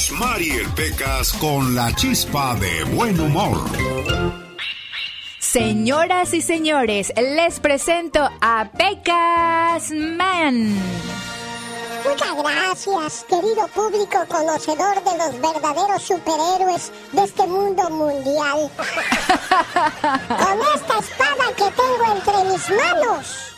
[0.00, 3.60] Rosmarie el Pecas con la chispa de buen humor.
[5.38, 10.74] Señoras y señores, les presento a Pecas Man.
[12.08, 18.70] Muchas gracias, querido público conocedor de los verdaderos superhéroes de este mundo mundial.
[20.28, 23.54] Con esta espada que tengo entre mis manos,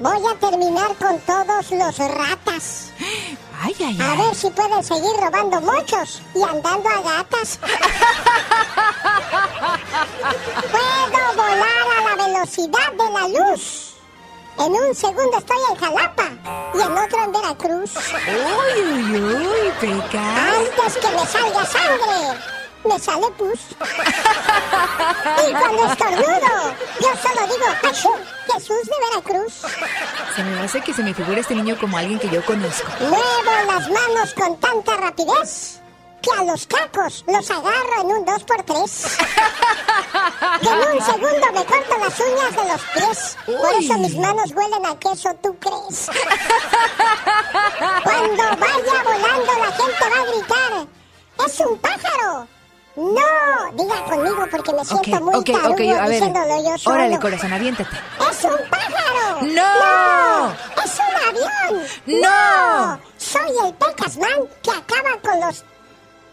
[0.00, 2.90] voy a terminar con todos los ratas.
[3.60, 7.58] Ay, ay, A ver si pueden seguir robando muchos y andando a gatas.
[10.70, 13.94] Puedo volar a la velocidad de la luz.
[14.58, 16.28] En un segundo estoy en Jalapa
[16.74, 17.90] y en otro en Veracruz.
[18.28, 20.38] Uy, uy, uy, Pecas.
[20.58, 22.40] Antes que me salga sangre,
[22.84, 23.60] me sale pus.
[25.48, 28.10] Y cuando estornudo, yo solo digo, ¡Achú!
[28.52, 29.52] Jesús de Veracruz.
[30.34, 32.88] Se me hace que se me figura este niño como alguien que yo conozco.
[33.00, 35.80] Muevo las manos con tanta rapidez
[36.22, 39.18] que a los cacos los agarro en un 2x3.
[40.60, 43.36] Que en un segundo me corto las uñas de los pies.
[43.46, 46.10] Por eso mis manos huelen a queso, ¿tú crees?
[48.02, 50.86] Cuando vaya volando la gente va a gritar,
[51.46, 52.57] ¡es un pájaro!
[52.98, 53.72] ¡No!
[53.74, 56.10] Diga conmigo porque me siento muy ok, tarugo ok, a ver.
[56.10, 56.96] diciéndolo yo solo.
[56.96, 57.96] Órale, corazón, aviéntate.
[58.30, 59.40] ¡Es un pájaro!
[59.42, 60.52] ¡No!
[60.84, 61.72] ¡Es un avión!
[62.06, 62.98] ¡No!
[63.16, 65.64] Soy el Pecasman que acaba con los...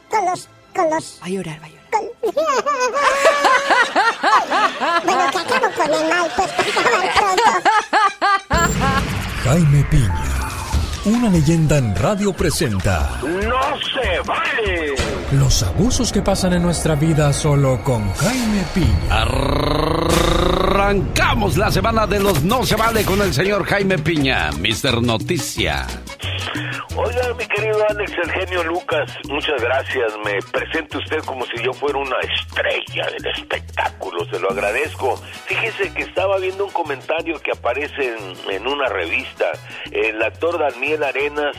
[0.09, 0.49] con los...
[0.75, 1.19] con los...
[1.21, 1.85] Va a llorar, va a llorar.
[1.91, 2.09] con-
[5.05, 7.43] bueno, que acabo con el mal, pues para acabar pronto.
[9.43, 10.23] Jaime Piña,
[11.05, 14.95] una leyenda en radio presenta ¡No se vale!
[15.31, 19.21] los abusos que pasan en nuestra vida solo con Jaime Piña.
[20.71, 25.01] Arrancamos la semana de los No se vale con el señor Jaime Piña, Mr.
[25.01, 25.85] Noticia.
[26.95, 30.13] Oiga, mi querido Alex, el genio Lucas, muchas gracias.
[30.23, 35.17] Me presente usted como si yo fuera una estrella del espectáculo, se lo agradezco.
[35.45, 39.51] Fíjese que estaba viendo un comentario que aparece en, en una revista.
[39.91, 41.57] El actor Daniel Arenas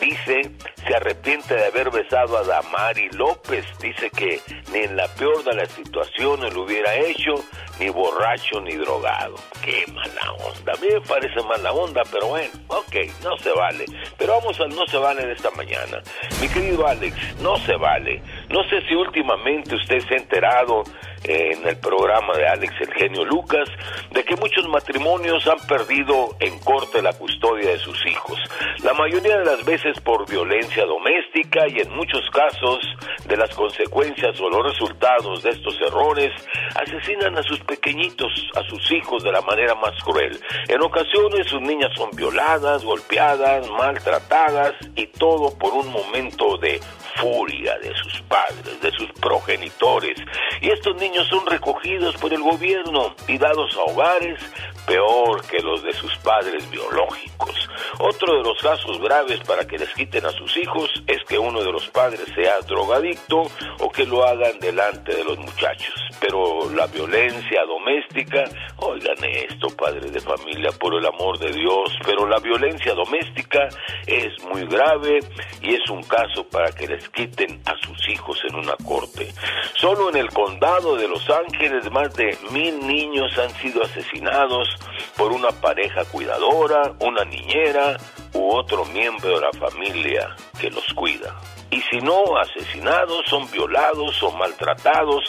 [0.00, 0.50] dice
[0.86, 3.64] se arrepiente de haber besado a Damari López.
[3.80, 4.40] Dice que
[4.72, 7.34] ni en la peor de las situaciones lo hubiera hecho,
[7.80, 9.36] ni borracho ni drogado.
[9.62, 10.72] Qué mala onda.
[10.72, 13.86] A mí me parece mala onda, pero bueno, ok, no se vale.
[14.18, 16.02] Pero vamos al no se vale de esta mañana.
[16.40, 18.22] Mi querido Alex, no se vale.
[18.50, 20.84] No sé si últimamente usted se ha enterado
[21.24, 23.68] en el programa de Alex el genio Lucas
[24.10, 28.38] de que muchos matrimonios han perdido en corte la custodia de sus hijos.
[28.82, 32.78] La mayoría de las veces por violencia doméstica y en muchos casos
[33.26, 36.30] de las consecuencias o los resultados de estos errores
[36.74, 40.38] asesinan a sus pequeñitos, a sus hijos de la manera más cruel.
[40.68, 46.80] En ocasiones sus niñas son violadas, golpeadas, maltratadas y todo por un momento de
[47.16, 50.16] furia de sus padres, de sus progenitores.
[50.60, 54.40] Y estos niños son recogidos por el gobierno y dados a hogares
[54.86, 57.68] peor que los de sus padres biológicos.
[57.98, 61.62] Otro de los casos graves para que les quiten a sus hijos es que uno
[61.62, 63.42] de los padres sea drogadicto
[63.80, 65.94] o que lo hagan delante de los muchachos.
[66.20, 68.44] Pero la violencia doméstica,
[68.76, 73.68] oigan esto, padres de familia, por el amor de Dios, pero la violencia doméstica
[74.06, 75.20] es muy grave
[75.60, 79.32] y es un caso para que les quiten a sus hijos en una corte.
[79.74, 84.68] Solo en el condado de Los Ángeles más de mil niños han sido asesinados
[85.16, 87.96] por una pareja cuidadora, una niñera
[88.32, 91.34] u otro miembro de la familia que los cuida.
[91.70, 95.24] Y si no, asesinados, son violados o maltratados.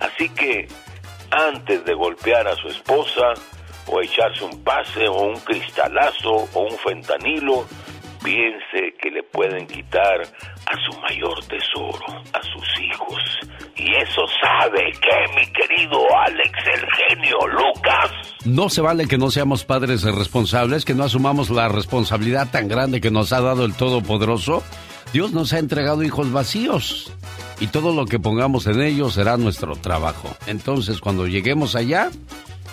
[0.00, 0.68] Así que
[1.30, 3.34] antes de golpear a su esposa
[3.86, 7.66] o echarse un pase o un cristalazo o un fentanilo,
[8.28, 13.22] piense que le pueden quitar a su mayor tesoro, a sus hijos.
[13.74, 18.10] Y eso sabe que, mi querido Alex, el genio Lucas.
[18.44, 23.00] No se vale que no seamos padres responsables, que no asumamos la responsabilidad tan grande
[23.00, 24.62] que nos ha dado el Todopoderoso.
[25.14, 27.10] Dios nos ha entregado hijos vacíos
[27.60, 30.28] y todo lo que pongamos en ellos será nuestro trabajo.
[30.46, 32.10] Entonces, cuando lleguemos allá,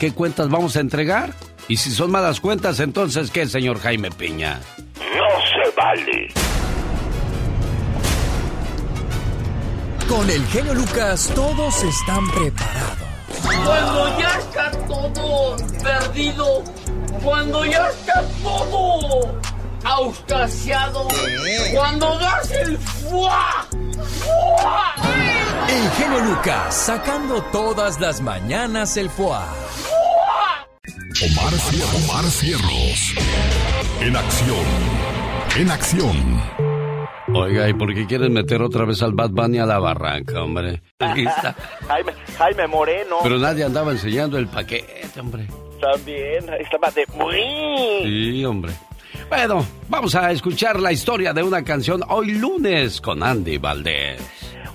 [0.01, 1.33] ¿qué cuentas vamos a entregar?
[1.67, 4.59] Y si son malas cuentas, entonces, ¿qué, señor Jaime Piña?
[4.99, 6.33] No se vale.
[10.07, 12.97] Con el genio Lucas, todos están preparados.
[13.65, 16.63] Cuando ya está todo perdido,
[17.23, 19.39] cuando ya está todo
[19.83, 21.07] auscasiado,
[21.73, 23.65] cuando das el fuá,
[24.19, 24.93] fuá.
[25.67, 29.39] El genio Lucas, sacando todas las mañanas el foie.
[31.23, 31.53] Omar,
[31.95, 33.15] Omar Cierros.
[34.01, 34.65] En acción.
[35.57, 36.41] En acción.
[37.33, 40.81] Oiga, ¿y por qué quieren meter otra vez al Bad Bunny a la barranca, hombre?
[40.99, 43.17] Jaime, Jaime Moreno.
[43.23, 45.47] Pero nadie andaba enseñando el paquete, hombre.
[45.81, 48.03] También, ahí estaba de muy.
[48.03, 48.73] Sí, hombre.
[49.29, 54.21] Bueno, vamos a escuchar la historia de una canción hoy lunes con Andy Valdés.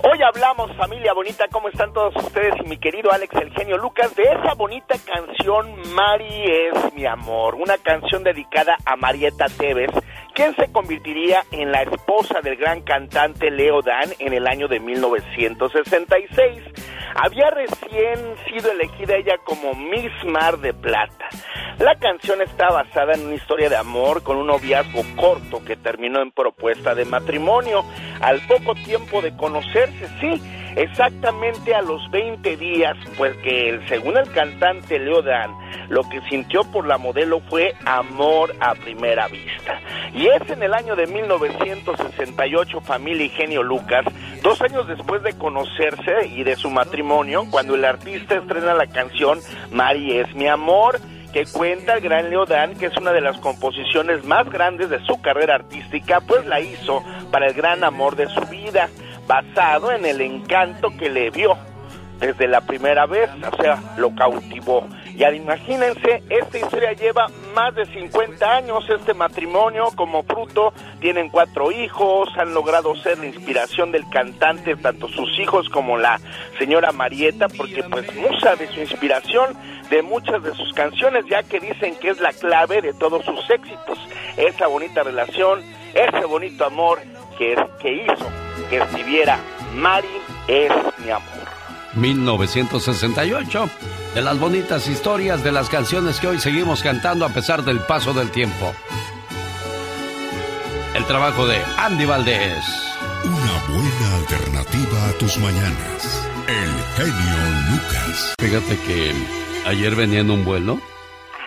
[0.03, 2.55] Hoy hablamos, familia bonita, ¿cómo están todos ustedes?
[2.63, 7.53] Y mi querido Alex, el genio Lucas, de esa bonita canción Mari es mi amor,
[7.53, 9.91] una canción dedicada a Marieta Tevez,
[10.33, 14.79] quien se convertiría en la esposa del gran cantante Leo Dan en el año de
[14.79, 16.63] 1966.
[17.15, 21.27] Había recién sido elegida ella como Miss Mar de Plata.
[21.79, 26.21] La canción está basada en una historia de amor con un noviazgo corto que terminó
[26.21, 27.83] en propuesta de matrimonio.
[28.21, 30.41] Al poco tiempo de conocerse, sí,
[30.75, 35.51] exactamente a los 20 días, pues que según el cantante Leo Dan,
[35.89, 39.79] lo que sintió por la modelo fue amor a primera vista.
[40.13, 44.05] Y es en el año de 1968, familia y genio Lucas,
[44.41, 49.39] dos años después de conocerse y de su matrimonio, cuando el artista estrena la canción
[49.71, 50.99] Mari es mi amor,
[51.31, 55.21] que cuenta el gran Leodán, que es una de las composiciones más grandes de su
[55.21, 58.89] carrera artística, pues la hizo para el gran amor de su vida,
[59.27, 61.57] basado en el encanto que le vio
[62.21, 64.87] desde la primera vez, o sea, lo cautivó.
[65.15, 71.29] Y al imagínense, esta historia lleva más de 50 años, este matrimonio como fruto, tienen
[71.29, 76.19] cuatro hijos, han logrado ser la inspiración del cantante, tanto sus hijos como la
[76.59, 79.57] señora Marieta, porque pues mucha de su inspiración
[79.89, 83.49] de muchas de sus canciones, ya que dicen que es la clave de todos sus
[83.49, 83.97] éxitos,
[84.37, 85.61] esa bonita relación,
[85.93, 86.99] ese bonito amor
[87.41, 88.29] que, que hizo
[88.69, 89.39] que escribiera
[89.75, 90.07] Mari
[90.47, 90.71] es
[91.03, 91.25] mi amor.
[91.95, 93.69] 1968,
[94.13, 98.13] de las bonitas historias de las canciones que hoy seguimos cantando a pesar del paso
[98.13, 98.73] del tiempo.
[100.93, 102.63] El trabajo de Andy Valdés.
[103.23, 106.29] Una buena alternativa a tus mañanas.
[106.47, 108.35] El genio Lucas.
[108.39, 109.13] Fíjate que
[109.65, 110.79] ayer venía en un vuelo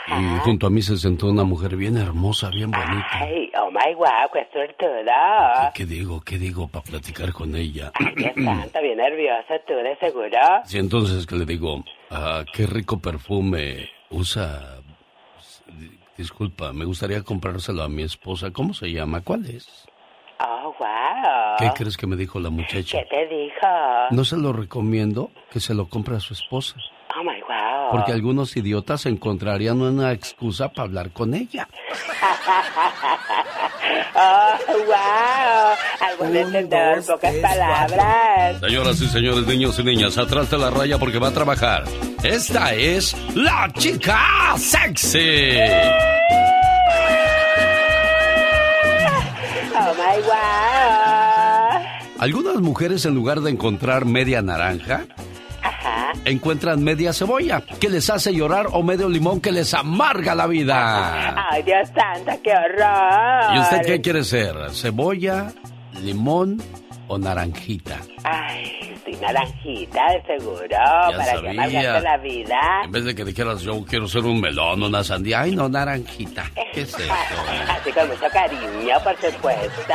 [0.06, 3.06] y junto a mí se sentó una mujer bien hermosa, bien bonita.
[3.11, 5.73] Ay, oh my wow, qué suertuda.
[5.75, 6.21] ¿Qué digo?
[6.21, 7.91] ¿Qué digo para platicar con ella?
[8.17, 10.39] Dios santo, bien nerviosa tú, de seguro.
[10.65, 14.81] Sí, entonces que le digo, ah, qué rico perfume usa.
[16.17, 18.51] Disculpa, me gustaría comprárselo a mi esposa.
[18.53, 19.23] ¿Cómo se llama?
[19.23, 19.87] ¿Cuál es?
[20.41, 21.56] Oh, wow.
[21.59, 22.99] ¿Qué crees que me dijo la muchacha?
[22.99, 23.67] ¿Qué te dijo?
[24.11, 26.77] No se lo recomiendo que se lo compre a su esposa.
[27.91, 31.67] Porque algunos idiotas encontrarían una excusa para hablar con ella.
[34.14, 34.53] oh,
[34.86, 35.74] wow.
[36.00, 38.60] Algo de entender, pocas palabras.
[38.60, 41.84] Señoras y señores, niños y niñas, atrás de la raya porque va a trabajar.
[42.22, 45.58] Esta es la chica sexy.
[49.76, 51.82] Oh my wow.
[52.19, 55.05] Algunas mujeres en lugar de encontrar media naranja,
[56.25, 61.35] encuentran media cebolla que les hace llorar o medio limón que les amarga la vida.
[61.51, 63.56] Ay, Dios santo, qué horror.
[63.56, 64.55] ¿Y usted qué quiere ser?
[64.73, 65.53] ¿Cebolla,
[66.03, 66.63] limón
[67.08, 68.01] o naranjita?
[68.25, 71.51] Ay, sí, naranjita, de seguro, para que sabía.
[71.51, 72.61] amargarte la vida.
[72.84, 75.69] En vez de que dijeras yo quiero ser un melón o una sandía, ay no,
[75.69, 76.51] naranjita.
[76.73, 77.13] ¿Qué es eso?
[77.69, 79.94] Así con mucho cariño, por supuesto.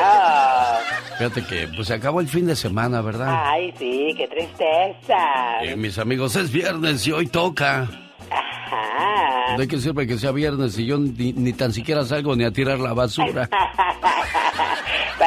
[1.18, 3.44] Fíjate que pues se acabó el fin de semana, ¿verdad?
[3.46, 5.18] Ay, sí, qué tristeza.
[5.63, 7.88] Eh, mis amigos, es viernes y hoy toca.
[8.32, 9.58] Ajá.
[9.58, 12.51] ¿De qué sirve que sea viernes y yo ni, ni tan siquiera salgo ni a
[12.51, 13.50] tirar la basura?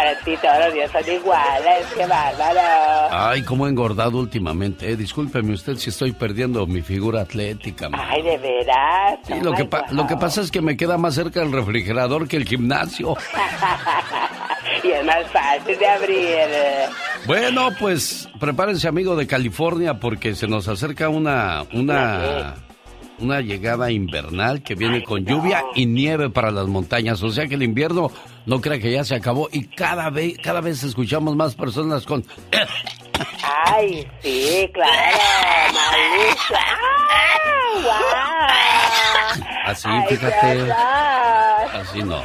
[0.03, 2.61] para ti todos los días son iguales, qué bárbaro.
[3.13, 4.91] Ay, cómo he engordado últimamente.
[4.91, 4.97] Eh.
[4.97, 7.89] Discúlpeme usted si estoy perdiendo mi figura atlética.
[7.93, 9.21] Ay, de veras.
[9.25, 12.37] Sí, lo, que lo que pasa es que me queda más cerca el refrigerador que
[12.37, 13.17] el gimnasio.
[14.83, 16.49] y es más fácil de abrir.
[17.27, 22.57] Bueno, pues prepárense, amigo de California, porque se nos acerca una, una,
[23.23, 27.23] una llegada invernal que viene con lluvia y nieve para las montañas.
[27.23, 28.11] O sea que el invierno
[28.47, 32.25] no crea que ya se acabó y cada vez, cada vez escuchamos más personas con...
[33.65, 34.93] Ay, sí, claro,
[39.65, 40.73] Así, fíjate.
[41.73, 42.23] Así no.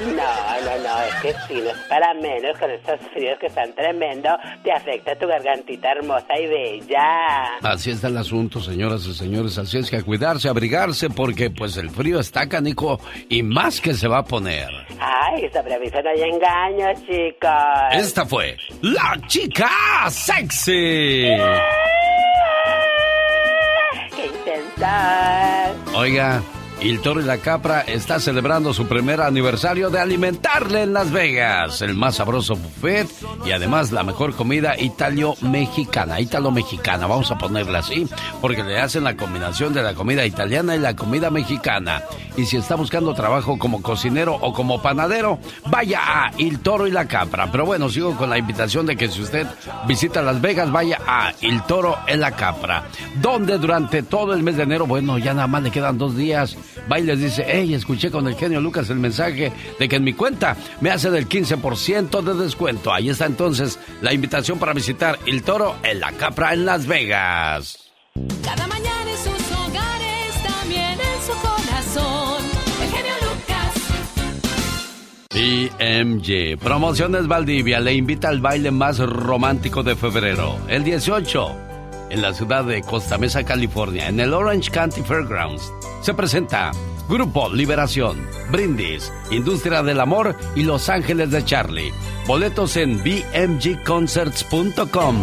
[0.00, 3.72] No, no, no, es que sí, no es para menos con estos fríos que están
[3.74, 4.30] tremendo,
[4.62, 7.58] te afecta tu gargantita hermosa y bella.
[7.62, 11.76] Así está el asunto, señoras y señores, así es que a cuidarse, abrigarse, porque pues
[11.76, 14.68] el frío está canico y más que se va a poner.
[15.00, 17.50] Ay, sobre aviso no hay engaño, chicos.
[17.92, 19.68] Esta fue la chica
[20.08, 21.26] sexy.
[24.14, 25.72] ¡Qué intensa!
[25.94, 26.42] Oiga,
[26.80, 31.82] el Toro y la Capra está celebrando su primer aniversario de alimentarle en Las Vegas.
[31.82, 33.08] El más sabroso buffet
[33.44, 36.20] y además la mejor comida italio-mexicana.
[36.20, 38.08] Italo-mexicana, vamos a ponerla así,
[38.40, 42.02] porque le hacen la combinación de la comida italiana y la comida mexicana.
[42.36, 46.92] Y si está buscando trabajo como cocinero o como panadero, vaya a El Toro y
[46.92, 47.50] la Capra.
[47.50, 49.46] Pero bueno, sigo con la invitación de que si usted
[49.86, 52.84] visita Las Vegas, vaya a El Toro en la Capra,
[53.20, 56.56] donde durante todo el mes de enero, bueno, ya nada más le quedan dos días
[56.90, 60.04] va y les dice, hey, escuché con el genio Lucas el mensaje de que en
[60.04, 62.92] mi cuenta me hace del 15% de descuento.
[62.92, 67.78] Ahí está entonces la invitación para visitar El Toro en la Capra en Las Vegas.
[68.42, 72.44] Cada mañana en sus hogares, también en su corazón,
[72.82, 73.74] el genio Lucas.
[75.34, 81.67] BMG Promociones Valdivia le invita al baile más romántico de febrero, el 18
[82.10, 85.72] en la ciudad de Costa Mesa, California, en el Orange County Fairgrounds,
[86.02, 86.70] se presenta
[87.08, 91.92] Grupo Liberación, Brindis, Industria del Amor y Los Ángeles de Charlie.
[92.26, 95.16] Boletos en bmgconcerts.com.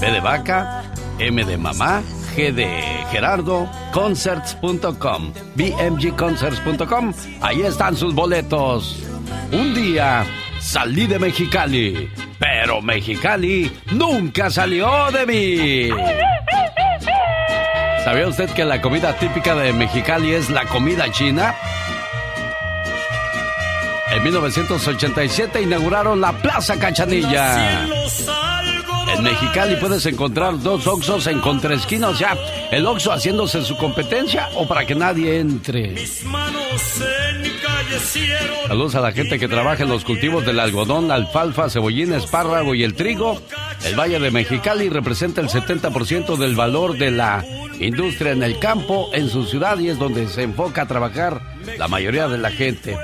[0.00, 0.84] B de vaca,
[1.18, 2.02] M de mamá,
[2.36, 7.12] G de Gerardo, concerts.com, bmgconcerts.com.
[7.40, 9.02] Ahí están sus boletos.
[9.52, 10.24] Un día
[10.62, 15.88] salí de Mexicali, pero Mexicali nunca salió de mí.
[18.04, 21.54] ¿Sabía usted que la comida típica de Mexicali es la comida china?
[24.12, 27.86] En 1987 inauguraron la Plaza Cachanilla.
[29.12, 32.36] En Mexicali puedes encontrar dos Oxos en contraesquinas ya.
[32.70, 35.94] El Oxo haciéndose su competencia o para que nadie entre.
[38.66, 42.84] Saludos a la gente que trabaja en los cultivos del algodón, alfalfa, cebollín, espárrago y
[42.84, 43.40] el trigo.
[43.84, 47.44] El Valle de Mexicali representa el 70% del valor de la
[47.80, 51.40] industria en el campo, en su ciudad y es donde se enfoca a trabajar
[51.76, 52.96] la mayoría de la gente.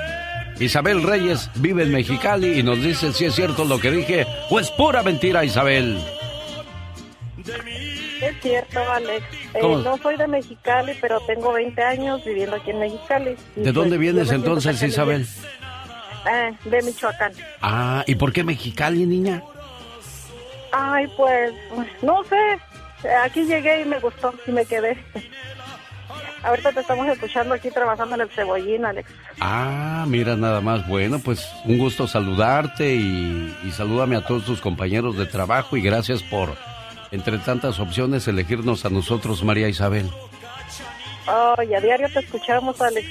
[0.59, 4.59] Isabel Reyes vive en Mexicali y nos dice si es cierto lo que dije o
[4.59, 6.01] es pura mentira, Isabel.
[8.21, 9.25] Es cierto, Alex.
[9.53, 13.35] Eh, no soy de Mexicali, pero tengo 20 años viviendo aquí en Mexicali.
[13.55, 15.25] ¿De dónde pues, vienes entonces, Isabel?
[16.29, 17.31] Eh, de Michoacán.
[17.61, 19.41] Ah, ¿y por qué Mexicali, niña?
[20.73, 21.53] Ay, pues,
[22.01, 23.07] no sé.
[23.23, 24.97] Aquí llegué y me gustó y me quedé.
[26.43, 29.09] Ahorita te estamos escuchando aquí trabajando en el cebollín, Alex.
[29.39, 30.87] Ah, mira nada más.
[30.87, 35.81] Bueno, pues un gusto saludarte y, y salúdame a todos tus compañeros de trabajo y
[35.81, 36.55] gracias por,
[37.11, 40.09] entre tantas opciones, elegirnos a nosotros, María Isabel.
[41.27, 43.07] Oh, y a diario te escuchamos, Alex.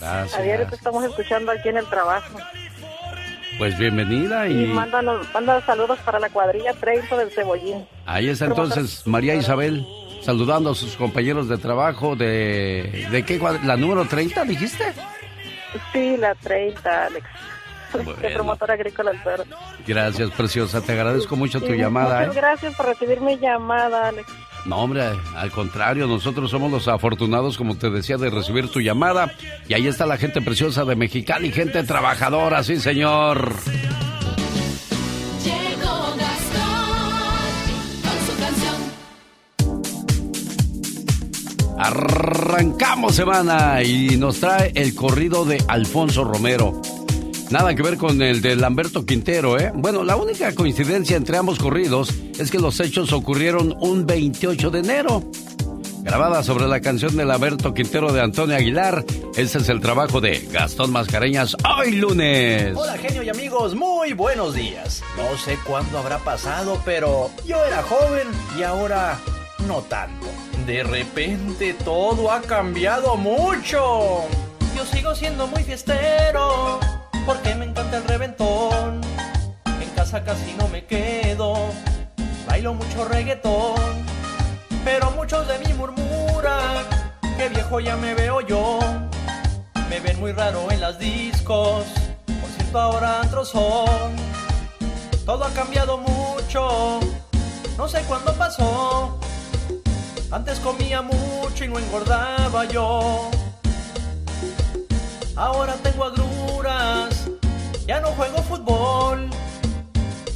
[0.00, 0.38] Gracias.
[0.38, 2.38] A diario te estamos escuchando aquí en el trabajo.
[3.58, 4.64] Pues bienvenida y...
[4.64, 5.26] y mándanos,
[5.66, 7.86] saludos para la cuadrilla 30 del Cebollín.
[8.06, 9.86] Ahí está entonces María Isabel
[10.20, 13.08] saludando a sus compañeros de trabajo de...
[13.10, 14.92] ¿De qué ¿La número 30 dijiste?
[15.92, 17.26] Sí, la 30, Alex.
[18.22, 19.20] De promotora agrícola del
[19.86, 20.80] Gracias, preciosa.
[20.80, 22.20] Te agradezco mucho tu llamada.
[22.20, 22.40] Muchas ¿eh?
[22.40, 24.30] gracias por recibir mi llamada, Alex.
[24.66, 25.02] No, hombre,
[25.36, 29.32] al contrario, nosotros somos los afortunados, como te decía, de recibir tu llamada.
[29.68, 33.52] Y ahí está la gente preciosa de Mexicali, gente trabajadora, sí, señor.
[41.82, 46.78] Arrancamos semana y nos trae el corrido de Alfonso Romero.
[47.48, 49.72] Nada que ver con el de Lamberto Quintero, ¿eh?
[49.74, 54.78] Bueno, la única coincidencia entre ambos corridos es que los hechos ocurrieron un 28 de
[54.78, 55.24] enero.
[56.02, 59.02] grabada sobre la canción del Alberto Quintero de Antonio Aguilar.
[59.34, 62.76] Este es el trabajo de Gastón Mascareñas hoy lunes.
[62.76, 65.02] Hola genio y amigos, muy buenos días.
[65.16, 69.18] No sé cuándo habrá pasado, pero yo era joven y ahora
[69.66, 70.26] no tanto.
[70.66, 74.26] De repente todo ha cambiado mucho.
[74.76, 76.78] Yo sigo siendo muy fiestero
[77.26, 79.00] porque me encanta el reventón.
[79.80, 81.54] En casa casi no me quedo,
[82.46, 84.04] bailo mucho reggaetón.
[84.84, 86.84] Pero muchos de mí murmuran
[87.36, 88.78] que viejo ya me veo yo.
[89.88, 91.84] Me ven muy raro en las discos,
[92.26, 93.52] por cierto ahora antros.
[95.26, 97.00] Todo ha cambiado mucho,
[97.76, 99.18] no sé cuándo pasó.
[100.32, 103.30] Antes comía mucho y no engordaba yo.
[105.34, 107.28] Ahora tengo agruras,
[107.86, 109.28] ya no juego fútbol.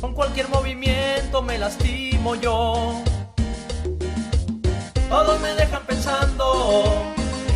[0.00, 3.02] Con cualquier movimiento me lastimo yo.
[5.08, 6.84] Todos me dejan pensando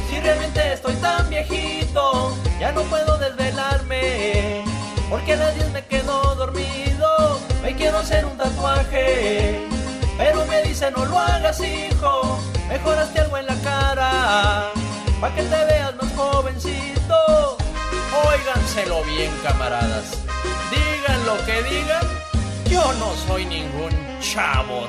[0.09, 2.37] si realmente estoy tan viejito.
[2.61, 4.63] Ya no puedo desvelarme
[5.11, 7.41] porque a las 10 me quedo dormido.
[7.63, 9.67] Me quiero hacer un tatuaje,
[10.19, 12.39] pero me dice no lo hagas, hijo.
[12.69, 14.71] Mejoraste algo en la cara
[15.21, 17.57] pa' que te veas más jovencito.
[18.27, 20.19] Óiganselo bien, camaradas.
[20.71, 22.03] Digan lo que digan,
[22.71, 24.87] yo no soy ningún chavo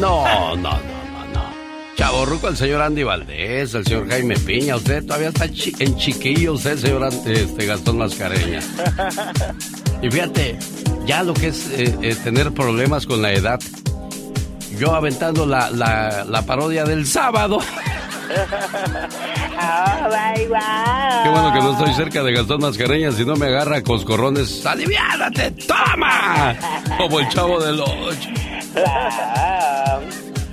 [0.00, 0.24] No,
[0.56, 1.44] no, no, no, no.
[1.96, 4.76] Chaborruco el señor Andy Valdés, el señor Jaime Piña.
[4.76, 8.60] Usted todavía está chi- en chiquillo, usted, señor este, Gastón Mascareña.
[10.02, 10.58] Y fíjate,
[11.06, 13.58] ya lo que es eh, eh, tener problemas con la edad.
[14.78, 17.60] Yo aventando la, la, la parodia del sábado.
[21.22, 24.64] Qué bueno que no estoy cerca de Gastón Mascareña, si no me agarra coscorrones.
[24.66, 25.52] ¡Aliviánate!
[25.52, 26.54] ¡Toma!
[26.98, 28.28] Como el chavo del ocho.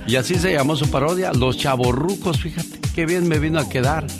[0.06, 4.04] Y así se llamó su parodia, Los Chavorrucos, fíjate, qué bien me vino a quedar.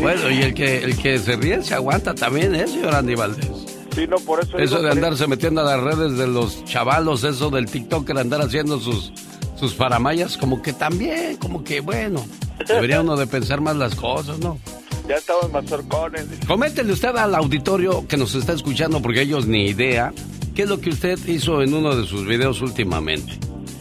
[0.00, 3.46] Bueno, y el que, el que se ríe se aguanta también, ¿eh, señor Andy Valdés?
[3.94, 4.56] Sí, no, por eso.
[4.56, 8.78] De que- andarse metiendo a las redes de los chavalos, eso del TikToker, andar haciendo
[8.80, 9.12] sus,
[9.58, 12.24] sus paramayas, como que también, como que bueno,
[12.66, 14.58] debería uno de pensar más las cosas, ¿no?
[15.08, 16.26] Ya estamos mazorcones.
[16.46, 20.12] Coméntele usted al auditorio que nos está escuchando, porque ellos ni idea,
[20.54, 23.36] qué es lo que usted hizo en uno de sus videos últimamente,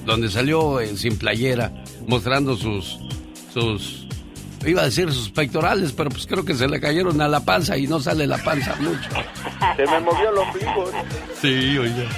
[0.07, 1.71] donde salió eh, sin playera,
[2.07, 2.97] mostrando sus,
[3.53, 4.00] sus,
[4.65, 7.77] iba a decir sus pectorales, pero pues creo que se le cayeron a la panza
[7.77, 9.09] y no sale la panza mucho.
[9.75, 10.91] Se me movió el ombligo.
[11.41, 12.09] Sí, oiga.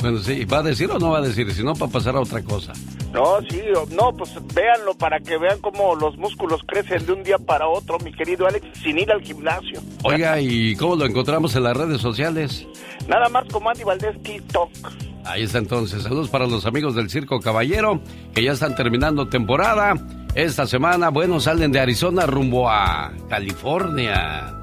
[0.00, 1.52] Bueno, sí, ¿va a decir o no va a decir?
[1.52, 2.72] Si no, para pasar a otra cosa.
[3.12, 3.60] No, sí,
[3.90, 7.98] no, pues véanlo para que vean cómo los músculos crecen de un día para otro,
[7.98, 9.80] mi querido Alex, sin ir al gimnasio.
[10.04, 12.66] Oiga, ¿y cómo lo encontramos en las redes sociales?
[13.08, 14.70] Nada más como Andy Valdés TikTok.
[15.24, 16.02] Ahí está entonces.
[16.02, 18.00] Saludos para los amigos del Circo Caballero,
[18.34, 19.94] que ya están terminando temporada.
[20.34, 24.54] Esta semana, bueno, salen de Arizona rumbo a California.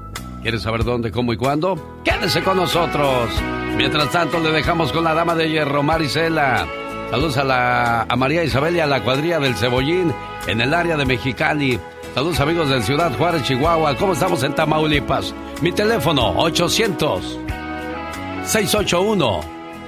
[0.42, 2.00] ¿Quieres saber dónde, cómo y cuándo?
[2.04, 3.30] Quédese con nosotros.
[3.76, 6.66] Mientras tanto, le dejamos con la dama de hierro, Marisela.
[7.10, 10.12] Saludos a, la, a María Isabel y a la cuadrilla del Cebollín
[10.46, 11.78] en el área de Mexicali.
[12.14, 13.96] Saludos amigos de Ciudad Juárez, Chihuahua.
[13.96, 15.34] ¿Cómo estamos en Tamaulipas?
[15.62, 17.38] Mi teléfono, 800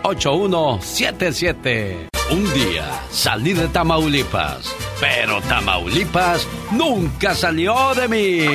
[0.02, 2.08] 681-8177.
[2.30, 8.46] Un día salí de Tamaulipas, pero Tamaulipas nunca salió de mí.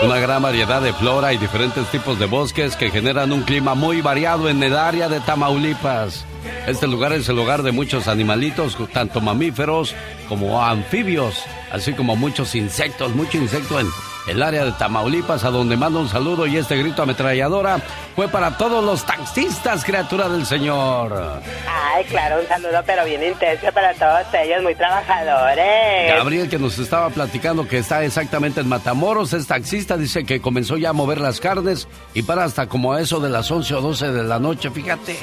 [0.00, 4.00] Una gran variedad de flora y diferentes tipos de bosques que generan un clima muy
[4.00, 6.24] variado en el área de Tamaulipas.
[6.68, 9.94] Este lugar es el hogar de muchos animalitos, tanto mamíferos
[10.28, 13.88] como anfibios, así como muchos insectos, mucho insecto en
[14.28, 17.78] el área de Tamaulipas, a donde mando un saludo y este grito ametralladora
[18.14, 21.40] fue para todos los taxistas, criatura del Señor.
[21.66, 26.14] Ay, claro, un saludo pero bien intenso para todos ellos, muy trabajadores.
[26.14, 30.76] Gabriel, que nos estaba platicando que está exactamente en Matamoros, es taxista, dice que comenzó
[30.76, 33.80] ya a mover las carnes y para hasta como a eso de las 11 o
[33.80, 35.16] 12 de la noche, fíjate.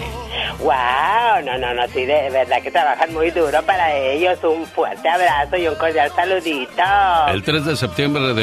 [0.59, 4.39] Wow, no, no, no, sí, de verdad que trabajan muy duro para ellos.
[4.43, 6.81] Un fuerte abrazo y un cordial saludito.
[7.27, 8.33] El 3 de septiembre de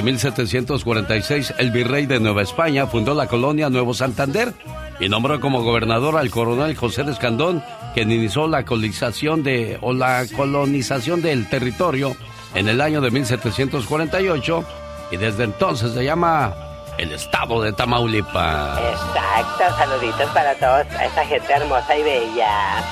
[0.53, 4.53] 1746, el virrey de Nueva España fundó la colonia Nuevo Santander
[5.01, 9.95] y nombró como gobernador al coronel José de Escandón, quien inició la colonización de o
[9.95, 12.15] la colonización del territorio
[12.55, 14.65] en el año de 1748
[15.11, 16.55] y desde entonces se llama
[16.99, 18.79] el estado de Tamaulipas.
[18.79, 22.85] Exacto, saluditos para todos, a esa gente hermosa y bella.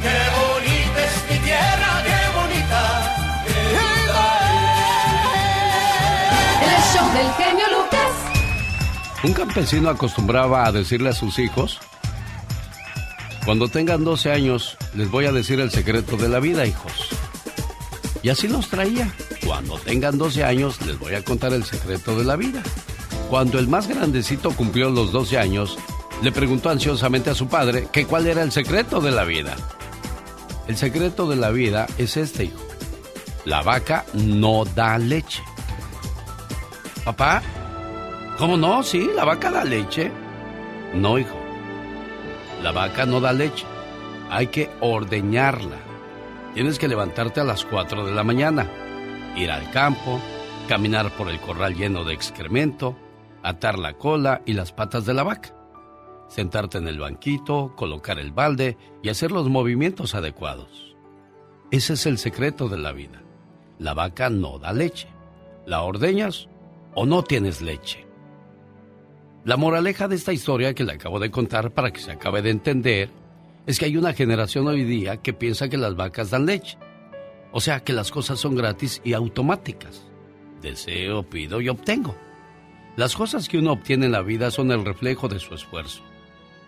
[0.00, 1.79] Qué bonita es mi tierra,
[9.22, 11.78] Un campesino acostumbraba a decirle a sus hijos,
[13.44, 16.92] cuando tengan 12 años les voy a decir el secreto de la vida, hijos.
[18.22, 19.12] Y así los traía.
[19.44, 22.62] Cuando tengan 12 años les voy a contar el secreto de la vida.
[23.28, 25.78] Cuando el más grandecito cumplió los 12 años,
[26.22, 29.56] le preguntó ansiosamente a su padre que cuál era el secreto de la vida.
[30.66, 32.60] El secreto de la vida es este, hijo.
[33.44, 35.42] La vaca no da leche.
[37.10, 37.42] Papá,
[38.38, 38.84] ¿Cómo no?
[38.84, 40.12] Sí, la vaca da leche.
[40.94, 41.36] No, hijo.
[42.62, 43.66] La vaca no da leche.
[44.30, 45.78] Hay que ordeñarla.
[46.54, 48.70] Tienes que levantarte a las 4 de la mañana,
[49.36, 50.20] ir al campo,
[50.68, 52.96] caminar por el corral lleno de excremento,
[53.42, 55.52] atar la cola y las patas de la vaca,
[56.28, 60.96] sentarte en el banquito, colocar el balde y hacer los movimientos adecuados.
[61.72, 63.20] Ese es el secreto de la vida.
[63.80, 65.08] La vaca no da leche.
[65.66, 66.48] La ordeñas
[66.94, 68.06] o no tienes leche.
[69.44, 72.50] La moraleja de esta historia que le acabo de contar para que se acabe de
[72.50, 73.10] entender
[73.66, 76.76] es que hay una generación hoy día que piensa que las vacas dan leche.
[77.52, 80.06] O sea, que las cosas son gratis y automáticas.
[80.60, 82.14] Deseo, pido y obtengo.
[82.96, 86.02] Las cosas que uno obtiene en la vida son el reflejo de su esfuerzo.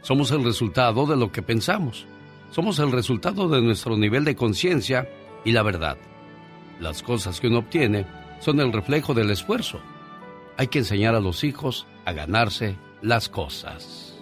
[0.01, 2.07] Somos el resultado de lo que pensamos.
[2.51, 5.09] Somos el resultado de nuestro nivel de conciencia
[5.45, 5.99] y la verdad.
[6.81, 8.07] Las cosas que uno obtiene
[8.41, 9.81] son el reflejo del esfuerzo.
[10.63, 14.15] Hay que enseñar a los hijos a ganarse las cosas.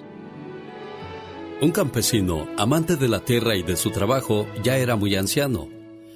[1.61, 5.68] Un campesino, amante de la tierra y de su trabajo, ya era muy anciano.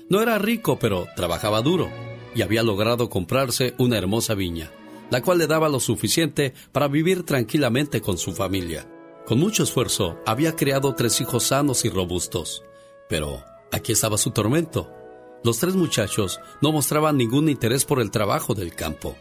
[0.08, 1.90] No era rico, pero trabajaba duro
[2.34, 4.70] y había logrado comprarse una hermosa viña,
[5.10, 8.88] la cual le daba lo suficiente para vivir tranquilamente con su familia.
[9.26, 12.64] Con mucho esfuerzo había creado tres hijos sanos y robustos.
[13.10, 14.90] Pero aquí estaba su tormento.
[15.42, 19.18] Los tres muchachos no mostraban ningún interés por el trabajo del campo.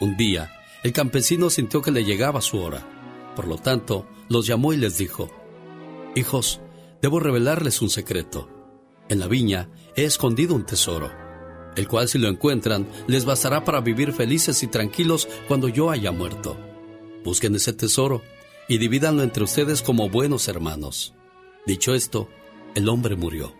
[0.00, 0.50] Un día,
[0.82, 2.86] el campesino sintió que le llegaba su hora.
[3.36, 5.28] Por lo tanto, los llamó y les dijo,
[6.14, 6.60] Hijos,
[7.02, 8.48] debo revelarles un secreto.
[9.10, 11.10] En la viña he escondido un tesoro,
[11.76, 16.12] el cual si lo encuentran les bastará para vivir felices y tranquilos cuando yo haya
[16.12, 16.56] muerto.
[17.22, 18.22] Busquen ese tesoro
[18.68, 21.14] y divídanlo entre ustedes como buenos hermanos.
[21.66, 22.28] Dicho esto,
[22.74, 23.59] el hombre murió.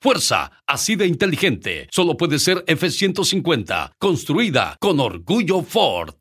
[0.00, 1.88] Fuerza, así de inteligente.
[1.90, 6.14] Solo puede ser F-150, construida con orgullo Ford.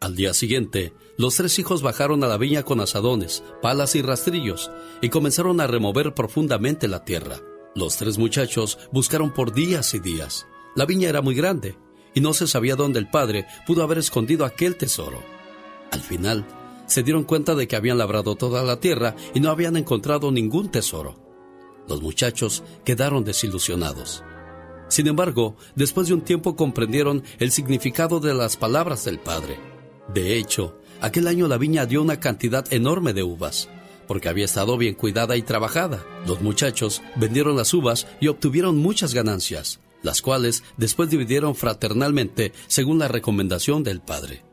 [0.00, 4.72] Al día siguiente, los tres hijos bajaron a la viña con asadones, palas y rastrillos
[5.00, 7.36] y comenzaron a remover profundamente la tierra.
[7.76, 10.48] Los tres muchachos buscaron por días y días.
[10.74, 11.76] La viña era muy grande
[12.12, 15.22] y no se sabía dónde el padre pudo haber escondido aquel tesoro.
[15.92, 16.44] Al final,
[16.86, 20.72] se dieron cuenta de que habían labrado toda la tierra y no habían encontrado ningún
[20.72, 21.29] tesoro.
[21.90, 24.22] Los muchachos quedaron desilusionados.
[24.88, 29.58] Sin embargo, después de un tiempo comprendieron el significado de las palabras del padre.
[30.14, 33.68] De hecho, aquel año la viña dio una cantidad enorme de uvas,
[34.06, 36.06] porque había estado bien cuidada y trabajada.
[36.28, 43.00] Los muchachos vendieron las uvas y obtuvieron muchas ganancias, las cuales después dividieron fraternalmente según
[43.00, 44.44] la recomendación del padre.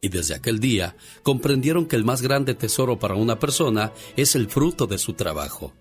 [0.00, 4.48] Y desde aquel día comprendieron que el más grande tesoro para una persona es el
[4.48, 5.72] fruto de su trabajo.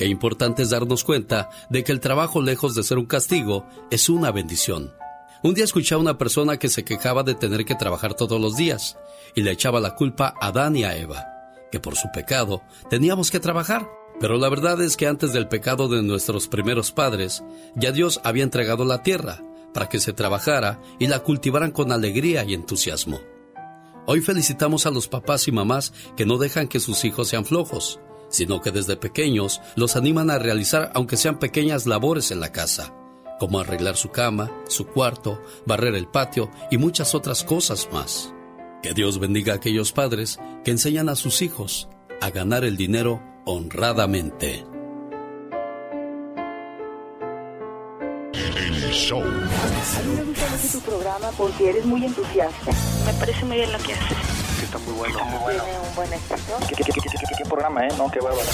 [0.00, 4.08] Qué importante es darnos cuenta de que el trabajo, lejos de ser un castigo, es
[4.08, 4.94] una bendición.
[5.42, 8.56] Un día escuché a una persona que se quejaba de tener que trabajar todos los
[8.56, 8.96] días
[9.34, 11.26] y le echaba la culpa a Adán y a Eva,
[11.70, 13.90] que por su pecado teníamos que trabajar.
[14.18, 18.44] Pero la verdad es que antes del pecado de nuestros primeros padres, ya Dios había
[18.44, 19.42] entregado la tierra
[19.74, 23.20] para que se trabajara y la cultivaran con alegría y entusiasmo.
[24.06, 28.00] Hoy felicitamos a los papás y mamás que no dejan que sus hijos sean flojos,
[28.30, 32.94] sino que desde pequeños los animan a realizar aunque sean pequeñas labores en la casa,
[33.38, 38.32] como arreglar su cama, su cuarto, barrer el patio y muchas otras cosas más.
[38.82, 41.88] Que Dios bendiga a aquellos padres que enseñan a sus hijos
[42.20, 44.64] a ganar el dinero honradamente.
[48.90, 49.22] Show.
[49.22, 52.70] A mí me gusta mucho tu programa porque eres muy entusiasta.
[53.06, 54.18] Me parece muy bien lo que haces.
[54.62, 55.62] Está muy bueno, muy bueno.
[55.64, 56.36] Tiene un buen éxito.
[56.68, 57.88] ¿Qué, qué, qué, qué, qué- qué programa, eh?
[57.96, 58.46] No, qué bárbaro.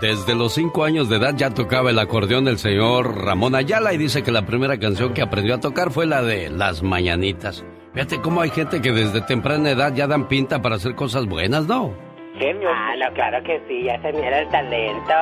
[0.00, 3.98] Desde los cinco años de edad ya tocaba el acordeón del señor Ramón Ayala y
[3.98, 7.64] dice que la primera canción que aprendió a tocar fue la de Las Mañanitas.
[7.94, 11.66] Fíjate cómo hay gente que desde temprana edad ya dan pinta para hacer cosas buenas,
[11.66, 11.94] ¿no?
[12.38, 12.68] Genio.
[12.72, 15.14] Ah, no, claro que sí, ya se mira el talento.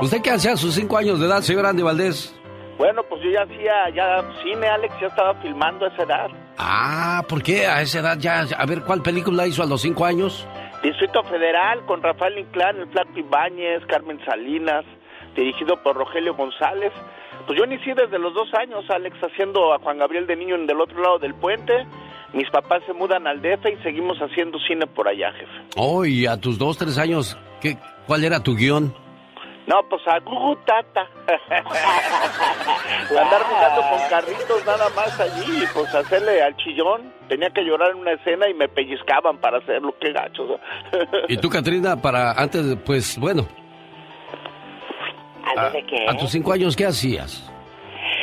[0.00, 2.34] ¿Usted qué hacía a sus cinco años de edad, señor Andy Valdés?
[2.78, 6.30] Bueno, pues yo ya hacía ya cine, Alex, ya estaba filmando a esa edad.
[6.58, 8.44] Ah, ¿por qué a esa edad ya?
[8.56, 10.46] A ver, ¿cuál película hizo a los cinco años?
[10.82, 14.84] Distrito Federal con Rafael Inclán, el Flaco Ibáñez, Carmen Salinas,
[15.36, 16.92] dirigido por Rogelio González.
[17.46, 20.66] Pues yo inicié desde los dos años, Alex, haciendo a Juan Gabriel de niño en
[20.66, 21.86] del otro lado del puente.
[22.32, 25.52] Mis papás se mudan al DF y seguimos haciendo cine por allá, jefe.
[25.76, 28.94] Oh, y a tus dos, tres años, ¿qué, ¿cuál era tu guion?
[29.66, 31.06] No, pues a Gugu Tata.
[33.10, 37.12] Andar jugando con carritos nada más allí y pues hacerle al chillón.
[37.28, 40.58] Tenía que llorar en una escena y me pellizcaban para hacerlo, qué gachos.
[41.28, 43.46] Y tú, Katrina, para antes, de- pues bueno,
[45.44, 46.06] a, ¿Antes de qué?
[46.08, 47.51] a tus cinco años, ¿qué hacías?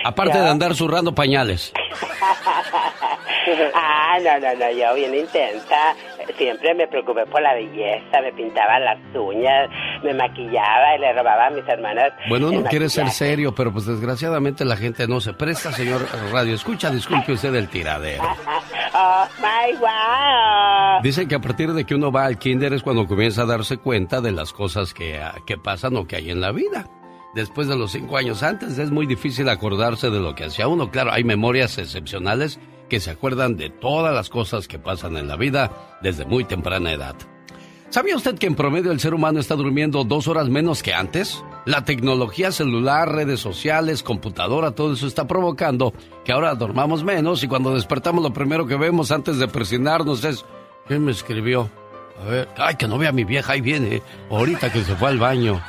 [0.04, 1.74] Aparte Yo- de andar zurrando pañales.
[3.76, 5.96] ah, no, no, no, yo bien intensa.
[6.38, 9.70] Siempre me preocupé por la belleza, me pintaba las uñas,
[10.04, 12.14] me maquillaba y le robaba a mis hermanas.
[12.30, 16.54] Bueno, uno quiere ser serio, pero pues desgraciadamente la gente no se presta, señor Radio.
[16.54, 18.24] Escucha, disculpe usted el tiradero.
[18.92, 21.02] Oh, my wow.
[21.04, 23.78] Dicen que a partir de que uno va al kinder es cuando comienza a darse
[23.78, 26.86] cuenta de las cosas que, que pasan o que hay en la vida.
[27.36, 30.90] Después de los cinco años antes es muy difícil acordarse de lo que hacía uno.
[30.90, 35.36] Claro, hay memorias excepcionales que se acuerdan de todas las cosas que pasan en la
[35.36, 37.16] vida desde muy temprana edad.
[37.90, 41.44] ¿Sabía usted que en promedio el ser humano está durmiendo dos horas menos que antes?
[41.66, 47.48] La tecnología celular, redes sociales, computadora, todo eso está provocando que ahora dormamos menos y
[47.48, 50.46] cuando despertamos lo primero que vemos antes de presionarnos es
[50.88, 51.70] ¿quién me escribió?
[52.22, 55.10] A ver, ay, que no vea a mi vieja, ahí viene, ahorita que se fue
[55.10, 55.60] al baño.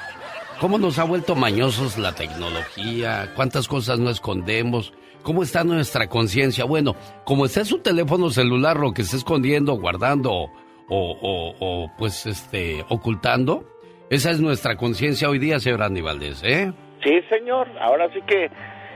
[0.61, 3.33] ¿Cómo nos ha vuelto mañosos la tecnología?
[3.35, 4.92] ¿Cuántas cosas no escondemos?
[5.23, 6.64] ¿Cómo está nuestra conciencia?
[6.64, 6.94] Bueno,
[7.25, 10.51] como está su teléfono celular, lo que está escondiendo, guardando o,
[10.88, 13.64] o- o, pues este ocultando,
[14.11, 16.73] esa es nuestra conciencia hoy día, señor Andy Valdés, ¿eh?
[17.03, 17.66] Sí, señor.
[17.81, 18.51] Ahora sí que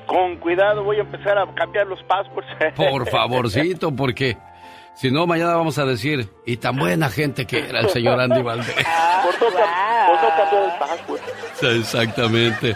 [0.06, 2.46] con cuidado voy a empezar a cambiar los passwords.
[2.76, 4.36] Por favorcito, porque
[4.96, 8.42] si no, mañana vamos a decir, y tan buena gente que era el señor Andy
[8.42, 8.74] Valdés.
[8.74, 8.84] Por
[9.52, 11.76] no, cam- por no cambiar el password.
[11.78, 12.74] Exactamente.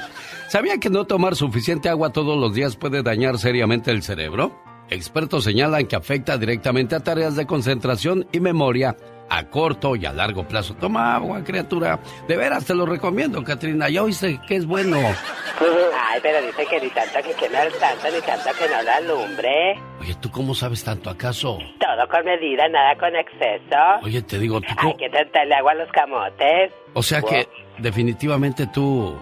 [0.49, 4.59] ¿Sabía que no tomar suficiente agua todos los días puede dañar seriamente el cerebro?
[4.91, 8.97] Expertos señalan que afecta directamente a tareas de concentración y memoria
[9.29, 10.75] a corto y a largo plazo.
[10.75, 11.99] Toma agua, criatura.
[12.27, 13.89] De veras, te lo recomiendo, Katrina.
[13.89, 14.97] Ya oíste que es bueno.
[16.11, 18.97] Ay, pero dice que ni tanto que queme el santo, ni tanto que no la
[18.97, 19.81] alumbre.
[20.01, 21.59] Oye, ¿tú cómo sabes tanto acaso?
[21.79, 23.77] Todo con medida, nada con exceso.
[24.03, 24.89] Oye, te digo, tú...
[24.89, 26.73] Hay que tratarle agua a los camotes.
[26.95, 29.17] O sea que definitivamente tú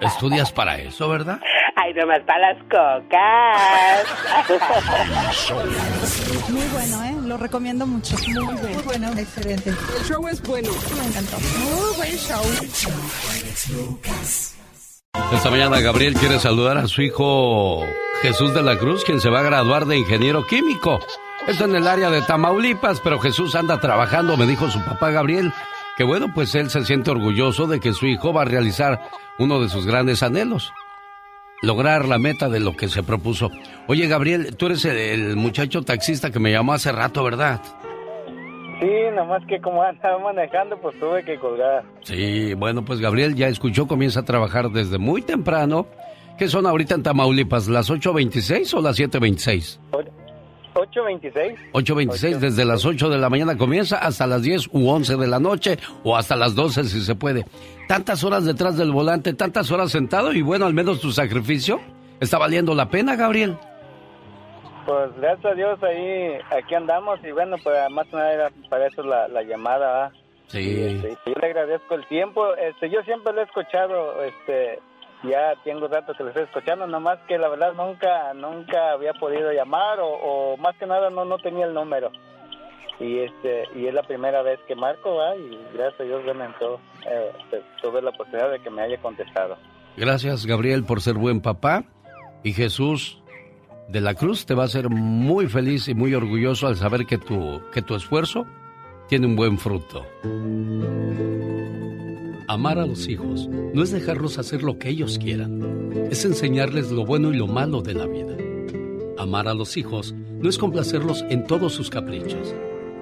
[0.00, 1.40] estudias para eso, ¿verdad?
[1.76, 4.06] Ay, nomás para las cocas.
[6.48, 7.16] Muy bueno, ¿eh?
[7.26, 8.16] Lo recomiendo mucho.
[8.26, 8.60] Muy bueno.
[8.62, 9.08] Muy bueno.
[9.18, 9.70] Excelente.
[9.70, 10.70] El show es bueno.
[10.98, 11.38] Me encantó.
[11.58, 12.42] Muy buen show.
[15.32, 17.84] Esta mañana Gabriel quiere saludar a su hijo
[18.22, 21.00] Jesús de la Cruz, quien se va a graduar de ingeniero químico.
[21.46, 25.52] Esto en el área de Tamaulipas, pero Jesús anda trabajando, me dijo su papá Gabriel,
[25.96, 29.00] que bueno, pues él se siente orgulloso de que su hijo va a realizar
[29.38, 30.72] uno de sus grandes anhelos,
[31.62, 33.50] lograr la meta de lo que se propuso.
[33.88, 37.60] Oye Gabriel, tú eres el, el muchacho taxista que me llamó hace rato, ¿verdad?
[38.80, 41.84] Sí, nomás que como andaba manejando, pues tuve que colgar.
[42.00, 45.86] Sí, bueno, pues Gabriel ya escuchó, comienza a trabajar desde muy temprano.
[46.36, 47.68] ¿Qué son ahorita en Tamaulipas?
[47.68, 49.78] ¿Las 8.26 o las 7.26?
[50.74, 51.58] 826.
[51.72, 55.38] 8.26, desde las 8 de la mañana comienza hasta las 10 u 11 de la
[55.38, 57.44] noche o hasta las 12 si se puede.
[57.88, 61.80] Tantas horas detrás del volante, tantas horas sentado y bueno, al menos tu sacrificio
[62.20, 63.56] está valiendo la pena, Gabriel.
[64.86, 68.86] Pues gracias a Dios ahí, aquí andamos y bueno, pues más que nada era para
[68.88, 70.12] eso la, la llamada, ¿verdad?
[70.48, 70.84] Sí.
[70.84, 74.80] Este, yo le agradezco el tiempo, este, yo siempre lo he escuchado, este,
[75.24, 79.52] ya tengo datos que lo estoy escuchando, nomás que la verdad nunca, nunca había podido
[79.52, 82.10] llamar o, más que nada no, no tenía el número.
[83.00, 85.36] Y este, y es la primera vez que marco, ¿verdad?
[85.36, 86.22] Y gracias a Dios,
[86.58, 89.56] todo, eh, este, tuve la oportunidad de que me haya contestado.
[89.96, 91.84] Gracias, Gabriel, por ser buen papá.
[92.44, 93.22] Y Jesús
[93.88, 97.18] de la Cruz te va a hacer muy feliz y muy orgulloso al saber que
[97.18, 98.46] tu, que tu esfuerzo
[99.12, 100.06] tiene un buen fruto.
[102.48, 107.04] Amar a los hijos no es dejarlos hacer lo que ellos quieran, es enseñarles lo
[107.04, 108.34] bueno y lo malo de la vida.
[109.18, 112.54] Amar a los hijos no es complacerlos en todos sus caprichos,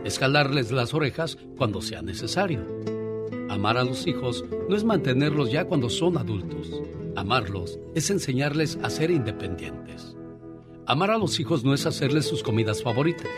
[0.02, 2.66] es jalarles las orejas cuando sea necesario.
[3.48, 6.72] Amar a los hijos no es mantenerlos ya cuando son adultos.
[7.14, 10.16] Amarlos es enseñarles a ser independientes.
[10.86, 13.28] Amar a los hijos no es hacerles sus comidas favoritas,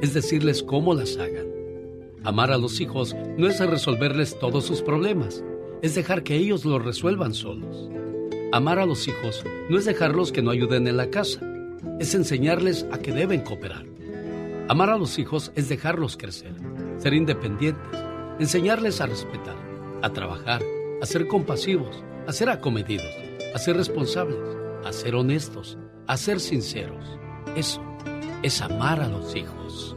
[0.00, 1.51] es decirles cómo las hagan.
[2.24, 5.42] Amar a los hijos no es resolverles todos sus problemas,
[5.82, 7.90] es dejar que ellos lo resuelvan solos.
[8.52, 11.40] Amar a los hijos no es dejarlos que no ayuden en la casa,
[11.98, 13.86] es enseñarles a que deben cooperar.
[14.68, 16.54] Amar a los hijos es dejarlos crecer,
[16.98, 17.82] ser independientes,
[18.38, 19.56] enseñarles a respetar,
[20.02, 20.62] a trabajar,
[21.02, 23.12] a ser compasivos, a ser acomedidos,
[23.52, 24.38] a ser responsables,
[24.84, 27.04] a ser honestos, a ser sinceros.
[27.56, 27.82] Eso
[28.44, 29.91] es amar a los hijos.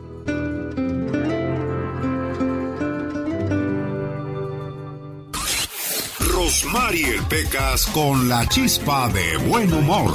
[6.45, 10.13] Rosmarie Pecas con la chispa de buen humor.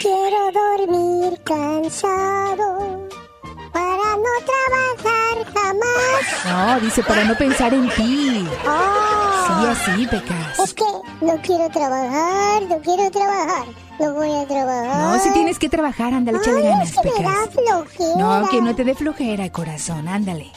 [0.00, 3.08] Quiero dormir cansado
[3.72, 6.44] para no trabajar jamás.
[6.44, 8.48] No, dice para no pensar en ti.
[8.66, 9.46] Ah.
[9.46, 10.58] Sí, así, Pecas.
[10.58, 10.84] Es que
[11.20, 13.66] no quiero trabajar, no quiero trabajar,
[14.00, 14.96] no voy a trabajar.
[14.96, 17.32] No, si tienes que trabajar, ándale, échale ganas, es que me Pecas.
[17.32, 18.16] da flojera.
[18.16, 20.50] No, que no te dé flojera, corazón, ándale.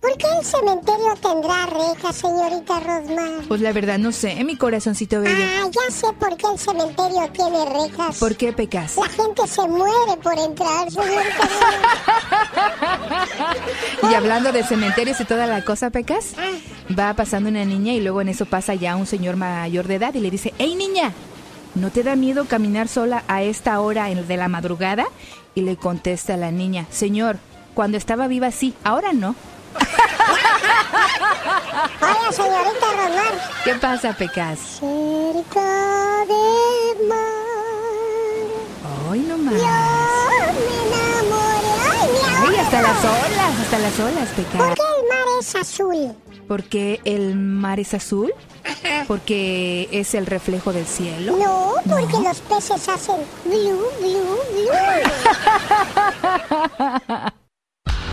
[0.00, 3.42] ¿Por qué el cementerio tendrá rejas, señorita Rosmar?
[3.48, 5.44] Pues la verdad no sé, mi corazoncito bello.
[5.44, 8.16] Ah, ya sé por qué el cementerio tiene rejas.
[8.18, 8.96] ¿Por qué, Pecas?
[8.96, 11.48] La gente se muere por entrar, señorita
[14.10, 16.34] Y hablando de cementerios y toda la cosa, Pecas,
[16.96, 20.14] va pasando una niña y luego en eso pasa ya un señor mayor de edad
[20.14, 21.12] y le dice, ¡Ey, niña!
[21.74, 25.06] ¿No te da miedo caminar sola a esta hora en- de la madrugada?
[25.56, 27.38] Y le contesta la niña, Señor,
[27.74, 29.34] cuando estaba viva sí, ahora no.
[32.00, 33.34] Hola, señorita Rosmar.
[33.64, 34.58] ¿Qué pasa, Pecas?
[34.80, 37.18] Cerca del mar.
[39.10, 39.54] Hoy no más.
[39.54, 41.72] Yo me enamoré.
[41.90, 42.18] Ay, mi.
[42.48, 44.74] Ay, hasta las olas, hasta las olas, ¿Por Pecas.
[44.74, 46.14] qué el mar es azul?
[46.48, 48.32] ¿Por qué el mar es azul?
[49.06, 51.36] ¿Porque es el reflejo del cielo?
[51.36, 54.70] No, porque los peces hacen blue, blue, blue.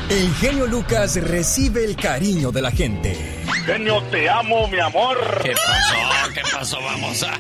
[0.10, 3.18] El genio Lucas recibe el cariño de la gente.
[3.66, 5.18] Genio, te amo, mi amor.
[5.42, 6.32] ¿Qué pasó?
[6.32, 6.78] ¿Qué pasó?
[6.80, 7.40] Vamos a...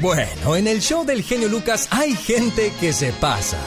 [0.00, 3.58] Bueno, en el show del genio Lucas hay gente que se pasa.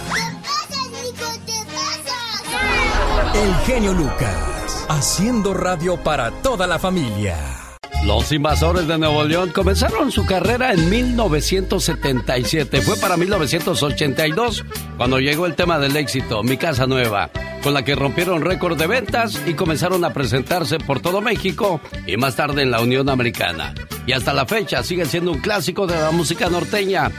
[3.34, 7.57] El genio Lucas, haciendo radio para toda la familia.
[8.06, 12.82] Los invasores de Nuevo León comenzaron su carrera en 1977.
[12.82, 14.64] Fue para 1982
[14.98, 17.30] cuando llegó el tema del éxito, Mi Casa Nueva,
[17.64, 22.16] con la que rompieron récord de ventas y comenzaron a presentarse por todo México y
[22.18, 23.74] más tarde en la Unión Americana.
[24.06, 27.12] Y hasta la fecha siguen siendo un clásico de la música norteña.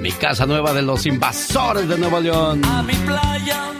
[0.00, 2.62] Mi Casa Nueva de los invasores de Nuevo León.
[2.64, 3.72] A mi playa.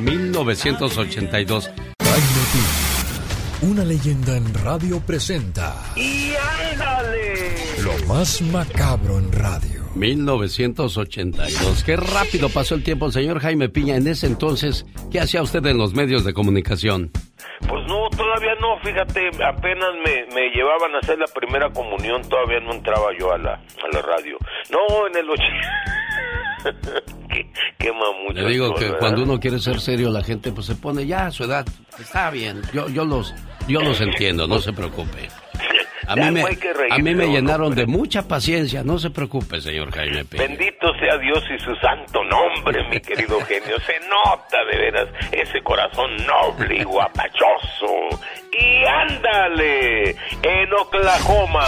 [0.00, 1.70] 1982.
[3.60, 6.32] Una leyenda en radio presenta ¡Y
[6.70, 7.56] ándale!
[7.82, 9.82] lo más macabro en radio.
[9.96, 11.82] 1982.
[11.82, 13.96] Qué rápido pasó el tiempo, señor Jaime Piña.
[13.96, 17.10] En ese entonces, ¿qué hacía usted en los medios de comunicación?
[17.60, 22.60] Pues no, todavía no, fíjate, apenas me, me llevaban a hacer la primera comunión, todavía
[22.60, 24.38] no entraba yo a la, a la radio.
[24.70, 27.18] No, en el 80...
[27.78, 28.40] Quema mucho.
[28.40, 31.30] Le digo que cuando uno quiere ser serio, la gente pues se pone ya a
[31.30, 31.66] su edad.
[31.98, 33.34] Está bien, yo, yo los
[33.66, 35.28] yo los entiendo, no se preocupe.
[36.08, 40.44] A mí me, a mí llenaron de mucha paciencia, no se preocupe, señor Jaime Piña.
[40.44, 43.78] Bendito sea Dios y su santo nombre, mi querido genio.
[43.80, 48.08] Se nota de veras ese corazón noble y guapachoso.
[48.52, 50.10] Y ándale,
[50.42, 51.64] en Oklahoma,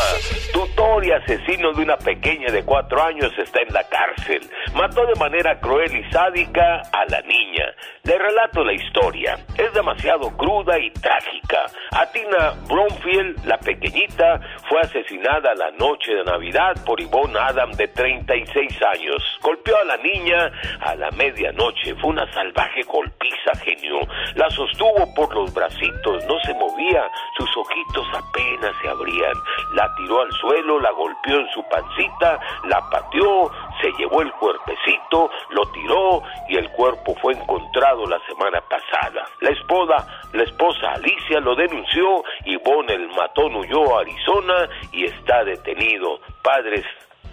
[0.53, 4.41] tutor y asesino de una pequeña de cuatro años está en la cárcel.
[4.75, 7.67] Mató de manera cruel y sádica a la niña.
[8.05, 9.39] Le relato la historia.
[9.59, 11.67] Es demasiado cruda y trágica.
[11.93, 14.30] Atina Bromfield, la pequeñita,
[14.69, 19.23] fue asesinada la noche de Navidad por Yvonne Adam de 36 años.
[19.43, 21.95] Golpeó a la niña a la medianoche.
[21.97, 24.01] Fue una salvaje golpiza, genio.
[24.35, 29.35] La sostuvo por los bracitos, no se movía, sus ojitos apenas se abrían.
[29.75, 33.51] La tiró al suelo, la golpeó en su pancita, la pateó,
[33.81, 39.27] se llevó el cuerpecito, lo tiró y el cuerpo fue encontrado la semana pasada.
[39.41, 45.05] La esposa, la esposa Alicia lo denunció y Bon el matón huyó a Arizona y
[45.05, 46.21] está detenido.
[46.43, 46.85] Padres,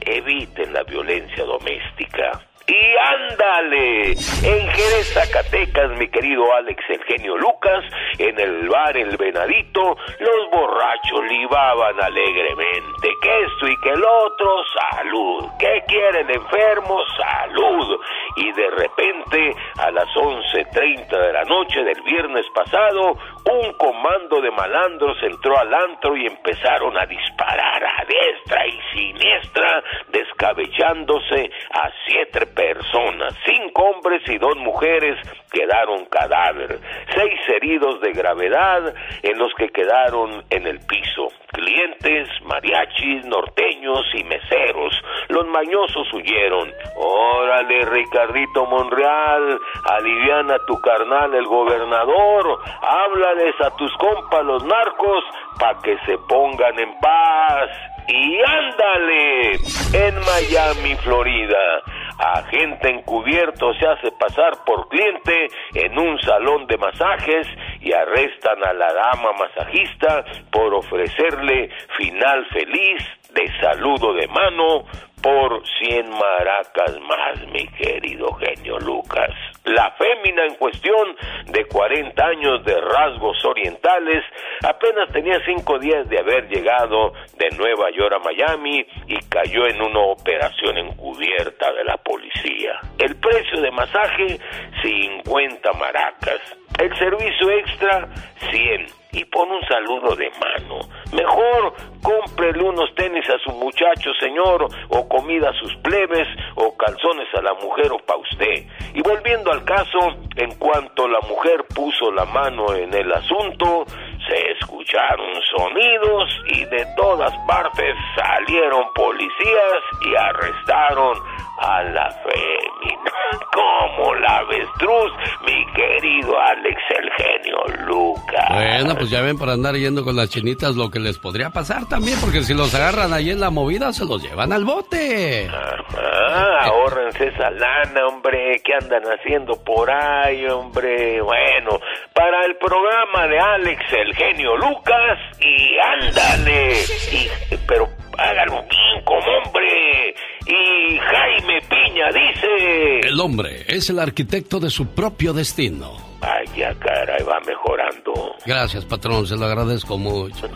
[0.01, 2.46] eviten la violencia doméstica.
[2.67, 4.11] Y ándale.
[4.11, 7.85] En Jerez, Zacatecas, mi querido Alex Eugenio Lucas,
[8.19, 13.07] en el bar El Venadito, los borrachos libaban alegremente.
[13.21, 15.45] Que esto y que el otro, salud.
[15.57, 16.99] ¿Qué quiere el enfermo?
[17.15, 18.01] Salud.
[18.35, 23.13] Y de repente, a las 11.30 de la noche del viernes pasado,
[23.49, 29.83] un comando de malandros entró al antro y empezaron a disparar a diestra y siniestra,
[30.09, 33.33] descabellándose a siete personas.
[33.73, 35.17] Hombres y dos mujeres
[35.51, 36.79] quedaron cadáver.
[37.15, 38.93] Seis heridos de gravedad
[39.23, 41.29] en los que quedaron en el piso.
[41.51, 44.93] Clientes, mariachis, norteños y meseros.
[45.29, 46.71] Los mañosos huyeron.
[46.95, 55.23] Órale, Ricardito Monreal, aliviana tu carnal el gobernador, háblales a tus compas los narcos
[55.59, 57.69] pa' que se pongan en paz.
[58.07, 59.51] Y ándale,
[59.93, 61.81] en Miami, Florida,
[62.19, 67.47] agente encubierto se hace pasar por cliente en un salón de masajes
[67.81, 73.03] y arrestan a la dama masajista por ofrecerle final feliz
[73.33, 74.85] de saludo de mano
[75.21, 79.31] por 100 maracas más, mi querido genio Lucas.
[79.67, 81.15] La fémina en cuestión,
[81.47, 84.23] de 40 años de rasgos orientales,
[84.63, 89.81] apenas tenía cinco días de haber llegado de Nueva York a Miami y cayó en
[89.81, 92.79] una operación encubierta de la policía.
[92.97, 94.39] El precio de masaje,
[94.81, 96.39] 50 maracas.
[96.79, 98.07] El servicio extra,
[98.51, 100.79] 100 y pon un saludo de mano.
[101.11, 107.27] Mejor cómprele unos tenis a su muchacho, señor, o comida a sus plebes, o calzones
[107.35, 108.65] a la mujer o pa' usted.
[108.93, 109.99] Y volviendo al caso,
[110.35, 113.85] en cuanto la mujer puso la mano en el asunto,
[114.27, 121.17] se escucharon sonidos y de todas partes salieron policías y arrestaron
[121.59, 123.11] a la fémina.
[123.51, 125.11] Como la avestruz,
[125.45, 128.45] mi querido Alex el genio Lucas.
[128.49, 131.87] Bueno, pues ya ven para andar yendo con las chinitas lo que les podría pasar
[131.87, 135.49] también, porque si los agarran ahí en la movida, se los llevan al bote.
[135.49, 138.61] Ah, ahórrense esa lana, hombre.
[138.63, 141.21] ¿Qué andan haciendo por ahí, hombre?
[141.21, 141.79] Bueno,
[142.13, 146.73] para el programa de Alex el genio Lucas, y ándale.
[147.11, 147.29] Y,
[147.67, 147.87] pero
[148.17, 150.15] háganlo bien como hombre.
[150.45, 152.99] Y Jaime Piña dice...
[153.07, 155.97] El hombre es el arquitecto de su propio destino.
[156.21, 158.35] Ay, ya caray, va mejorando.
[158.45, 160.49] Gracias, patrón, se lo agradezco mucho.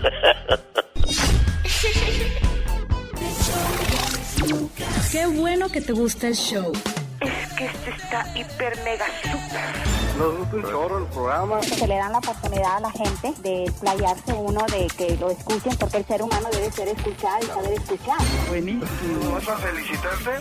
[5.12, 6.72] Qué bueno que te gusta el show.
[7.20, 10.01] Es que este está hiper mega super.
[10.22, 11.64] Nos gusta un chorro el programa.
[11.64, 15.76] Se le dan la oportunidad a la gente de playarse uno, de que lo escuchen,
[15.80, 18.18] porque el ser humano debe ser escuchado y saber escuchar.
[18.50, 19.32] Buenísimo.
[19.34, 20.32] ¿Vas a felicitarte?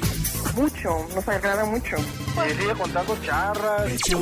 [0.55, 1.97] Mucho, nos agrada mucho.
[1.97, 3.91] Y sigue contando charras.
[3.91, 4.21] El show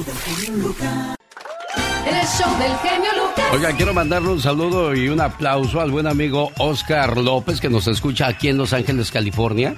[2.59, 3.45] del genio Lucas.
[3.53, 7.89] Oiga, quiero mandarle un saludo y un aplauso al buen amigo Oscar López que nos
[7.89, 9.75] escucha aquí en Los Ángeles, California.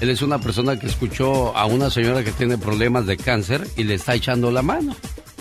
[0.00, 3.84] Él es una persona que escuchó a una señora que tiene problemas de cáncer y
[3.84, 4.94] le está echando la mano.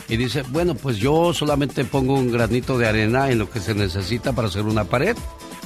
[0.09, 3.75] Y dice, bueno, pues yo solamente pongo un granito de arena en lo que se
[3.75, 5.15] necesita para hacer una pared.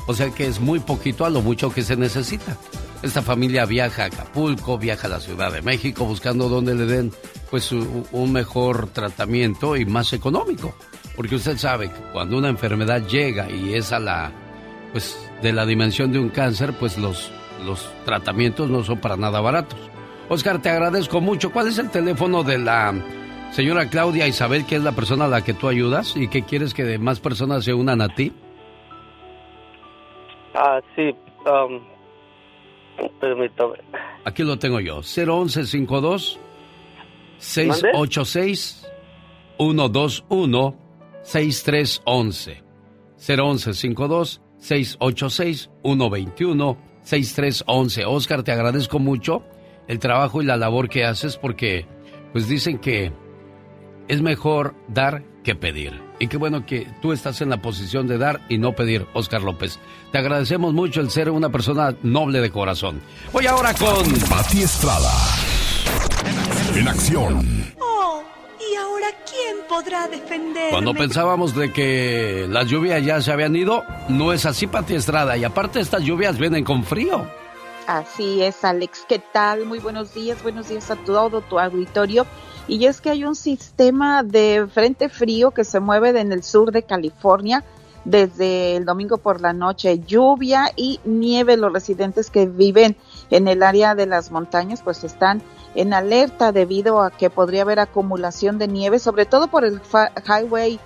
[0.08, 2.58] O sea que es muy poquito a lo mucho que se necesita.
[3.02, 7.12] Esta familia viaja a Acapulco, viaja a la Ciudad de México buscando donde le den
[7.50, 10.76] pues un mejor tratamiento y más económico.
[11.16, 14.32] Porque usted sabe que cuando una enfermedad llega y es a la
[14.92, 17.32] pues de la dimensión de un cáncer, pues los
[17.66, 19.80] los tratamientos no son para nada baratos.
[20.30, 21.52] Oscar, te agradezco mucho.
[21.52, 22.94] ¿Cuál es el teléfono de la
[23.52, 26.74] señora Claudia Isabel, que es la persona a la que tú ayudas y que quieres
[26.74, 28.32] que más personas se unan a ti?
[30.54, 31.14] Ah, sí.
[31.46, 31.82] Um,
[33.20, 33.76] permítame.
[34.26, 35.02] Aquí lo tengo yo.
[35.02, 36.40] 011 52
[37.38, 38.88] 686
[39.58, 40.76] 121
[41.24, 42.64] 6311.
[43.18, 48.06] 011 52 686 121 6311.
[48.06, 49.44] Oscar, te agradezco mucho
[49.88, 51.86] el trabajo y la labor que haces porque
[52.32, 53.12] pues dicen que
[54.08, 56.02] es mejor dar que pedir.
[56.20, 59.42] Y qué bueno que tú estás en la posición de dar y no pedir, Oscar
[59.42, 59.80] López.
[60.12, 63.02] Te agradecemos mucho el ser una persona noble de corazón.
[63.34, 65.12] Voy ahora con Pati Estrada.
[66.76, 67.72] En acción.
[68.72, 70.72] ¿Y ahora quién podrá defenderme?
[70.72, 75.36] Cuando pensábamos de que las lluvias ya se habían ido, no es así, Pati Estrada.
[75.38, 77.26] Y aparte estas lluvias vienen con frío.
[77.88, 79.06] Así es, Alex.
[79.08, 79.66] ¿Qué tal?
[79.66, 80.42] Muy buenos días.
[80.44, 82.26] Buenos días a todo tu auditorio.
[82.68, 86.72] Y es que hay un sistema de frente frío que se mueve en el sur
[86.72, 87.64] de California.
[88.06, 91.58] Desde el domingo por la noche, lluvia y nieve.
[91.58, 92.96] Los residentes que viven
[93.30, 95.42] en el área de las montañas pues están
[95.76, 99.82] en alerta debido a que podría haber acumulación de nieve, sobre todo por el
[100.28, 100.80] Highway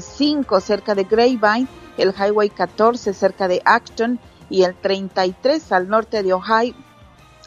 [0.00, 5.88] 5 eh, cerca de Grapevine, el Highway 14 cerca de Acton y el 33 al
[5.88, 6.74] norte de Ohio.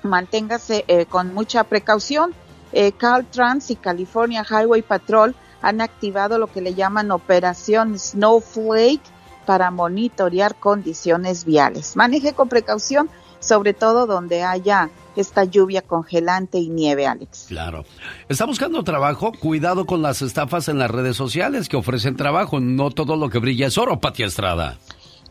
[0.03, 2.33] Manténgase eh, con mucha precaución.
[2.71, 5.33] Eh, Caltrans y California Highway Patrol
[5.65, 9.01] han activado lo que le llaman Operación Snowflake
[9.47, 11.95] para monitorear condiciones viales.
[11.95, 13.09] Maneje con precaución,
[13.39, 17.45] sobre todo donde haya esta lluvia congelante y nieve, Alex.
[17.47, 17.83] Claro.
[18.29, 22.59] Está buscando trabajo, cuidado con las estafas en las redes sociales que ofrecen trabajo.
[22.59, 24.77] No todo lo que brilla es oro, Pati Estrada.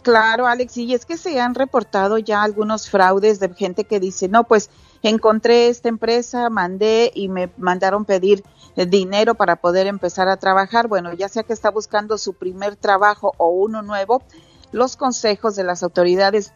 [0.03, 4.29] Claro, Alex, y es que se han reportado ya algunos fraudes de gente que dice,
[4.29, 4.69] no, pues
[5.11, 8.45] encontré esta empresa, mandé y me mandaron pedir
[8.75, 10.89] dinero para poder empezar a trabajar.
[10.89, 14.23] Bueno, ya sea que está buscando su primer trabajo o uno nuevo,
[14.73, 16.53] los consejos de las autoridades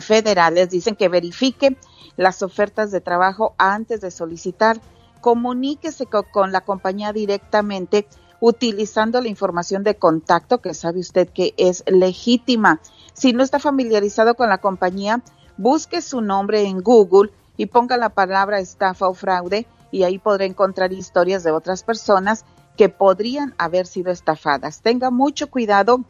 [0.00, 1.76] federales dicen que verifique
[2.16, 4.80] las ofertas de trabajo antes de solicitar.
[5.20, 8.06] Comuníquese con, la compañía directamente
[8.40, 12.80] utilizando la información de contacto que sabe usted que es legítima.
[13.12, 15.22] Si no está familiarizado con la compañía,
[15.56, 17.30] busque su nombre en Google
[17.62, 22.44] y ponga la palabra estafa o fraude y ahí podrá encontrar historias de otras personas
[22.76, 24.82] que podrían haber sido estafadas.
[24.82, 26.00] Tenga mucho cuidado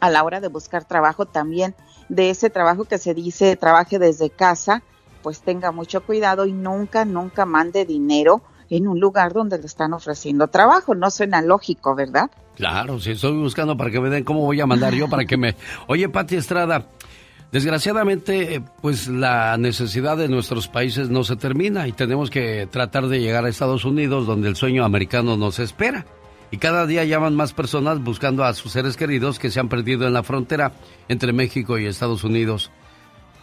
[0.00, 1.76] a la hora de buscar trabajo también
[2.08, 4.82] de ese trabajo que se dice trabaje desde casa,
[5.22, 9.92] pues tenga mucho cuidado y nunca, nunca mande dinero en un lugar donde le están
[9.92, 10.96] ofreciendo trabajo.
[10.96, 12.32] No suena lógico, ¿verdad?
[12.56, 15.36] Claro, si estoy buscando para que me den, ¿cómo voy a mandar yo para que
[15.36, 15.54] me...
[15.86, 16.86] Oye, Pati Estrada,
[17.52, 23.20] desgraciadamente, pues la necesidad de nuestros países no se termina y tenemos que tratar de
[23.20, 26.06] llegar a Estados Unidos donde el sueño americano nos espera.
[26.52, 30.06] Y cada día llaman más personas buscando a sus seres queridos que se han perdido
[30.06, 30.72] en la frontera
[31.08, 32.72] entre México y Estados Unidos.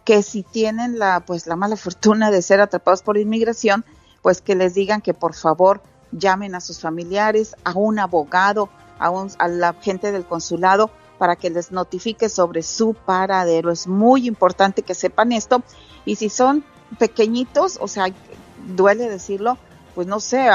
[0.05, 3.83] que si tienen la pues la mala fortuna de ser atrapados por inmigración,
[4.21, 5.81] pues que les digan que por favor
[6.17, 11.49] llamen a sus familiares, a un abogado, a, a la gente del consulado para que
[11.49, 13.71] les notifique sobre su paradero.
[13.71, 15.63] Es muy importante que sepan esto
[16.05, 16.63] y si son
[16.99, 18.07] pequeñitos, o sea,
[18.75, 19.57] duele decirlo,
[19.95, 20.49] pues no sé,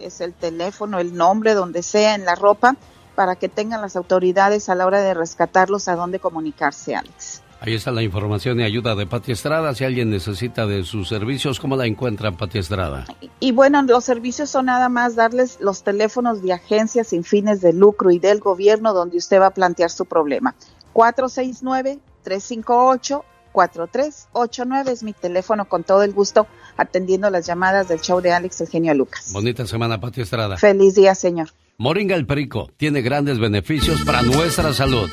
[0.00, 2.76] es el teléfono, el nombre, donde sea, en la ropa,
[3.14, 7.29] para que tengan las autoridades a la hora de rescatarlos a dónde comunicarse, Alex.
[7.62, 9.74] Ahí está la información y ayuda de Pati Estrada.
[9.74, 13.04] Si alguien necesita de sus servicios, ¿cómo la encuentran, Pati Estrada?
[13.38, 17.74] Y, bueno, los servicios son nada más darles los teléfonos de agencias sin fines de
[17.74, 20.54] lucro y del gobierno donde usted va a plantear su problema.
[20.94, 26.46] 469 358 4389 es mi teléfono con todo el gusto
[26.78, 29.32] atendiendo las llamadas del show de Alex Eugenio Lucas.
[29.32, 30.56] Bonita semana, Pati Estrada.
[30.56, 31.50] Feliz día, señor.
[31.76, 35.10] Moringa el Perico tiene grandes beneficios para nuestra salud.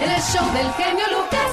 [0.01, 1.52] El show del genio Lucas.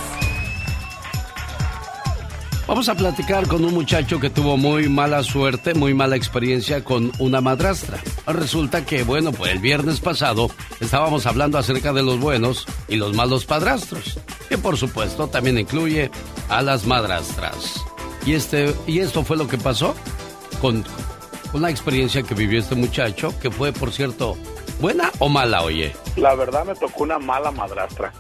[2.71, 7.11] Vamos a platicar con un muchacho que tuvo muy mala suerte, muy mala experiencia con
[7.19, 7.99] una madrastra.
[8.29, 13.13] Resulta que, bueno, pues el viernes pasado estábamos hablando acerca de los buenos y los
[13.13, 16.13] malos padrastros, que por supuesto también incluye
[16.49, 17.85] a las madrastras.
[18.25, 19.97] Y, este, y esto fue lo que pasó
[20.61, 20.85] con
[21.53, 24.37] una experiencia que vivió este muchacho, que fue, por cierto,
[24.81, 25.93] buena o mala, oye.
[26.15, 28.13] La verdad me tocó una mala madrastra.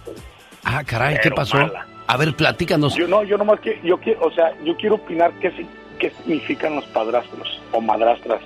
[0.64, 1.56] Ah, caray, ¿qué pasó?
[1.56, 1.86] mala.
[2.10, 2.96] A ver, platícanos.
[2.96, 5.52] Yo no, yo nomás que, yo quiero, o sea, yo quiero opinar qué,
[6.00, 8.42] qué significan los padrastros o madrastras.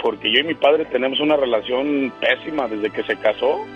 [0.00, 3.66] Porque yo y mi padre tenemos una relación pésima desde que se casó.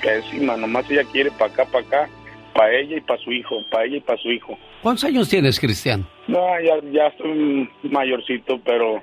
[0.00, 2.08] Pésima, nomás ella quiere para acá, para acá,
[2.54, 4.56] para ella y para su hijo, para ella y para su hijo.
[4.82, 6.06] ¿Cuántos años tienes, Cristian?
[6.28, 9.02] No, ya, ya estoy mayorcito, pero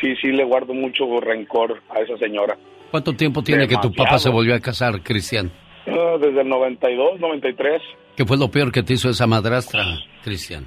[0.00, 2.56] sí, sí le guardo mucho rencor a esa señora.
[2.90, 4.18] ¿Cuánto tiempo tiene que tu papá Demasiado.
[4.20, 5.52] se volvió a casar, Cristian?
[5.86, 7.82] Ah, desde el 92, 93.
[8.16, 9.84] ¿Qué fue lo peor que te hizo esa madrastra,
[10.24, 10.66] Cristian?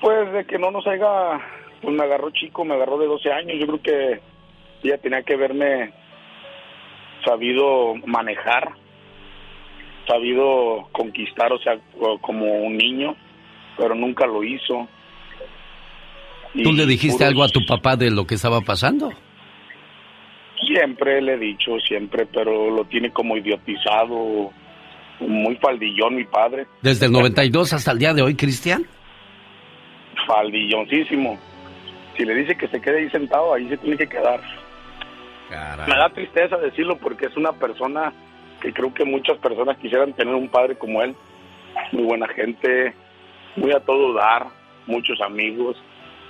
[0.00, 1.40] Pues de que no nos haya,
[1.82, 3.56] pues me agarró chico, me agarró de 12 años.
[3.58, 4.20] Yo creo que
[4.84, 5.92] ella tenía que verme
[7.24, 8.72] sabido manejar,
[10.06, 13.16] sabido conquistar, o sea, co- como un niño,
[13.76, 14.86] pero nunca lo hizo.
[16.62, 19.10] ¿Tú le dijiste puros- algo a tu papá de lo que estaba pasando?
[20.66, 24.50] Siempre le he dicho, siempre, pero lo tiene como idiotizado,
[25.28, 28.84] muy faldillón mi padre, Desde el 92 hasta el día de hoy, Cristian.
[30.26, 31.38] faldilloncísimo.
[32.16, 34.40] Si le dice que se quede ahí sentado, ahí se tiene que quedar.
[35.86, 38.12] Me da tristeza decirlo porque es una persona
[38.60, 41.14] que creo que muchas personas quisieran tener un padre como él.
[41.92, 42.94] Muy buena gente,
[43.56, 44.46] muy a todo dar,
[44.86, 45.76] muchos amigos,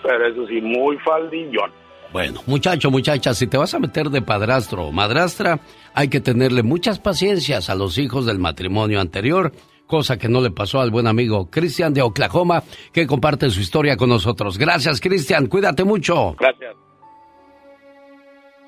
[0.03, 1.71] pero eso sí, muy faldillón.
[2.15, 5.59] Bueno, muchacho, muchacha, si te vas a meter de padrastro o madrastra,
[5.95, 9.51] hay que tenerle muchas paciencias a los hijos del matrimonio anterior,
[9.89, 12.63] cosa que no le pasó al buen amigo Cristian de Oklahoma,
[12.93, 14.59] que comparte su historia con nosotros.
[14.59, 16.37] Gracias, Cristian, cuídate mucho.
[16.39, 16.77] Gracias.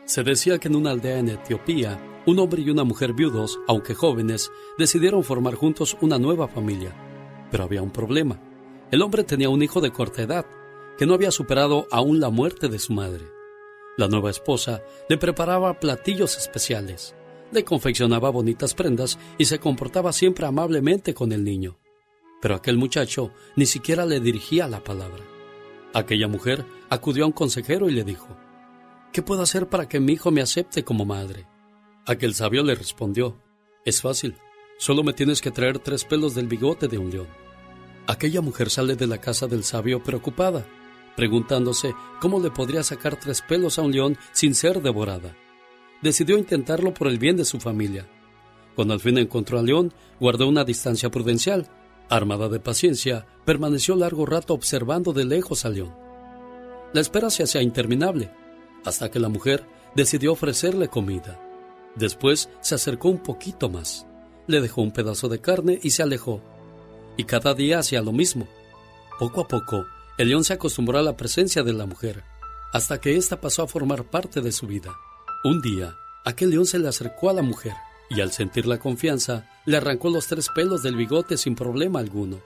[0.06, 3.94] Se decía que en una aldea en Etiopía, un hombre y una mujer viudos, aunque
[3.94, 6.92] jóvenes, decidieron formar juntos una nueva familia.
[7.52, 8.40] Pero había un problema.
[8.90, 10.46] El hombre tenía un hijo de corta edad,
[10.98, 13.35] que no había superado aún la muerte de su madre.
[13.96, 17.14] La nueva esposa le preparaba platillos especiales,
[17.50, 21.78] le confeccionaba bonitas prendas y se comportaba siempre amablemente con el niño.
[22.42, 25.24] Pero aquel muchacho ni siquiera le dirigía la palabra.
[25.94, 28.28] Aquella mujer acudió a un consejero y le dijo,
[29.12, 31.46] ¿Qué puedo hacer para que mi hijo me acepte como madre?
[32.04, 33.40] Aquel sabio le respondió,
[33.86, 34.34] Es fácil,
[34.78, 37.28] solo me tienes que traer tres pelos del bigote de un león.
[38.06, 40.66] Aquella mujer sale de la casa del sabio preocupada,
[41.16, 45.36] preguntándose cómo le podría sacar tres pelos a un león sin ser devorada.
[46.02, 48.06] Decidió intentarlo por el bien de su familia.
[48.74, 51.68] Cuando al fin encontró al león, guardó una distancia prudencial.
[52.08, 55.94] Armada de paciencia, permaneció largo rato observando de lejos al león.
[56.92, 58.30] La espera se hacía interminable,
[58.84, 61.40] hasta que la mujer decidió ofrecerle comida.
[61.96, 64.06] Después se acercó un poquito más,
[64.46, 66.40] le dejó un pedazo de carne y se alejó.
[67.16, 68.46] Y cada día hacía lo mismo.
[69.18, 69.86] Poco a poco,
[70.18, 72.24] el león se acostumbró a la presencia de la mujer,
[72.72, 74.96] hasta que ésta pasó a formar parte de su vida.
[75.44, 77.74] Un día, aquel león se le acercó a la mujer
[78.08, 82.40] y al sentir la confianza, le arrancó los tres pelos del bigote sin problema alguno.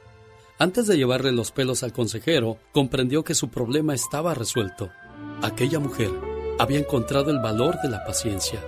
[0.58, 4.90] Antes de llevarle los pelos al consejero, comprendió que su problema estaba resuelto.
[5.42, 6.10] Aquella mujer
[6.58, 8.62] había encontrado el valor de la paciencia.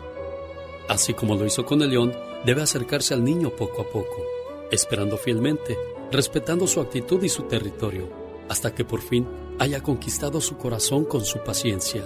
[0.89, 2.13] Así como lo hizo con el león,
[2.45, 4.25] debe acercarse al niño poco a poco,
[4.71, 5.77] esperando fielmente,
[6.11, 9.27] respetando su actitud y su territorio, hasta que por fin
[9.59, 12.03] haya conquistado su corazón con su paciencia.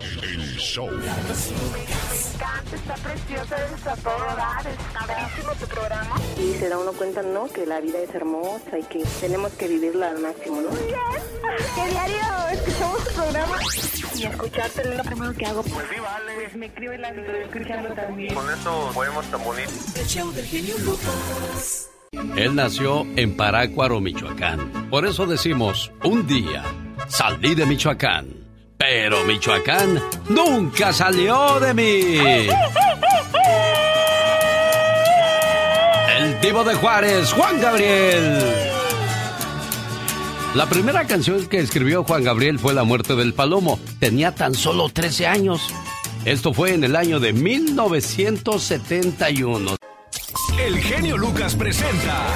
[0.00, 0.88] El show.
[2.72, 6.16] Está preciosa, está todo dar, está buenísimo tu programa.
[6.38, 7.48] Y se da uno cuenta, ¿no?
[7.48, 10.70] Que la vida es hermosa y que tenemos que vivirla al máximo, ¿no?
[10.70, 12.16] Que diario
[12.52, 13.56] escuchamos tu programa.
[14.14, 15.62] y escucharte es lo primero que hago.
[15.62, 16.34] Pues sí, vale.
[16.34, 18.34] Pues me escribe la escuchando también.
[18.34, 19.70] Con eso podemos tan bonito.
[19.96, 21.90] El show del genio Lucas.
[22.12, 24.88] Él nació en Parácuaro, Michoacán.
[24.90, 26.62] Por eso decimos, un día
[27.08, 28.28] salí de Michoacán,
[28.76, 32.18] pero Michoacán nunca salió de mí.
[36.18, 38.54] El divo de Juárez, Juan Gabriel.
[40.54, 43.78] La primera canción que escribió Juan Gabriel fue La muerte del palomo.
[43.98, 45.60] Tenía tan solo 13 años.
[46.24, 49.77] Esto fue en el año de 1971.
[50.58, 52.26] El genio Lucas presenta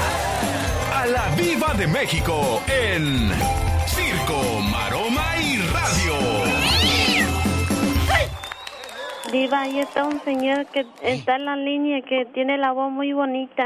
[0.94, 3.30] a la Viva de México en
[3.86, 4.61] Circo,
[9.32, 13.14] Diva, ahí está un señor que está en la línea que tiene la voz muy
[13.14, 13.64] bonita.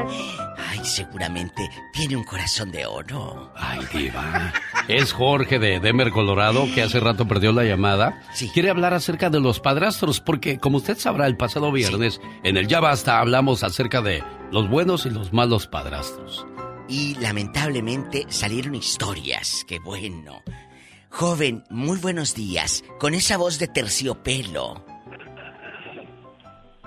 [0.57, 3.51] Ay, seguramente tiene un corazón de oro.
[3.53, 4.53] Ay, diva.
[4.87, 8.23] Es Jorge de Denver, Colorado, que hace rato perdió la llamada.
[8.53, 12.67] Quiere hablar acerca de los padrastros, porque como usted sabrá, el pasado viernes en el
[12.67, 16.47] Ya Basta hablamos acerca de los buenos y los malos padrastros.
[16.87, 19.65] Y lamentablemente salieron historias.
[19.67, 20.41] Qué bueno.
[21.09, 22.85] Joven, muy buenos días.
[22.99, 24.96] Con esa voz de terciopelo.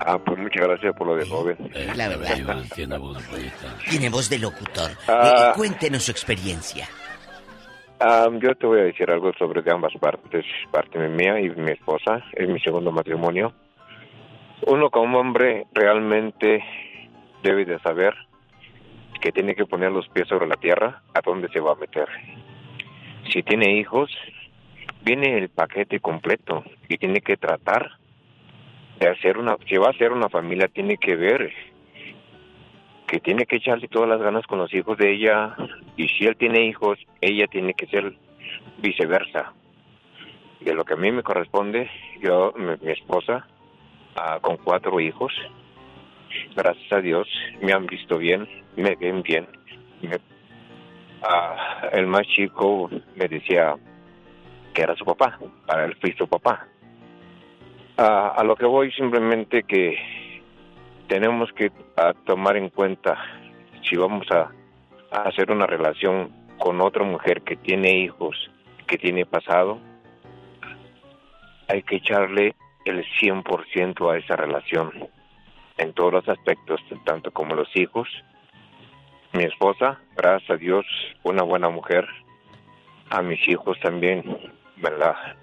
[0.03, 1.57] Ah, pues muchas gracias por lo de joven.
[1.95, 2.63] La verdad.
[2.73, 3.77] Tiene voz bonita.
[3.87, 4.91] Tiene voz de locutor.
[5.07, 5.51] Ah.
[5.51, 6.87] Eh, cuéntenos su experiencia.
[7.99, 11.71] Ah, yo te voy a decir algo sobre de ambas partes, parte mía y mi
[11.71, 13.53] esposa, es mi segundo matrimonio.
[14.65, 16.63] Uno como hombre realmente
[17.43, 18.15] debe de saber
[19.21, 22.07] que tiene que poner los pies sobre la tierra a dónde se va a meter.
[23.31, 24.09] Si tiene hijos,
[25.03, 28.00] viene el paquete completo y tiene que tratar
[29.01, 31.51] de hacer una, si va a hacer una familia, tiene que ver
[33.07, 35.55] que tiene que echarle todas las ganas con los hijos de ella
[35.97, 38.13] y si él tiene hijos, ella tiene que ser
[38.77, 39.53] viceversa.
[40.59, 41.89] De lo que a mí me corresponde,
[42.21, 43.47] yo, mi, mi esposa,
[44.15, 45.33] ah, con cuatro hijos,
[46.55, 47.27] gracias a Dios,
[47.59, 49.47] me han visto bien, me ven bien.
[51.23, 53.75] Ah, el más chico me decía
[54.75, 56.67] que era su papá, para él fui su papá.
[57.97, 59.97] Ah, a lo que voy simplemente que
[61.07, 61.71] tenemos que
[62.25, 63.17] tomar en cuenta
[63.87, 64.51] si vamos a,
[65.11, 68.49] a hacer una relación con otra mujer que tiene hijos,
[68.87, 69.79] que tiene pasado,
[71.67, 74.91] hay que echarle el 100% a esa relación
[75.77, 78.07] en todos los aspectos, tanto como los hijos.
[79.33, 80.85] Mi esposa, gracias a Dios,
[81.23, 82.07] una buena mujer.
[83.09, 84.23] A mis hijos también,
[84.77, 85.37] la...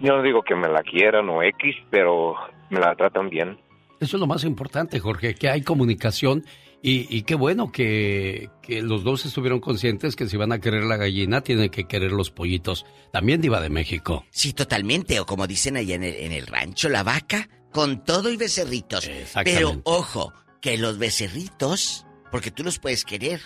[0.00, 2.34] Yo no digo que me la quieran o X, pero
[2.70, 3.58] me la tratan bien.
[4.00, 6.44] Eso es lo más importante, Jorge, que hay comunicación
[6.82, 10.84] y, y qué bueno que, que los dos estuvieron conscientes que si van a querer
[10.84, 12.84] la gallina, tienen que querer los pollitos.
[13.10, 14.26] También diva de México.
[14.30, 15.18] Sí, totalmente.
[15.20, 19.10] O como dicen allá en el, en el rancho, la vaca con todo y becerritos.
[19.44, 23.40] Pero ojo, que los becerritos, porque tú los puedes querer,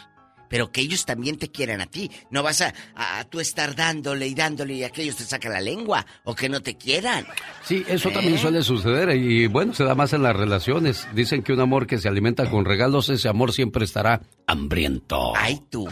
[0.48, 2.10] pero que ellos también te quieran a ti.
[2.30, 5.60] No vas a, a- a tú estar dándole y dándole y aquellos te sacan la
[5.60, 7.26] lengua o que no te quieran.
[7.64, 8.12] Sí, eso ¿Eh?
[8.12, 11.06] también suele suceder y bueno, se da más en las relaciones.
[11.14, 15.32] Dicen que un amor que se alimenta con regalos, ese amor siempre estará hambriento.
[15.36, 15.88] Ay, tú.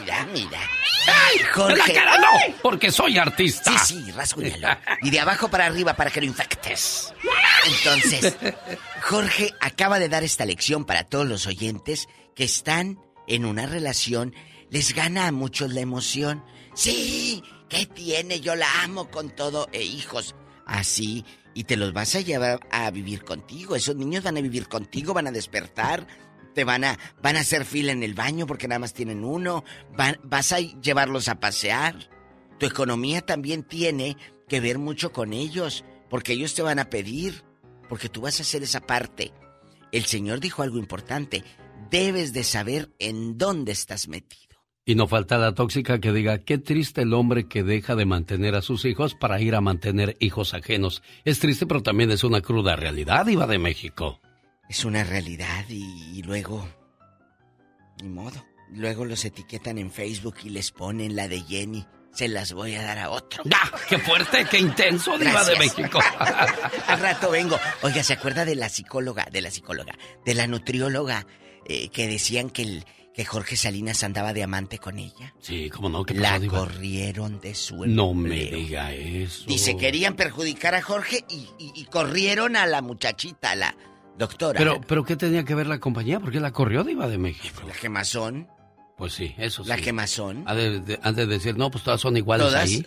[0.00, 0.60] Mira, mira.
[1.08, 1.76] ¡Ay, Jorge!
[1.76, 2.54] la cara no!
[2.62, 3.76] Porque soy artista.
[3.78, 4.68] Sí, sí, rasguñalo.
[5.02, 7.12] Y de abajo para arriba para que lo infectes.
[7.68, 8.36] Entonces,
[9.02, 14.34] Jorge acaba de dar esta lección para todos los oyentes que están en una relación.
[14.70, 16.44] Les gana a muchos la emoción.
[16.74, 18.40] Sí, ¿qué tiene?
[18.40, 19.68] Yo la amo con todo.
[19.72, 20.34] E hijos,
[20.66, 21.24] así.
[21.54, 23.76] Y te los vas a llevar a vivir contigo.
[23.76, 26.06] Esos niños van a vivir contigo, van a despertar.
[26.54, 29.64] Te van a, van a hacer fila en el baño porque nada más tienen uno.
[30.24, 32.10] Vas a llevarlos a pasear.
[32.58, 34.16] Tu economía también tiene
[34.48, 37.44] que ver mucho con ellos, porque ellos te van a pedir,
[37.88, 39.32] porque tú vas a hacer esa parte.
[39.92, 41.44] El Señor dijo algo importante,
[41.90, 44.46] debes de saber en dónde estás metido.
[44.88, 48.54] Y no falta la tóxica que diga, qué triste el hombre que deja de mantener
[48.54, 51.02] a sus hijos para ir a mantener hijos ajenos.
[51.24, 54.20] Es triste, pero también es una cruda realidad, Iba de México.
[54.68, 55.82] Es una realidad y,
[56.16, 56.68] y luego,
[58.00, 61.84] ni modo, luego los etiquetan en Facebook y les ponen la de Jenny.
[62.12, 63.42] Se las voy a dar a otro.
[63.88, 65.56] ¡Qué fuerte, qué intenso, Diva de.
[65.56, 65.98] México!
[66.86, 67.58] Al rato vengo.
[67.82, 71.26] Oiga, ¿se acuerda de la psicóloga, de la psicóloga, de la nutrióloga
[71.68, 75.34] eh, que decían que, el, que Jorge Salinas andaba de amante con ella?
[75.40, 76.58] Sí, cómo no, ¿qué La pasó, Diva?
[76.58, 79.44] corrieron de su No me diga eso.
[79.46, 83.76] Dice, querían perjudicar a Jorge y, y- y corrieron a la muchachita, a la
[84.18, 84.58] doctora.
[84.58, 86.20] Pero, pero ¿qué tenía que ver la compañía?
[86.20, 87.62] ¿Por qué la corrió Diva de México?
[87.66, 88.48] La quemazón.
[88.96, 89.68] Pues sí, eso sí.
[89.68, 90.42] La quemazón.
[90.46, 92.64] Han de, de decir, no, pues todas son iguales Todas.
[92.64, 92.82] ahí.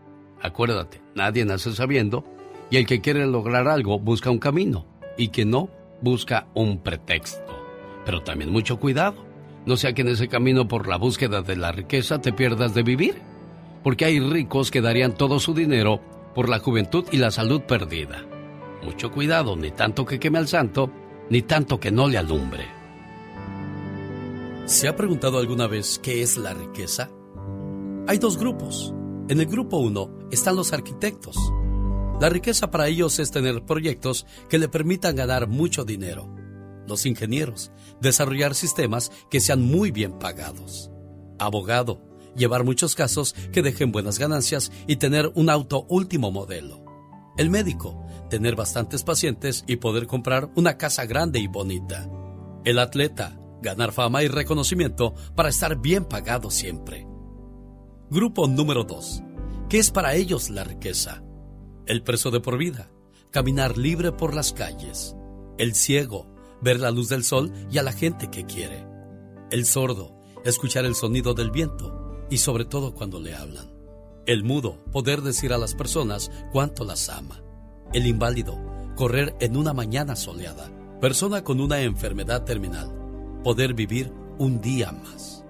[0.40, 2.24] Acuérdate, nadie nace sabiendo
[2.70, 4.86] y el que quiere lograr algo busca un camino
[5.18, 5.68] y quien no
[6.00, 7.52] busca un pretexto.
[8.06, 9.26] Pero también mucho cuidado.
[9.66, 12.82] No sea que en ese camino por la búsqueda de la riqueza te pierdas de
[12.82, 13.20] vivir.
[13.82, 16.00] Porque hay ricos que darían todo su dinero
[16.34, 18.24] por la juventud y la salud perdida.
[18.82, 20.90] Mucho cuidado, ni tanto que queme al santo,
[21.28, 22.64] ni tanto que no le alumbre.
[24.66, 27.10] ¿Se ha preguntado alguna vez qué es la riqueza?
[28.06, 28.94] Hay dos grupos.
[29.28, 31.36] En el grupo 1 están los arquitectos.
[32.20, 36.28] La riqueza para ellos es tener proyectos que le permitan ganar mucho dinero.
[36.88, 40.90] Los ingenieros, desarrollar sistemas que sean muy bien pagados.
[41.38, 42.02] Abogado,
[42.34, 46.84] llevar muchos casos que dejen buenas ganancias y tener un auto último modelo.
[47.36, 52.10] El médico, tener bastantes pacientes y poder comprar una casa grande y bonita.
[52.64, 57.06] El atleta, ganar fama y reconocimiento para estar bien pagado siempre.
[58.10, 59.22] Grupo número 2.
[59.68, 61.22] ¿Qué es para ellos la riqueza?
[61.89, 62.91] El preso de por vida,
[63.30, 65.16] caminar libre por las calles.
[65.57, 66.26] El ciego,
[66.61, 68.86] ver la luz del sol y a la gente que quiere.
[69.51, 70.14] El sordo,
[70.45, 73.72] escuchar el sonido del viento y sobre todo cuando le hablan.
[74.26, 77.43] El mudo, poder decir a las personas cuánto las ama.
[77.95, 78.61] El inválido,
[78.95, 80.70] correr en una mañana soleada.
[81.01, 82.93] Persona con una enfermedad terminal,
[83.43, 85.43] poder vivir un día más.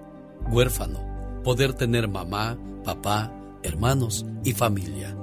[0.49, 5.17] Huérfano, poder tener mamá, papá, hermanos y familia.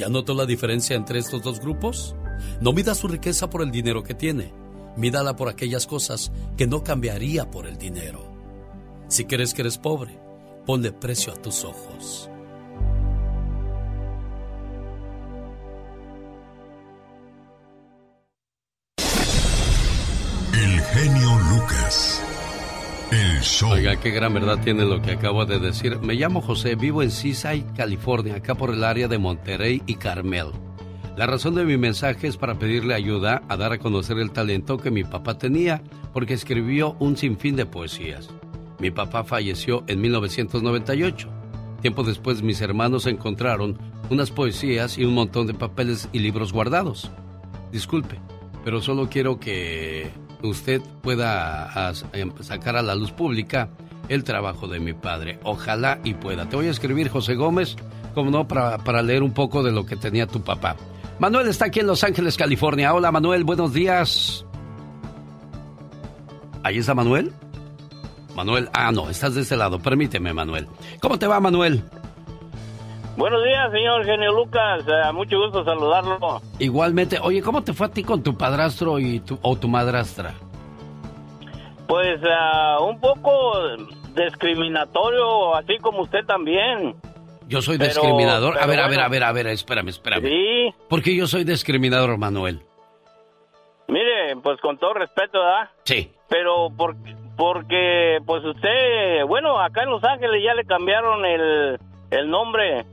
[0.00, 2.16] ¿Ya notó la diferencia entre estos dos grupos?
[2.62, 4.50] No mida su riqueza por el dinero que tiene,
[4.96, 8.24] mídala por aquellas cosas que no cambiaría por el dinero.
[9.08, 10.18] Si crees que eres pobre,
[10.64, 12.30] ponle precio a tus ojos.
[20.54, 22.22] El genio Lucas.
[23.64, 25.98] Oiga, qué gran verdad tiene lo que acabo de decir.
[25.98, 30.50] Me llamo José, vivo en Seaside, California, acá por el área de Monterey y Carmel.
[31.16, 34.78] La razón de mi mensaje es para pedirle ayuda a dar a conocer el talento
[34.78, 35.82] que mi papá tenía,
[36.12, 38.28] porque escribió un sinfín de poesías.
[38.78, 41.28] Mi papá falleció en 1998.
[41.80, 43.76] Tiempo después mis hermanos encontraron
[44.08, 47.10] unas poesías y un montón de papeles y libros guardados.
[47.72, 48.20] Disculpe,
[48.64, 50.10] pero solo quiero que
[50.42, 53.68] usted pueda em, sacar a la luz pública
[54.08, 55.38] el trabajo de mi padre.
[55.44, 56.48] Ojalá y pueda.
[56.48, 57.76] Te voy a escribir, José Gómez,
[58.14, 60.76] como no, para, para leer un poco de lo que tenía tu papá.
[61.18, 62.94] Manuel está aquí en Los Ángeles, California.
[62.94, 64.44] Hola, Manuel, buenos días.
[66.62, 67.32] ¿Ahí está Manuel?
[68.34, 69.78] Manuel, ah, no, estás de este lado.
[69.78, 70.66] Permíteme, Manuel.
[71.00, 71.84] ¿Cómo te va, Manuel?
[73.20, 74.82] Buenos días, señor Genio Lucas.
[74.88, 76.40] Eh, mucho gusto saludarlo.
[76.58, 77.18] Igualmente.
[77.22, 80.32] Oye, ¿cómo te fue a ti con tu padrastro y tu, o tu madrastra?
[81.86, 83.52] Pues ah, un poco
[84.14, 86.94] discriminatorio, así como usted también.
[87.46, 88.56] Yo soy Pero- discriminador.
[88.56, 89.04] a pero ver, a ver, bueno.
[89.04, 90.22] a ver, a ver, espérame, espérame.
[90.26, 90.74] Sí.
[90.88, 92.62] ¿Por qué yo soy discriminador, Manuel?
[93.88, 95.68] Mire, pues con todo respeto, ¿verdad?
[95.84, 96.10] Sí.
[96.30, 96.96] Pero por-
[97.36, 101.78] porque, pues usted, bueno, acá en Los Ángeles ya le cambiaron el,
[102.12, 102.86] el nombre,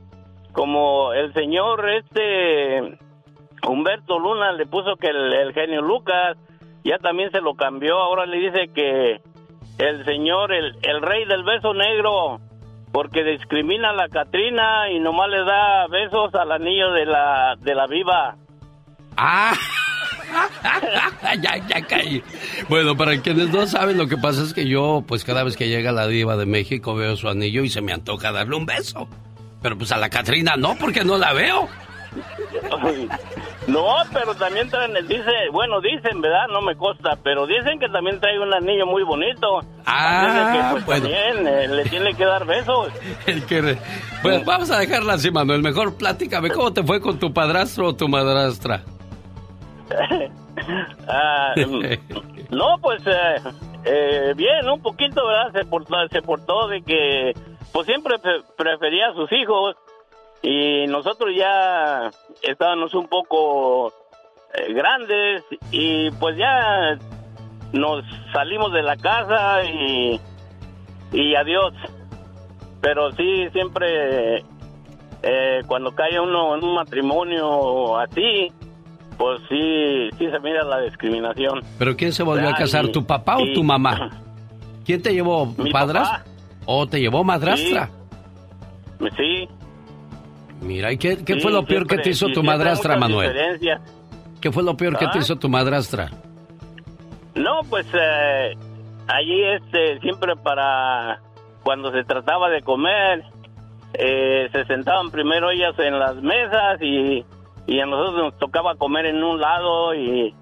[0.58, 2.98] como el señor este
[3.64, 6.36] Humberto Luna le puso que el, genio Lucas,
[6.82, 9.20] ya también se lo cambió, ahora le dice que
[9.78, 12.40] el señor, el, el rey del beso negro,
[12.90, 17.74] porque discrimina a la Catrina y nomás le da besos al anillo de la, de
[17.76, 18.34] la viva.
[19.16, 19.54] ¡Ah!
[21.40, 22.20] ya, ya caí.
[22.68, 25.68] Bueno, para quienes no saben, lo que pasa es que yo, pues cada vez que
[25.68, 29.08] llega la diva de México, veo su anillo y se me antoja darle un beso.
[29.62, 31.68] Pero pues a la Catrina no, porque no la veo.
[33.66, 36.46] No, pero también traen, dice, bueno, dicen, ¿verdad?
[36.50, 39.60] No me consta, pero dicen que también trae un anillo muy bonito.
[39.84, 41.02] Ah, que, pues, bueno.
[41.08, 42.88] también eh, le tiene que dar besos.
[43.26, 43.78] El que re-
[44.22, 45.62] Pues vamos a dejarla así, Manuel.
[45.62, 48.82] Mejor pláticame, ¿cómo te fue con tu padrastro o tu madrastra?
[51.06, 51.82] Ah, mm,
[52.50, 53.40] no, pues eh,
[53.84, 55.52] eh, bien, un poquito, ¿verdad?
[55.52, 57.32] Se portó, se portó de que,
[57.72, 59.76] pues siempre pre- prefería a sus hijos
[60.42, 62.10] y nosotros ya
[62.42, 63.92] estábamos un poco
[64.54, 66.96] eh, grandes y pues ya
[67.72, 70.20] nos salimos de la casa y,
[71.12, 71.72] y adiós.
[72.80, 74.44] Pero sí, siempre
[75.22, 78.52] eh, cuando cae uno en un matrimonio así,
[79.18, 81.60] pues sí, sí se mira la discriminación.
[81.78, 84.10] ¿Pero quién se volvió a casar, tu papá o y- tu mamá?
[84.86, 86.27] ¿Quién te llevó, Mi padrastro?
[86.70, 87.88] ¿O te llevó madrastra?
[89.16, 89.48] Sí.
[90.60, 93.58] Mira, ¿y qué, qué sí, fue lo peor que te hizo y tu madrastra, Manuel?
[94.38, 95.20] ¿Qué fue lo peor que te ¿Ah?
[95.22, 96.10] hizo tu madrastra?
[97.34, 98.54] No, pues eh,
[99.06, 101.22] allí este siempre para
[101.62, 103.24] cuando se trataba de comer
[103.94, 107.24] eh, se sentaban primero ellas en las mesas y,
[107.66, 110.34] y a nosotros nos tocaba comer en un lado y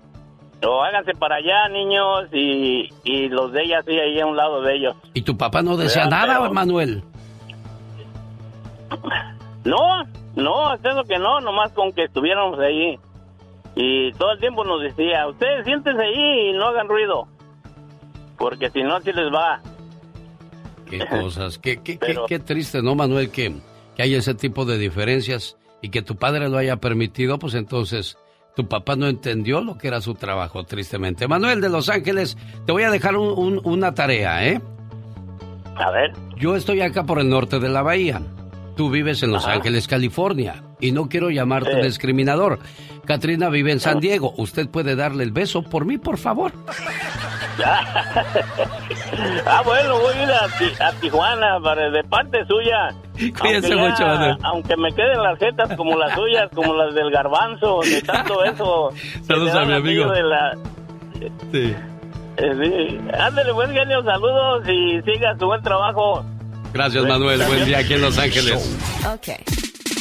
[0.69, 4.61] o háganse para allá niños y, y los de ellas sí ahí a un lado
[4.63, 4.97] de ellos.
[5.15, 6.27] ¿Y tu papá no decía ¿Verdad?
[6.27, 7.05] nada, Pero- Manuel?
[9.65, 10.05] No,
[10.37, 12.99] no, es eso que no, nomás con que estuviéramos ahí.
[13.75, 17.27] Y todo el tiempo nos decía, ustedes siéntense ahí y no hagan ruido.
[18.39, 19.61] Porque si no, así les va.
[20.89, 23.31] Qué cosas, qué, qué, qué- Pero- qué triste, ¿no, Manuel?
[23.31, 23.55] Que,
[23.97, 28.17] que haya ese tipo de diferencias y que tu padre lo haya permitido, pues entonces
[28.57, 31.29] tu papá no entendió lo que era su trabajo, tristemente.
[31.29, 34.61] Manuel de Los Ángeles, te voy a dejar un- un- una tarea, ¿eh?
[35.77, 36.13] A ver.
[36.39, 38.23] Yo estoy acá por el norte de la bahía.
[38.77, 39.55] Tú vives en Los Ajá.
[39.57, 40.63] Ángeles, California.
[40.81, 41.83] Y no quiero llamarte Sí.
[41.87, 42.59] discriminador.
[43.05, 44.35] Katrina vive en San Diego.
[44.37, 46.53] ¿Usted puede darle el beso por mí, por favor?
[49.47, 52.95] ah, bueno, voy a ir a, Ti- a Tijuana para, de parte suya.
[53.39, 54.37] Cuídense Aunque ya- mucho, Manuel.
[54.43, 58.91] Aunque me queden las jetas como las suyas, como las del garbanzo, de tanto eso.
[59.27, 60.05] Saludos a mi amigo.
[60.11, 60.55] aquello de la-
[61.53, 61.75] Sí.
[62.37, 62.99] eh, sí.
[63.19, 66.25] Ándale, buen genio, saludos y siga su buen trabajo.
[66.73, 67.43] Gracias, Manuel.
[67.47, 68.77] Buen día aquí en Los Ángeles.
[69.07, 69.29] Ok.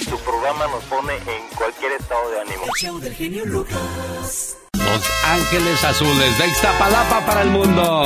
[0.09, 2.63] Tu programa nos pone en cualquier estado de ánimo.
[2.79, 4.57] show del genio Lucas.
[4.85, 8.03] Los Ángeles Azules de Ixtapalapa para el mundo.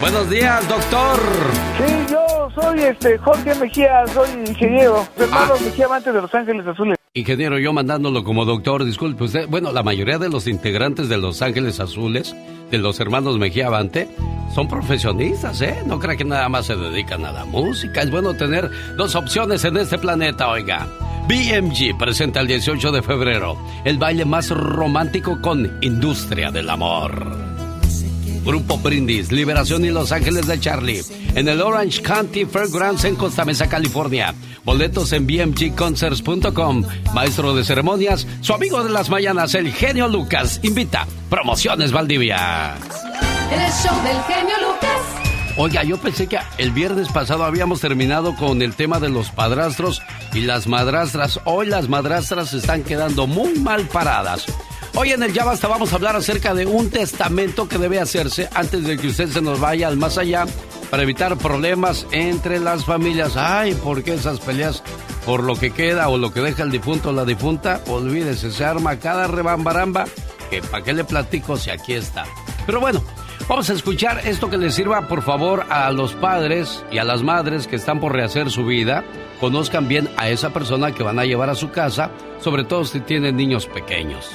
[0.00, 1.18] Buenos días, doctor.
[1.78, 6.98] Sí, yo soy este Jorge Mejía, soy ingeniero, hermano Mejía amante de Los Ángeles Azules.
[7.16, 9.46] Ingeniero, yo mandándolo como doctor, disculpe usted.
[9.48, 12.34] Bueno, la mayoría de los integrantes de Los Ángeles Azules,
[12.72, 14.08] de los hermanos Mejía Avante,
[14.52, 15.76] son profesionistas, ¿eh?
[15.86, 18.02] No crea que nada más se dedican a la música.
[18.02, 20.88] Es bueno tener dos opciones en este planeta, oiga.
[21.28, 27.53] BMG presenta el 18 de febrero el baile más romántico con Industria del Amor.
[28.44, 31.02] Grupo Brindis, Liberación y Los Ángeles de Charlie.
[31.34, 34.34] En el Orange County Fairgrounds en Costa Mesa, California.
[34.64, 36.84] Boletos en bmgconcerts.com.
[37.14, 41.06] Maestro de ceremonias, su amigo de las mañanas, el genio Lucas, invita.
[41.30, 42.74] Promociones Valdivia.
[43.50, 45.24] El show del genio Lucas.
[45.56, 50.02] Oiga, yo pensé que el viernes pasado habíamos terminado con el tema de los padrastros
[50.32, 51.38] y las madrastras.
[51.44, 54.46] Hoy las madrastras se están quedando muy mal paradas.
[54.96, 58.48] Hoy en el Ya Basta vamos a hablar acerca de un testamento que debe hacerse
[58.54, 60.46] antes de que usted se nos vaya al más allá
[60.88, 63.36] para evitar problemas entre las familias.
[63.36, 64.84] Ay, ¿por qué esas peleas
[65.26, 67.82] por lo que queda o lo que deja el difunto o la difunta?
[67.88, 70.04] Olvídese, se arma cada rebambaramba
[70.48, 72.24] que para qué le platico si aquí está.
[72.64, 73.02] Pero bueno,
[73.48, 77.24] vamos a escuchar esto que les sirva por favor a los padres y a las
[77.24, 79.04] madres que están por rehacer su vida.
[79.40, 83.00] Conozcan bien a esa persona que van a llevar a su casa, sobre todo si
[83.00, 84.30] tienen niños pequeños.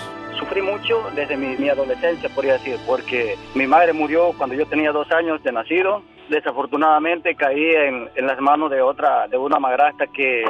[0.50, 4.92] Sufrí mucho desde mi, mi adolescencia, podría decir, porque mi madre murió cuando yo tenía
[4.92, 6.02] dos años de nacido.
[6.28, 10.44] Desafortunadamente caí en, en las manos de otra, de una madrastra que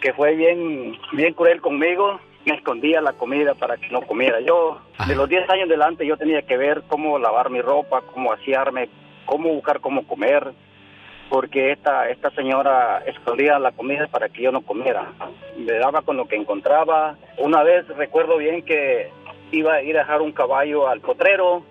[0.00, 2.20] que fue bien, bien cruel conmigo.
[2.44, 4.40] Me escondía la comida para que no comiera.
[4.40, 8.32] Yo, de los 10 años delante, yo tenía que ver cómo lavar mi ropa, cómo
[8.32, 8.88] asearme,
[9.26, 10.52] cómo buscar cómo comer,
[11.30, 15.06] porque esta, esta señora escondía la comida para que yo no comiera.
[15.56, 17.16] Me daba con lo que encontraba.
[17.38, 19.10] Una vez recuerdo bien que
[19.52, 21.62] iba a ir a dejar un caballo al potrero,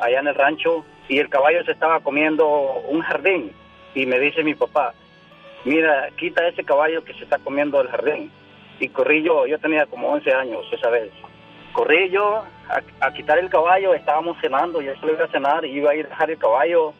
[0.00, 2.46] allá en el rancho, y el caballo se estaba comiendo
[2.88, 3.52] un jardín.
[3.94, 4.94] Y me dice mi papá,
[5.64, 8.32] mira, quita ese caballo que se está comiendo el jardín.
[8.80, 11.12] Y corrí yo, yo tenía como 11 años esa vez.
[11.72, 12.42] Corrí yo
[13.00, 16.06] a, quitar el caballo, estábamos cenando, yo solo iba a cenar y iba a ir
[16.06, 16.94] a dejar el caballo.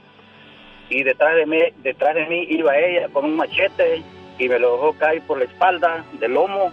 [0.88, 4.02] Y detrás de, mí, detrás de mí iba ella con un machete
[4.38, 6.72] y me lo dejó caer por la espalda, del lomo.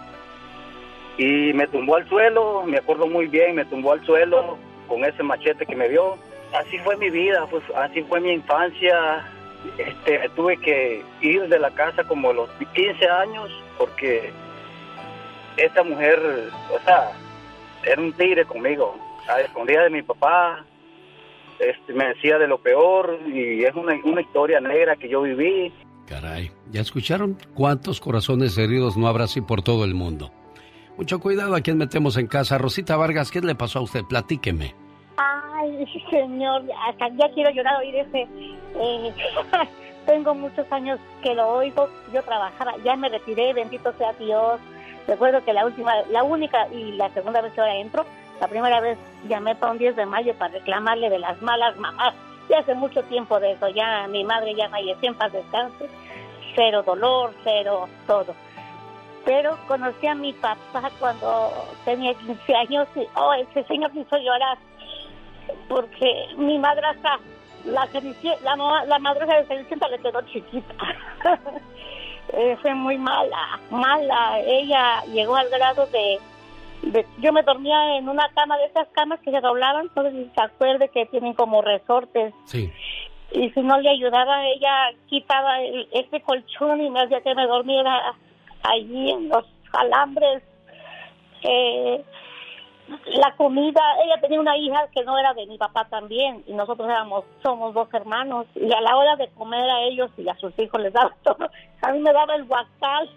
[1.17, 4.57] Y me tumbó al suelo, me acuerdo muy bien, me tumbó al suelo
[4.87, 6.17] con ese machete que me vio.
[6.53, 9.25] Así fue mi vida, pues así fue mi infancia,
[9.77, 14.31] este, tuve que ir de la casa como a los 15 años porque
[15.57, 16.19] esta mujer,
[16.73, 17.11] o sea,
[17.83, 18.95] era un tigre conmigo,
[19.27, 20.63] a escondida de mi papá,
[21.61, 25.71] este, me decía de lo peor y es una, una historia negra que yo viví.
[26.07, 30.31] Caray, ¿ya escucharon cuántos corazones heridos no habrá así por todo el mundo?
[30.97, 32.57] Mucho cuidado a quien metemos en casa.
[32.57, 34.01] Rosita Vargas, ¿qué le pasó a usted?
[34.03, 34.75] Platíqueme.
[35.17, 38.27] Ay, señor, hasta ya quiero llorar oír ese.
[38.75, 39.13] Eh,
[40.05, 41.87] tengo muchos años que lo oigo.
[42.13, 44.59] Yo trabajaba, ya me retiré, bendito sea Dios.
[45.07, 48.05] Recuerdo que la última, la única y la segunda vez que ahora entro,
[48.41, 48.97] la primera vez
[49.29, 52.15] llamé para un 10 de mayo para reclamarle de las malas mamás.
[52.49, 55.87] Ya hace mucho tiempo de eso, ya mi madre ya falleció en paz descanse.
[56.55, 58.33] Cero dolor, cero todo.
[59.23, 61.51] Pero conocí a mi papá cuando
[61.85, 64.57] tenía 15 años y, oh, ese señor me hizo llorar
[65.69, 67.19] porque mi madrastra,
[67.65, 67.87] la,
[68.43, 70.73] la, la madrastra de Cenicienta le quedó chiquita.
[72.33, 74.39] eh, fue muy mala, mala.
[74.39, 76.19] Ella llegó al grado de,
[77.19, 80.89] Yo me dormía en una cama de esas camas que se doblaban, entonces se acuerde
[80.89, 82.33] que tienen como resortes.
[82.45, 82.71] Sí.
[83.31, 88.15] Y si no le ayudaba, ella quitaba ese colchón y me hacía que me dormiera
[88.63, 90.43] allí en los alambres.
[91.43, 92.03] Eh,
[93.05, 96.89] la comida, ella tenía una hija que no era de mi papá también y nosotros
[96.89, 100.57] éramos, somos dos hermanos y a la hora de comer a ellos y a sus
[100.59, 101.49] hijos les daba todo,
[101.81, 103.09] a mí me daba el guacal,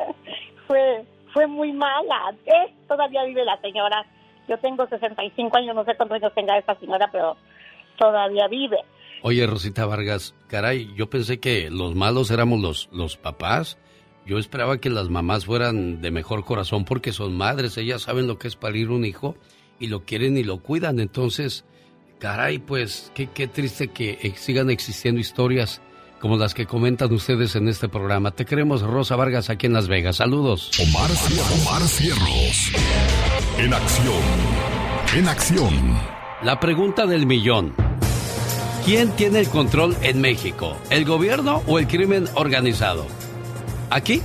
[0.66, 2.74] fue, fue muy mala, ¿Eh?
[2.88, 4.04] todavía vive la señora,
[4.48, 7.36] yo tengo 65 años, no sé cuántos años tenga esta señora, pero
[7.96, 8.78] todavía vive.
[9.22, 13.78] Oye, Rosita Vargas, caray, yo pensé que los malos éramos los, los papás
[14.24, 18.38] yo esperaba que las mamás fueran de mejor corazón porque son madres, ellas saben lo
[18.38, 19.34] que es parir un hijo
[19.80, 21.00] y lo quieren y lo cuidan.
[21.00, 21.64] Entonces,
[22.20, 25.82] caray, pues qué, qué triste que sigan existiendo historias
[26.22, 28.30] como las que comentan ustedes en este programa.
[28.30, 30.16] Te queremos, Rosa Vargas, aquí en Las Vegas.
[30.16, 30.70] Saludos.
[30.80, 31.10] Omar,
[31.60, 32.72] Omar Cierros.
[33.58, 34.22] En acción.
[35.16, 35.98] En acción.
[36.44, 37.74] La pregunta del millón.
[38.84, 40.76] ¿Quién tiene el control en México?
[40.90, 43.04] ¿El gobierno o el crimen organizado?
[43.90, 44.22] Aquí,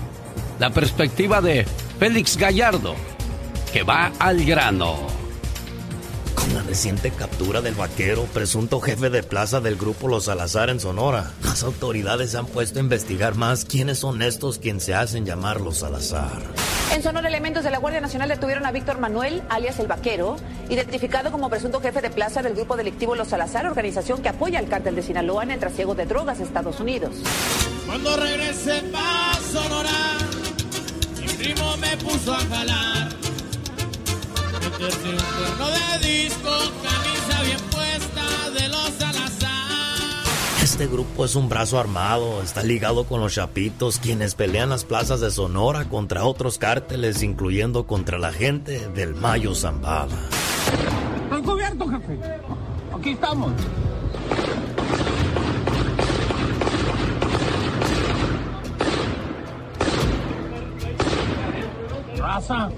[0.60, 1.66] la perspectiva de
[1.98, 2.94] Félix Gallardo,
[3.74, 5.17] que va al grano.
[6.38, 10.80] Con la reciente captura del vaquero, presunto jefe de plaza del grupo Los Salazar en
[10.80, 15.60] Sonora, las autoridades han puesto a investigar más quiénes son estos quienes se hacen llamar
[15.62, 16.44] Los Salazar.
[16.94, 20.36] En Sonora, elementos de la Guardia Nacional detuvieron a Víctor Manuel, alias El Vaquero,
[20.70, 24.68] identificado como presunto jefe de plaza del grupo delictivo Los Salazar, organización que apoya al
[24.68, 27.16] cártel de Sinaloa en el trasiego de drogas a Estados Unidos.
[27.88, 30.18] Cuando regrese pa' Sonora,
[31.20, 33.27] mi primo me puso a jalar.
[34.70, 36.50] Meterse un cuerno de disco,
[36.84, 38.98] camisa bien puesta de los
[40.62, 45.22] este grupo es un brazo armado, está ligado con los chapitos, quienes pelean las plazas
[45.22, 50.18] de Sonora contra otros cárteles, incluyendo contra la gente del Mayo Zambada.
[51.46, 52.20] cubierto, jefe.
[52.94, 53.54] Aquí estamos.
[62.18, 62.70] Raza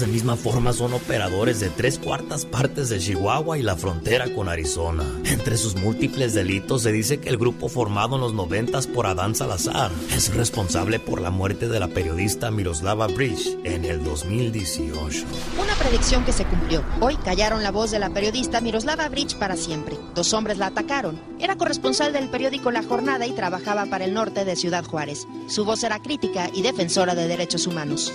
[0.00, 4.48] de misma forma son operadores de tres cuartas partes de Chihuahua y la frontera con
[4.48, 5.04] Arizona.
[5.24, 9.34] Entre sus múltiples delitos se dice que el grupo formado en los noventas por Adán
[9.34, 15.24] Salazar es responsable por la muerte de la periodista Miroslava Bridge en el 2018.
[15.60, 16.84] Una predicción que se cumplió.
[17.00, 19.96] Hoy callaron la voz de la periodista Miroslava Bridge para siempre.
[20.14, 21.20] Dos hombres la atacaron.
[21.40, 25.26] Era corresponsal del periódico La Jornada y trabajaba para el norte de Ciudad Juárez.
[25.48, 28.12] Su voz era crítica y defensora de derechos humanos.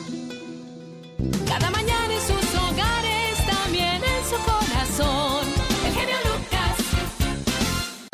[4.34, 5.48] Su corazón.
[5.86, 6.78] El genio Lucas.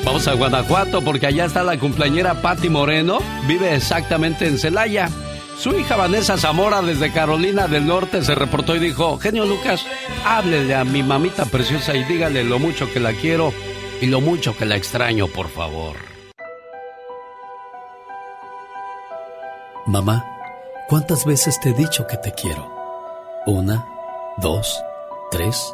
[0.03, 3.19] Vamos a Guanajuato porque allá está la cumpleañera Patti Moreno.
[3.47, 5.09] Vive exactamente en Celaya.
[5.57, 9.85] Su hija Vanessa Zamora desde Carolina del Norte se reportó y dijo, genio Lucas,
[10.25, 13.51] háblele a mi mamita preciosa y dígale lo mucho que la quiero
[13.99, 15.97] y lo mucho que la extraño, por favor.
[19.85, 20.25] Mamá,
[20.87, 22.71] ¿cuántas veces te he dicho que te quiero?
[23.45, 23.85] Una,
[24.37, 24.81] dos,
[25.31, 25.73] tres,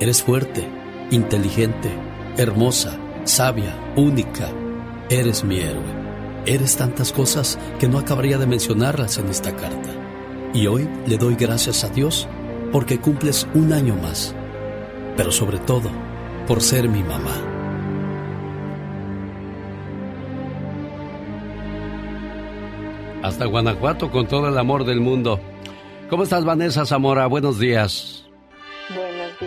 [0.00, 0.68] Eres fuerte,
[1.12, 1.88] inteligente,
[2.36, 4.50] hermosa, sabia, única.
[5.08, 6.04] Eres mi héroe.
[6.46, 9.90] Eres tantas cosas que no acabaría de mencionarlas en esta carta.
[10.52, 12.26] Y hoy le doy gracias a Dios
[12.72, 14.34] porque cumples un año más.
[15.16, 15.90] Pero sobre todo,
[16.48, 17.36] por ser mi mamá.
[23.22, 25.38] Hasta Guanajuato con todo el amor del mundo.
[26.10, 27.26] ¿Cómo estás, Vanessa Zamora?
[27.26, 28.23] Buenos días.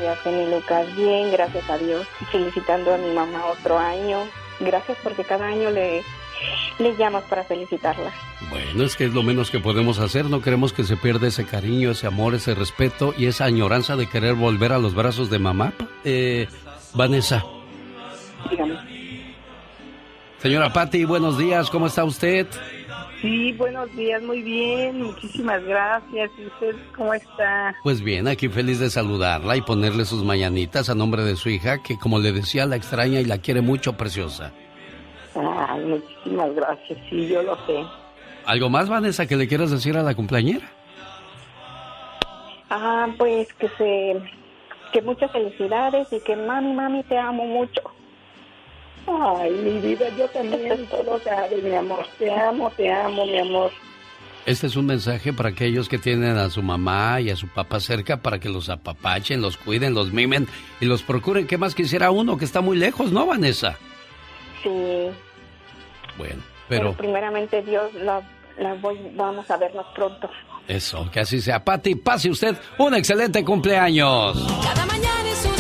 [0.08, 0.96] Días, Jenny Lucas.
[0.96, 2.08] Bien, gracias a Dios.
[2.32, 4.20] Felicitando a mi mamá otro año.
[4.62, 6.02] Gracias porque cada año le,
[6.80, 8.14] le llamas para felicitarla.
[8.50, 10.26] Bueno, es que es lo menos que podemos hacer.
[10.26, 14.08] No queremos que se pierda ese cariño, ese amor, ese respeto y esa añoranza de
[14.08, 15.74] querer volver a los brazos de mamá.
[16.06, 16.48] Eh,
[16.94, 17.44] Vanessa.
[18.50, 18.80] Dígame.
[20.42, 21.70] Señora Patti, buenos días.
[21.70, 22.48] ¿Cómo está usted?
[23.22, 26.30] Sí, buenos días, muy bien, muchísimas gracias.
[26.38, 27.76] ¿Y usted cómo está?
[27.82, 31.82] Pues bien, aquí feliz de saludarla y ponerle sus mañanitas a nombre de su hija,
[31.82, 34.54] que como le decía, la extraña y la quiere mucho, preciosa.
[35.36, 37.84] Ay, muchísimas gracias, sí, yo lo sé.
[38.46, 40.70] ¿Algo más, Vanessa, que le quieras decir a la cumpleañera?
[42.70, 44.22] Ah, pues que se,
[44.92, 47.82] que muchas felicidades y que mami, mami, te amo mucho.
[49.08, 52.06] Ay, mi vida, yo también, todo sabes, mi amor.
[52.20, 53.72] Te amo, te amo, mi amor.
[54.46, 57.80] Este es un mensaje para aquellos que tienen a su mamá y a su papá
[57.82, 60.48] cerca para que los apapachen, los cuiden, los mimen
[60.80, 61.48] y los procuren.
[61.48, 63.78] ¿Qué más quisiera uno que está muy lejos, no, Vanessa?
[64.64, 64.70] Sí.
[66.18, 68.22] Bueno, Pero, pero primeramente Dios, la,
[68.58, 70.30] la voy, vamos a vernos pronto.
[70.68, 71.64] eso, que así sea.
[71.64, 74.48] Pati, pase usted un excelente cumpleaños.
[74.64, 75.57] Cada mañana en sus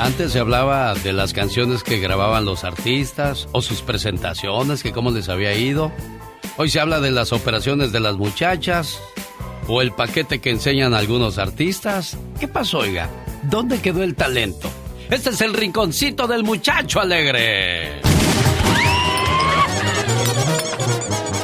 [0.00, 5.10] Antes se hablaba de las canciones que grababan los artistas o sus presentaciones, que cómo
[5.10, 5.92] les había ido.
[6.56, 8.98] Hoy se habla de las operaciones de las muchachas
[9.68, 12.16] o el paquete que enseñan algunos artistas.
[12.40, 13.10] ¿Qué pasó, oiga?
[13.42, 14.70] ¿Dónde quedó el talento?
[15.10, 18.00] Este es el rinconcito del muchacho alegre.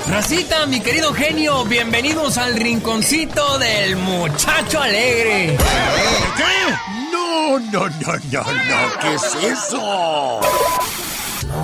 [0.08, 5.58] Racita, mi querido genio, bienvenidos al rinconcito del muchacho alegre.
[6.38, 6.95] ¿Qué?
[7.36, 7.88] No, no, no,
[8.32, 10.40] no, no, ¿qué es eso?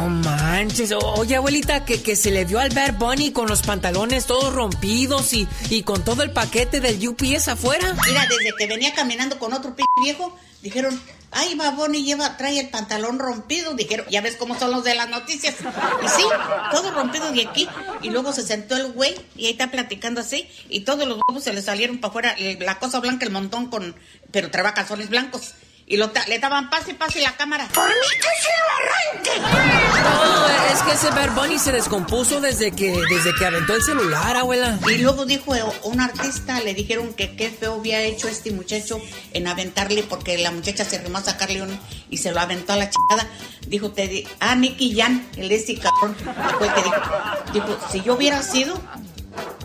[0.02, 4.26] No manches, oye abuelita, que, que se le vio al Bear Bunny con los pantalones
[4.26, 7.94] todos rompidos y, y con todo el paquete del UPS afuera.
[8.08, 11.00] Mira, desde que venía caminando con otro p viejo, dijeron,
[11.30, 13.74] ay, Baboni lleva, trae el pantalón rompido.
[13.74, 15.54] Dijeron, ya ves cómo son los de las noticias.
[15.60, 16.24] Y sí,
[16.72, 17.68] todo rompido de aquí.
[18.02, 20.48] Y luego se sentó el güey y ahí está platicando así.
[20.68, 23.94] Y todos los huevos se le salieron para afuera, la cosa blanca, el montón con,
[24.32, 25.54] pero traeba calzones blancos.
[25.92, 27.68] Y lo le daban pase y pase la cámara.
[27.68, 30.02] ¡Por mí que se lo arranque!
[30.02, 34.34] No, es que ese Bear Bunny se descompuso desde que, desde que aventó el celular,
[34.38, 34.78] abuela.
[34.88, 35.52] Y luego dijo
[35.82, 39.02] un artista, le dijeron que qué feo había hecho este muchacho
[39.34, 41.78] en aventarle porque la muchacha se arrimó a sacarle un
[42.08, 43.28] y se lo aventó a la chingada.
[43.66, 46.16] Dijo, te di- ah, Nicky Jan, el de ese cabrón,
[46.56, 47.00] fue el que dijo,
[47.52, 48.80] dijo, si yo hubiera sido,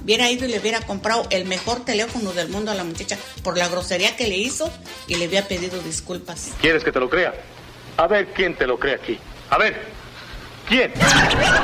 [0.03, 3.57] hubiera ido y le hubiera comprado el mejor teléfono del mundo a la muchacha por
[3.57, 4.71] la grosería que le hizo
[5.07, 6.51] y le había pedido disculpas.
[6.61, 7.33] ¿Quieres que te lo crea?
[7.97, 9.17] A ver quién te lo cree aquí.
[9.49, 9.96] A ver,
[10.67, 10.91] ¿quién?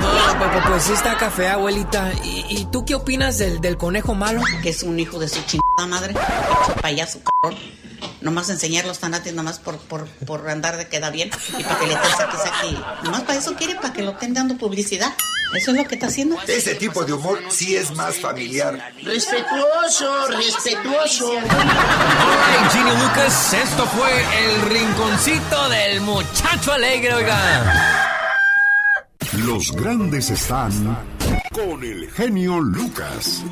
[0.01, 2.11] No, pues, pues, pues sí está café, abuelita.
[2.23, 4.41] ¿Y, y tú qué opinas del, del conejo malo?
[4.61, 6.13] Que es un hijo de su chingada madre,
[6.81, 7.59] payaso cabrón.
[8.21, 11.87] nomás enseñar los tanates, nomás por, por, por andar de queda bien y para que
[11.87, 12.77] le estén saque, saque.
[13.03, 15.13] Nomás para eso quiere, para que lo estén dando publicidad.
[15.55, 16.35] Eso es lo que está haciendo.
[16.47, 18.91] Ese tipo de humor sí es más familiar.
[19.03, 21.31] Respetuoso, respetuoso.
[21.31, 24.09] Ay, Ginny Lucas, esto fue
[24.45, 28.02] el rinconcito del muchacho alegre, oiga.
[29.39, 30.71] Los grandes están
[31.51, 33.43] con el genio Lucas.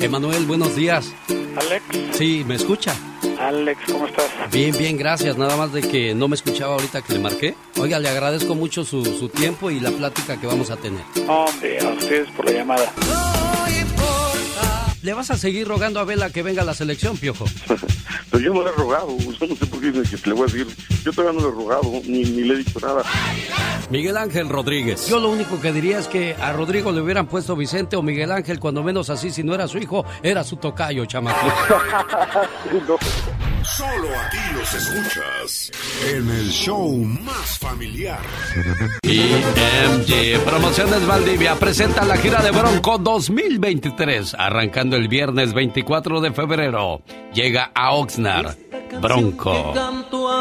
[0.00, 1.12] Emanuel, buenos días.
[1.28, 1.84] Alex.
[2.16, 2.94] Sí, ¿me escucha?
[3.38, 4.30] Alex, ¿cómo estás?
[4.50, 5.36] Bien, bien, gracias.
[5.36, 7.54] Nada más de que no me escuchaba ahorita que le marqué.
[7.78, 11.02] Oiga, le agradezco mucho su, su tiempo y la plática que vamos a tener.
[11.28, 12.92] Hombre, a ustedes por la llamada.
[15.02, 17.44] ¿Le vas a seguir rogando a Vela que venga a la selección, Piojo?
[18.32, 20.48] Pero yo no le he rogado, usted no sé por qué dice que le voy
[20.48, 20.66] a decir.
[21.04, 23.02] Yo todavía no le he rogado, ni, ni le he dicho nada.
[23.90, 25.06] Miguel Ángel Rodríguez.
[25.06, 28.32] Yo lo único que diría es que a Rodrigo le hubieran puesto Vicente o Miguel
[28.32, 31.46] Ángel, cuando menos así, si no era su hijo, era su tocayo, chamaco.
[33.64, 35.70] Solo aquí los escuchas
[36.10, 38.20] en el show más familiar.
[39.02, 47.02] IMG Promociones Valdivia presenta la gira de Bronco 2023, arrancando el viernes 24 de febrero.
[47.32, 48.56] Llega a Oxnard.
[49.00, 49.72] Bronco.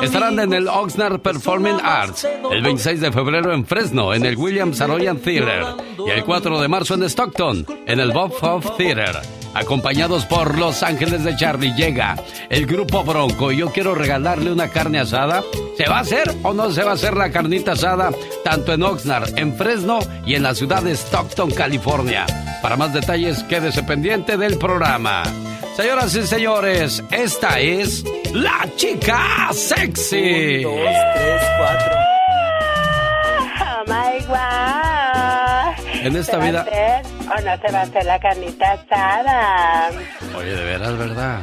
[0.01, 4.77] Estarán en el Oxnard Performing Arts el 26 de febrero en Fresno, en el Williams
[4.77, 5.65] Saroyan Theater,
[6.05, 9.40] y el 4 de marzo en Stockton, en el Bob Hope Theater.
[9.53, 12.15] Acompañados por Los Ángeles de Charlie, llega
[12.49, 15.43] el grupo Bronco y yo quiero regalarle una carne asada.
[15.77, 18.11] ¿Se va a hacer o no se va a hacer la carnita asada?
[18.43, 22.25] Tanto en Oxnard, en Fresno y en la ciudad de Stockton, California.
[22.61, 25.23] Para más detalles, quédese pendiente del programa.
[25.75, 28.03] Señoras y señores, esta es
[28.33, 30.65] la chica sexy.
[30.65, 31.95] Un, dos, tres, cuatro.
[33.59, 35.00] Oh my God.
[36.01, 38.71] En esta ¿Se va a vida- hacer ¿O no se va a hacer la carnita
[38.71, 39.89] asada?
[40.35, 41.39] Oye, de veras, ¿verdad?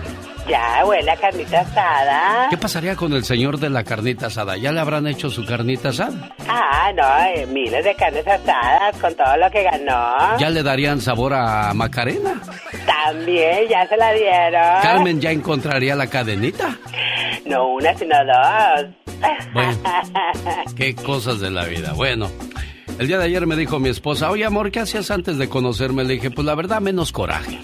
[0.49, 2.47] Ya huele a carnita asada.
[2.49, 4.57] ¿Qué pasaría con el señor de la carnita asada?
[4.57, 6.31] ¿Ya le habrán hecho su carnita asada?
[6.49, 10.39] Ah, no, eh, miles de carnes asadas con todo lo que ganó.
[10.39, 12.41] ¿Ya le darían sabor a Macarena?
[12.87, 14.83] También, ya se la dieron.
[14.83, 16.77] ¿Carmen ya encontraría la cadenita?
[17.45, 18.87] No una, sino dos.
[19.53, 19.77] Bueno.
[20.77, 21.93] Qué cosas de la vida.
[21.93, 22.31] Bueno,
[22.99, 26.05] el día de ayer me dijo mi esposa, oye amor, ¿qué hacías antes de conocerme?
[26.05, 27.59] Le dije, pues la verdad, menos coraje.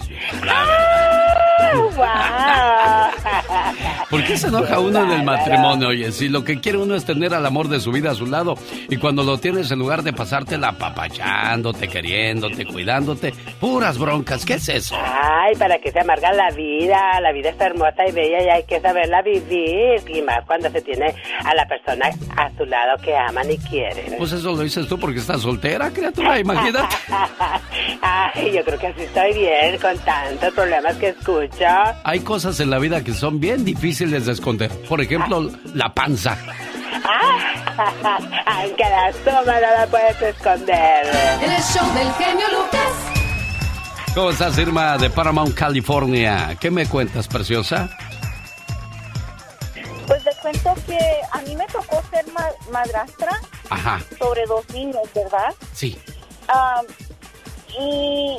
[4.09, 5.89] ¿Por qué se enoja uno en el matrimonio?
[5.89, 8.25] Oye, si lo que quiere uno es tener al amor de su vida a su
[8.25, 8.55] lado
[8.89, 14.69] y cuando lo tienes en lugar de pasártela apapachándote, queriéndote, cuidándote, puras broncas, ¿qué es
[14.69, 14.95] eso?
[14.97, 17.19] Ay, ¿para qué se amarga la vida?
[17.21, 20.01] La vida está hermosa y bella y hay que saberla vivir.
[20.07, 21.13] Y más cuando se tiene
[21.43, 24.15] a la persona a su lado que aman y quieren.
[24.17, 26.95] Pues eso lo dices tú porque estás soltera, criatura, imagínate.
[28.01, 31.44] Ay, yo creo que así estoy bien con tantos problemas que escucho.
[32.03, 34.69] Hay cosas en la vida que son bien difíciles de esconder.
[34.87, 36.37] Por ejemplo, la panza.
[38.45, 41.05] Aunque la suma no la puedes esconder.
[41.41, 42.91] El show del genio Lucas.
[44.13, 46.55] ¿Cómo estás, Irma, de Paramount, California?
[46.59, 47.89] ¿Qué me cuentas, preciosa?
[50.07, 50.97] Pues te cuento que
[51.33, 53.31] a mí me tocó ser ma- madrastra
[53.69, 55.53] Ajá, sobre dos niños, ¿verdad?
[55.73, 55.97] sí.
[56.47, 56.85] Am,
[57.79, 58.37] y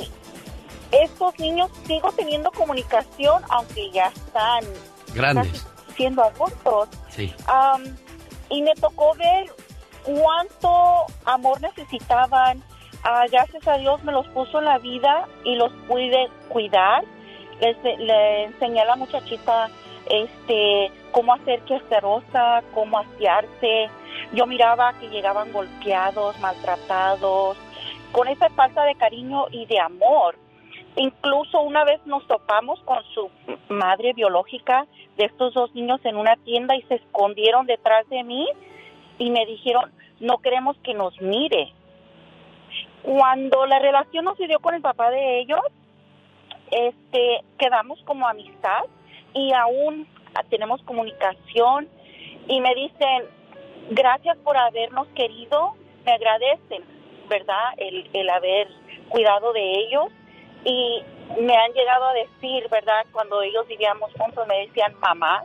[0.91, 4.63] estos niños sigo teniendo comunicación, aunque ya están
[5.13, 5.65] Grandes.
[5.95, 6.89] siendo adultos.
[7.09, 7.33] Sí.
[7.47, 7.83] Am,
[8.49, 9.47] y me tocó ver
[10.03, 12.63] cuánto amor necesitaban.
[13.03, 17.03] Ah, gracias a Dios me los puso en la vida y los pude cuidar.
[17.59, 19.69] Les, le enseñé a la muchachita
[20.09, 21.61] este cómo hacer
[22.01, 23.89] rosa, cómo asearse.
[24.33, 27.57] Yo miraba que llegaban golpeados, maltratados,
[28.11, 30.35] con esa falta de cariño y de amor.
[30.97, 33.29] Incluso una vez nos topamos con su
[33.69, 38.47] madre biológica de estos dos niños en una tienda y se escondieron detrás de mí
[39.19, 41.71] y me dijeron, no queremos que nos mire.
[43.03, 45.61] Cuando la relación no se dio con el papá de ellos,
[46.71, 48.85] este, quedamos como amistad
[49.35, 50.07] y aún
[50.49, 51.87] tenemos comunicación
[52.47, 53.23] y me dicen,
[53.91, 55.75] gracias por habernos querido,
[56.07, 56.83] me agradecen,
[57.29, 57.73] ¿verdad?
[57.77, 58.67] El, el haber
[59.09, 60.07] cuidado de ellos
[60.63, 61.03] y
[61.41, 63.05] me han llegado a decir, ¿verdad?
[63.11, 65.43] Cuando ellos vivíamos juntos me decían mamá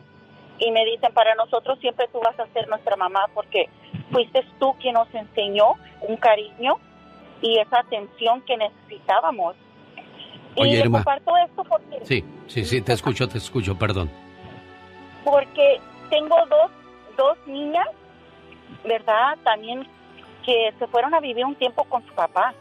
[0.58, 3.68] y me dicen, para nosotros siempre tú vas a ser nuestra mamá porque
[4.10, 6.76] fuiste tú quien nos enseñó un cariño
[7.40, 9.56] y esa atención que necesitábamos.
[10.56, 10.98] Oye, y Irma.
[10.98, 14.10] comparto esto porque Sí, sí, sí, te escucho, te escucho, perdón.
[15.24, 15.80] porque
[16.10, 16.70] tengo dos,
[17.16, 17.86] dos niñas,
[18.84, 19.36] ¿verdad?
[19.44, 19.86] También
[20.44, 22.52] que se fueron a vivir un tiempo con su papá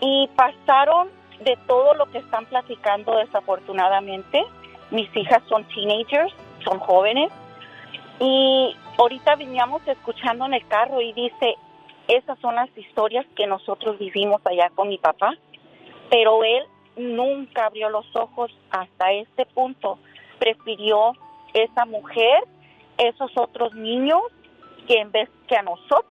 [0.00, 1.08] y pasaron
[1.40, 4.44] de todo lo que están platicando desafortunadamente.
[4.90, 6.32] Mis hijas son teenagers
[6.64, 7.30] son jóvenes.
[8.20, 11.56] Y ahorita veníamos escuchando en el carro y dice,
[12.08, 15.34] esas son las historias que nosotros vivimos allá con mi papá,
[16.10, 16.64] pero él
[16.96, 19.98] nunca abrió los ojos hasta este punto.
[20.38, 21.12] Prefirió
[21.52, 22.44] esa mujer,
[22.98, 24.22] esos otros niños,
[24.86, 26.13] que en vez que a nosotros.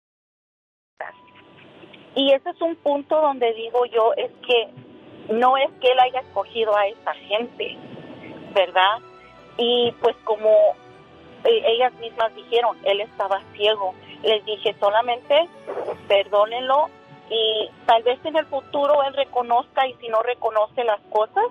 [2.15, 4.69] Y ese es un punto donde digo yo, es que
[5.33, 7.77] no es que él haya escogido a esta gente,
[8.53, 8.99] ¿verdad?
[9.57, 10.49] Y pues como
[11.43, 13.93] eh, ellas mismas dijeron, él estaba ciego.
[14.23, 15.47] Les dije solamente,
[16.07, 16.89] perdónenlo
[17.29, 21.45] y tal vez en el futuro él reconozca y si no reconoce las cosas,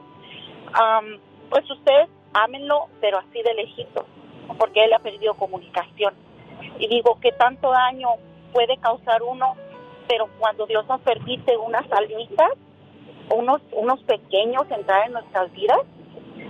[0.74, 1.19] am,
[1.49, 4.05] pues ustedes ámenlo, pero así de lejitos,
[4.59, 6.15] porque él ha perdido comunicación.
[6.78, 8.11] Y digo, ¿qué tanto daño
[8.53, 9.57] puede causar uno?
[10.11, 12.51] Pero cuando Dios nos permite unas almitas,
[13.32, 15.78] unos, unos pequeños entrar en nuestras vidas,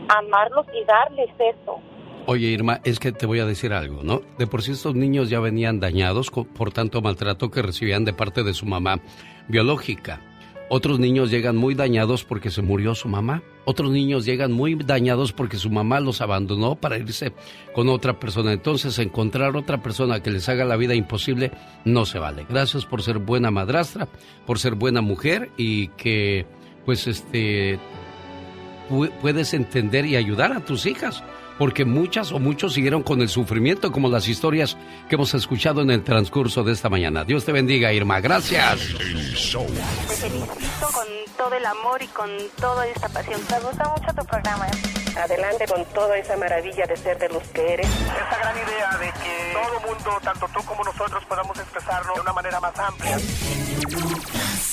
[0.09, 1.79] amarlos y darles eso.
[2.27, 4.23] Oye, Irma, es que te voy a decir algo, ¿no?
[4.39, 8.43] De por sí estos niños ya venían dañados por tanto maltrato que recibían de parte
[8.45, 9.03] de su mamá
[9.47, 10.23] biológica.
[10.73, 13.43] Otros niños llegan muy dañados porque se murió su mamá.
[13.65, 17.33] Otros niños llegan muy dañados porque su mamá los abandonó para irse
[17.75, 18.53] con otra persona.
[18.53, 21.51] Entonces, encontrar otra persona que les haga la vida imposible
[21.85, 22.47] no se vale.
[22.49, 24.07] Gracias por ser buena madrastra,
[24.47, 26.47] por ser buena mujer y que,
[26.87, 27.81] pues, este,
[28.89, 31.25] pu- puedes entender y ayudar a tus hijas,
[31.61, 34.79] porque muchas o muchos siguieron con el sufrimiento, como las historias
[35.11, 37.23] que hemos escuchado en el transcurso de esta mañana.
[37.23, 38.19] Dios te bendiga, Irma.
[38.19, 38.79] Gracias.
[38.79, 41.07] Te felicito con
[41.37, 43.39] todo el amor y con toda esta pasión.
[43.51, 44.69] Me gusta mucho tu programa.
[45.17, 47.87] Adelante con toda esa maravilla de ser de los que eres.
[47.87, 52.33] Esa gran idea de que todo mundo, tanto tú como nosotros, podamos expresarlo de una
[52.33, 53.19] manera más amplia.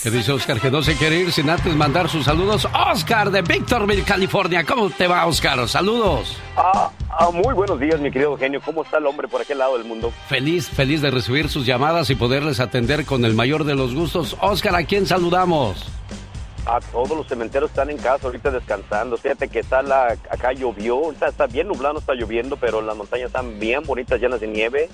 [0.04, 2.68] Que dice Oscar que no se quiere ir sin antes mandar sus saludos.
[2.92, 4.64] Oscar de Victorville, California.
[4.64, 5.68] ¿Cómo te va, Oscar?
[5.68, 6.38] Saludos.
[6.56, 8.62] Ah, ah, muy buenos días, mi querido genio.
[8.64, 10.14] ¿Cómo está el hombre por aquel lado del mundo?
[10.30, 14.38] Feliz, feliz de recibir sus llamadas y poderles atender con el mayor de los gustos.
[14.40, 15.88] Oscar, ¿a quién saludamos?
[16.70, 19.16] A todos los cementeros están en casa ahorita descansando.
[19.18, 23.28] Fíjate que está la, acá llovió, ahorita está bien nublado, está lloviendo, pero las montañas
[23.28, 24.90] están bien bonitas, llenas de nieve.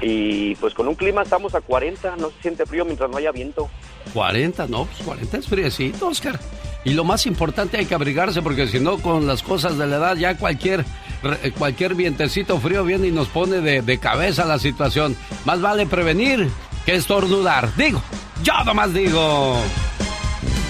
[0.00, 3.32] Y pues con un clima estamos a 40, no se siente frío mientras no haya
[3.32, 3.68] viento.
[4.12, 6.38] 40, no, pues 40 es friecito, Oscar.
[6.84, 9.96] Y lo más importante hay que abrigarse porque si no con las cosas de la
[9.96, 10.84] edad ya cualquier
[11.22, 15.16] re- cualquier vientecito frío viene y nos pone de, de cabeza la situación.
[15.44, 16.48] Más vale prevenir
[16.84, 17.74] que estornudar.
[17.76, 18.00] Digo,
[18.42, 19.56] yo nomás digo.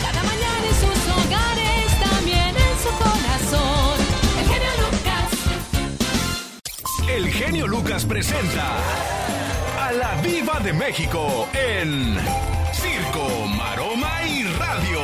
[0.06, 3.96] Cada mañana en sus hogares, también en su corazón.
[4.38, 5.28] El genio Lucas.
[7.08, 8.66] El genio Lucas presenta
[9.80, 12.16] a la Viva de México en
[12.72, 15.00] Circo, Maroma y Radio.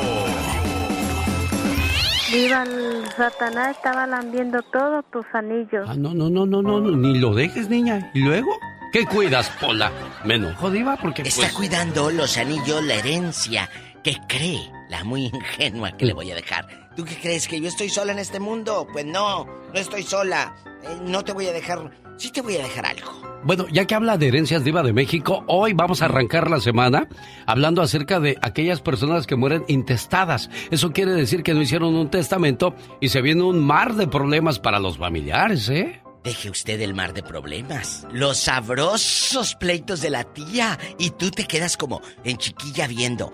[2.32, 5.86] Viva el Satanás, estaba lambiendo todos tus anillos.
[5.86, 8.10] Ah, no, no, no, no, no, no, ni lo dejes, niña.
[8.14, 8.58] ¿Y luego?
[8.92, 9.90] ¿Qué cuidas, Pola?
[10.24, 13.68] Me enojo, Diva, porque Está pues, cuidando los anillos, la herencia,
[14.02, 16.68] que cree, la muy ingenua que le voy a dejar.
[16.94, 17.48] ¿Tú qué crees?
[17.48, 18.86] ¿Que yo estoy sola en este mundo?
[18.92, 20.54] Pues no, no estoy sola.
[20.84, 21.90] Eh, no te voy a dejar...
[22.18, 23.10] Sí te voy a dejar algo.
[23.42, 27.08] Bueno, ya que habla de herencias diva de México, hoy vamos a arrancar la semana
[27.46, 30.50] hablando acerca de aquellas personas que mueren intestadas.
[30.70, 34.60] Eso quiere decir que no hicieron un testamento y se viene un mar de problemas
[34.60, 36.01] para los familiares, ¿eh?
[36.24, 38.06] Deje usted el mar de problemas.
[38.12, 40.78] Los sabrosos pleitos de la tía.
[40.98, 43.32] Y tú te quedas como en chiquilla viendo.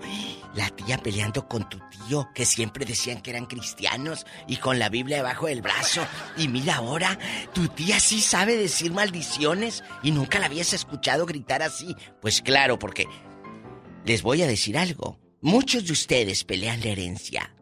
[0.55, 4.89] La tía peleando con tu tío, que siempre decían que eran cristianos, y con la
[4.89, 6.01] Biblia debajo del brazo.
[6.37, 7.19] Y mira ahora,
[7.53, 11.95] tu tía sí sabe decir maldiciones y nunca la habías escuchado gritar así.
[12.19, 13.05] Pues claro, porque
[14.05, 15.19] les voy a decir algo.
[15.41, 17.55] Muchos de ustedes pelean la herencia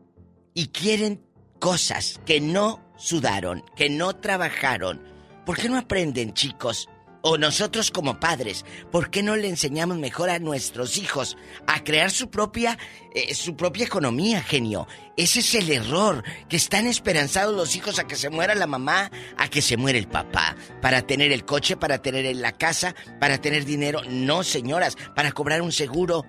[0.54, 1.22] y quieren
[1.60, 5.17] cosas que no sudaron, que no trabajaron,
[5.48, 6.90] ¿por qué no aprenden, chicos?
[7.22, 12.12] O nosotros como padres, ¿por qué no le enseñamos mejor a nuestros hijos a crear
[12.12, 12.78] su propia
[13.16, 14.88] eh, su propia economía, genio?
[15.16, 19.10] Ese es el error, que están esperanzados los hijos a que se muera la mamá,
[19.38, 23.40] a que se muera el papá, para tener el coche, para tener la casa, para
[23.40, 24.02] tener dinero.
[24.08, 26.26] No, señoras, para cobrar un seguro.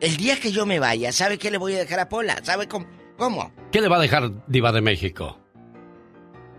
[0.00, 2.40] El día que yo me vaya, ¿sabe qué le voy a dejar a Pola?
[2.42, 2.86] ¿Sabe cómo?
[3.18, 3.52] ¿Cómo?
[3.72, 5.38] ¿Qué le va a dejar Diva de México?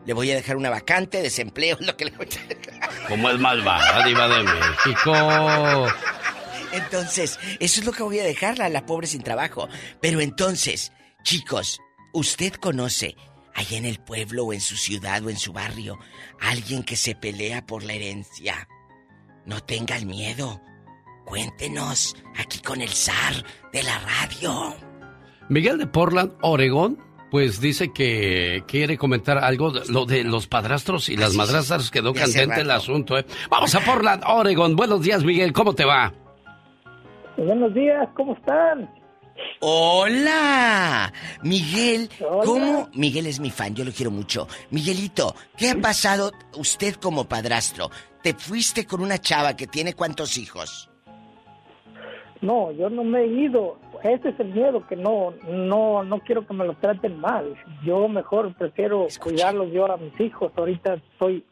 [0.05, 3.07] Le voy a dejar una vacante, desempleo, lo que le voy a dejar.
[3.07, 5.87] Como es malvada, Diva de México.
[6.71, 9.67] Entonces, eso es lo que voy a dejarla, la pobre sin trabajo.
[10.01, 10.91] Pero entonces,
[11.23, 11.79] chicos,
[12.13, 13.15] usted conoce
[13.55, 15.97] allá en el pueblo o en su ciudad o en su barrio
[16.39, 18.67] alguien que se pelea por la herencia.
[19.45, 20.61] No tenga el miedo.
[21.25, 24.75] Cuéntenos aquí con el zar de la radio.
[25.49, 26.99] Miguel de Portland, Oregón,
[27.31, 31.91] pues dice que quiere comentar algo de lo de los padrastros y las madrastras.
[31.91, 33.25] Quedó candente el asunto, ¿eh?
[33.49, 34.75] Vamos a Portland, Oregón.
[34.75, 35.53] Buenos días, Miguel.
[35.53, 36.13] ¿Cómo te va?
[37.37, 38.89] Buenos días, ¿cómo están?
[39.61, 42.09] Hola, Miguel,
[42.43, 42.89] ¿cómo?
[42.93, 44.47] Miguel es mi fan, yo lo quiero mucho.
[44.69, 47.89] Miguelito, ¿qué ha pasado usted como padrastro?
[48.21, 50.89] ¿Te fuiste con una chava que tiene cuántos hijos?
[52.41, 53.77] No, yo no me he ido.
[54.03, 57.55] Ese es el miedo que no, no, no quiero que me los traten mal.
[57.83, 60.51] Yo mejor prefiero cuidarlos yo a mis hijos.
[60.55, 61.43] Ahorita estoy,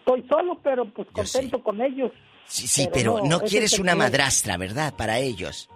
[0.00, 2.12] estoy solo, pero pues contento con ellos.
[2.46, 4.94] Sí, sí, pero, no, quieres una madrastra, ¿verdad?
[4.96, 5.70] Para ellos.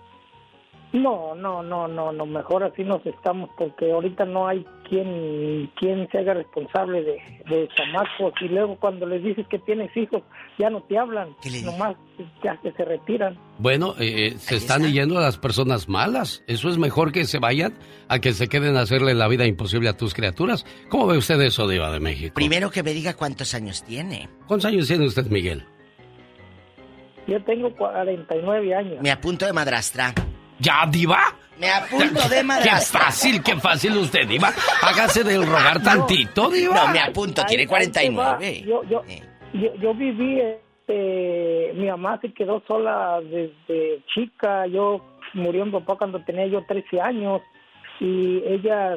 [0.92, 6.08] No, no, no, no, no, mejor así nos estamos porque ahorita no hay quien, quien
[6.10, 10.22] se haga responsable de, de chamacos y luego cuando les dices que tienes hijos
[10.58, 11.96] ya no te hablan, nomás
[12.42, 13.38] ya que se retiran.
[13.58, 16.42] Bueno, eh, se están yendo a las personas malas.
[16.46, 17.74] Eso es mejor que se vayan
[18.08, 20.64] a que se queden a hacerle la vida imposible a tus criaturas.
[20.88, 22.34] ¿Cómo ve usted eso, Diva de México?
[22.34, 24.28] Primero que me diga cuántos años tiene.
[24.46, 25.64] ¿Cuántos años tiene usted, Miguel?
[27.26, 29.02] Yo tengo 49 años.
[29.02, 30.14] Me apunto de madrastra.
[30.58, 31.18] ¿Ya, Diva?
[31.58, 33.00] Me apunto de Qué madrastra.
[33.00, 34.50] fácil, qué fácil usted, Diva.
[34.82, 36.84] Hágase del rogar tantito, Diva.
[36.86, 38.36] No, me apunto, tiene Ahí- ahí te va.
[38.36, 38.62] 49.
[38.66, 39.02] Yo, yo,
[39.54, 45.04] yo, yo viví, este, mi mamá se quedó sola desde chica, yo
[45.34, 47.42] murió mi papá cuando tenía yo 13 años
[48.00, 48.96] y ella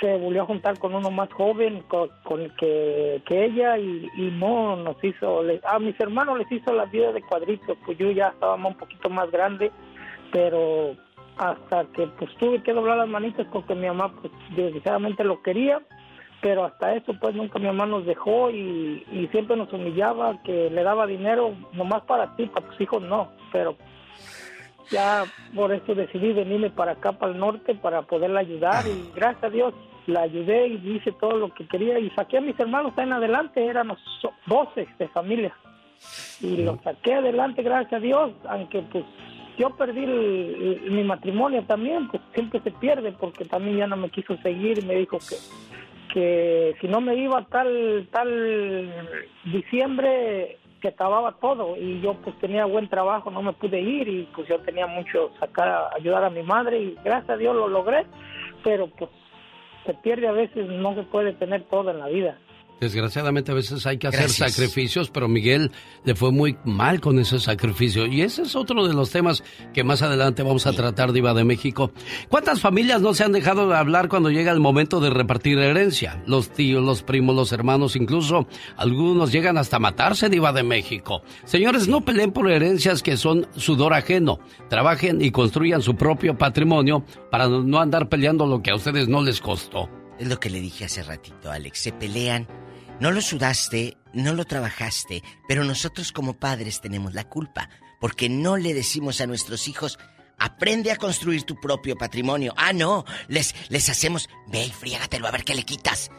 [0.00, 4.06] se volvió a juntar con uno más joven con, con el que, que ella y,
[4.16, 7.98] y no nos hizo, le- a mis hermanos les hizo la vida de cuadritos, pues
[7.98, 9.72] yo ya estaba un poquito más grande,
[10.32, 10.96] pero
[11.36, 15.80] hasta que pues tuve que doblar las manitas porque mi mamá pues desgraciadamente lo quería
[16.40, 20.70] pero hasta eso pues nunca mi mamá nos dejó y, y siempre nos humillaba que
[20.70, 23.76] le daba dinero nomás para ti, para tus hijos no, pero
[24.90, 25.24] ya
[25.54, 29.50] por eso decidí venirme para acá, para el norte, para poderla ayudar y gracias a
[29.50, 29.74] Dios
[30.06, 33.64] la ayudé y hice todo lo que quería y saqué a mis hermanos en adelante,
[33.66, 35.52] éramos so- 12 de familia
[36.40, 39.04] y los saqué adelante gracias a Dios, aunque pues
[39.58, 44.36] yo perdí mi matrimonio también, pues siempre se pierde porque también ya no me quiso
[44.38, 45.36] seguir y me dijo que
[46.12, 48.90] que si no me iba tal tal
[49.44, 51.76] diciembre que acababa todo.
[51.76, 55.30] Y yo pues tenía buen trabajo no me pude ir y pues yo tenía mucho
[55.38, 58.06] sacar ayudar a mi madre y gracias a Dios lo logré
[58.64, 59.10] pero pues
[59.86, 62.38] se pierde a veces no se puede tener todo en la vida
[62.80, 64.52] Desgraciadamente a veces hay que hacer Gracias.
[64.52, 65.72] sacrificios, pero Miguel
[66.04, 68.06] le fue muy mal con ese sacrificio.
[68.06, 69.42] Y ese es otro de los temas
[69.74, 71.90] que más adelante vamos a tratar, Diva de México.
[72.28, 76.22] ¿Cuántas familias no se han dejado de hablar cuando llega el momento de repartir herencia?
[76.26, 78.46] Los tíos, los primos, los hermanos, incluso
[78.76, 81.22] algunos llegan hasta matarse, Diva de México.
[81.44, 84.38] Señores, no peleen por herencias que son sudor ajeno.
[84.68, 89.22] Trabajen y construyan su propio patrimonio para no andar peleando lo que a ustedes no
[89.22, 89.88] les costó.
[90.18, 91.78] Es lo que le dije hace ratito, Alex.
[91.78, 92.46] Se pelean.
[93.00, 97.68] No lo sudaste, no lo trabajaste, pero nosotros como padres tenemos la culpa,
[98.00, 99.98] porque no le decimos a nuestros hijos,
[100.38, 102.54] aprende a construir tu propio patrimonio.
[102.56, 106.10] Ah, no, les, les hacemos, ve y friégatelo a ver qué le quitas.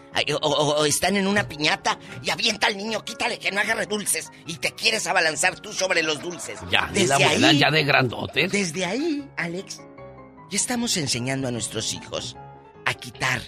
[0.41, 3.85] O, o- o están en una piñata y avienta al niño, quítale que no agarre
[3.85, 6.59] dulces y te quieres abalanzar tú sobre los dulces.
[6.71, 8.51] Ya, ni la abuela, ya de grandotes.
[8.51, 9.79] Desde ahí, Alex,
[10.49, 12.35] ya estamos enseñando a nuestros hijos
[12.85, 13.41] a quitar,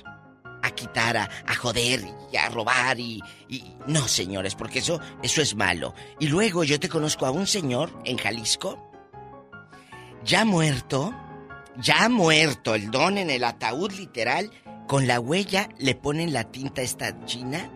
[0.63, 5.41] a quitar, a, a joder y a robar y, y- No, señores, porque eso, eso
[5.41, 5.93] es malo.
[6.19, 8.77] Y luego yo te conozco a un señor en Jalisco,
[10.23, 11.13] ya muerto,
[11.77, 14.51] ya muerto, el don en el ataúd literal,
[14.88, 17.69] con la huella le ponen la tinta esta china,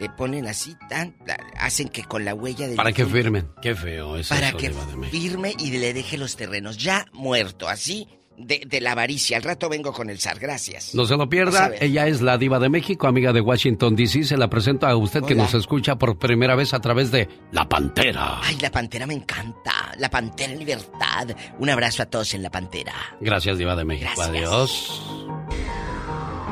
[0.00, 1.14] le ponen así, tan,
[1.58, 3.50] hacen que con la huella del Para que firmen.
[3.60, 6.76] Qué feo es para eso, que de firme y le deje los terrenos.
[6.78, 8.08] Ya muerto, así,
[8.44, 9.36] de, de la avaricia.
[9.36, 10.94] Al rato vengo con el zar, gracias.
[10.94, 14.24] No se lo pierda, ella es la diva de México, amiga de Washington, D.C.
[14.24, 17.68] Se la presento a usted que nos escucha por primera vez a través de La
[17.68, 18.40] Pantera.
[18.42, 19.92] Ay, la pantera me encanta.
[19.98, 21.28] La pantera en libertad.
[21.58, 22.94] Un abrazo a todos en la pantera.
[23.20, 24.10] Gracias, diva de México.
[24.16, 24.28] Gracias.
[24.28, 25.02] Adiós.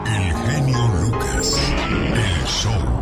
[0.06, 1.72] El genio Lucas.
[2.14, 2.99] El show.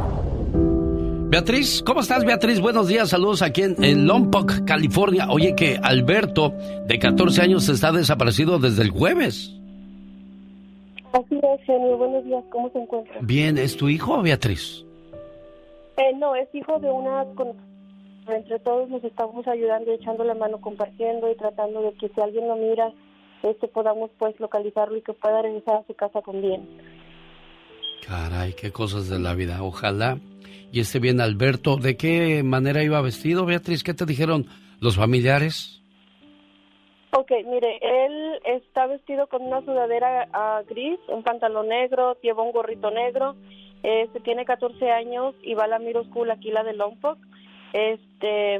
[1.30, 2.58] Beatriz, ¿cómo estás, Beatriz?
[2.58, 5.26] Buenos días, saludos aquí en, en Lompoc, California.
[5.28, 6.54] Oye, que Alberto,
[6.86, 9.54] de 14 años, está desaparecido desde el jueves.
[11.12, 11.98] Así es, genio.
[11.98, 12.42] Buenos días.
[12.50, 13.14] ¿Cómo se encuentra?
[13.20, 14.86] Bien, ¿es tu hijo, Beatriz?
[15.98, 17.26] Eh, no, es hijo de una...
[18.26, 22.48] Entre todos nos estamos ayudando, echando la mano, compartiendo y tratando de que si alguien
[22.48, 22.90] lo mira,
[23.42, 26.66] este podamos pues localizarlo y que pueda regresar a su casa con bien.
[28.06, 29.62] Caray, qué cosas de la vida.
[29.62, 30.18] Ojalá.
[30.72, 31.76] Y esté bien, Alberto.
[31.76, 33.82] ¿De qué manera iba vestido, Beatriz?
[33.82, 34.46] ¿Qué te dijeron
[34.80, 35.78] los familiares?
[37.12, 42.52] Ok, mire, él está vestido con una sudadera ah, gris, un pantalón negro, lleva un
[42.52, 43.34] gorrito negro,
[43.82, 47.18] este, tiene 14 años y va a la Middle School aquí, la de Lompoc.
[47.72, 48.56] Este,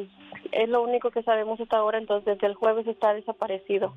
[0.53, 3.95] es lo único que sabemos hasta ahora, entonces desde el jueves está desaparecido.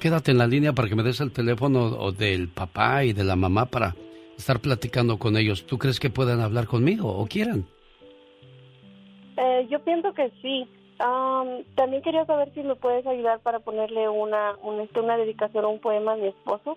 [0.00, 3.36] Quédate en la línea para que me des el teléfono del papá y de la
[3.36, 3.94] mamá para
[4.36, 5.66] estar platicando con ellos.
[5.66, 7.66] ¿Tú crees que puedan hablar conmigo o quieran?
[9.36, 10.66] Eh, yo pienso que sí.
[10.98, 15.64] Am, también quería saber si me puedes ayudar para ponerle una, un- este, una dedicación
[15.64, 16.76] o un poema a mi esposo.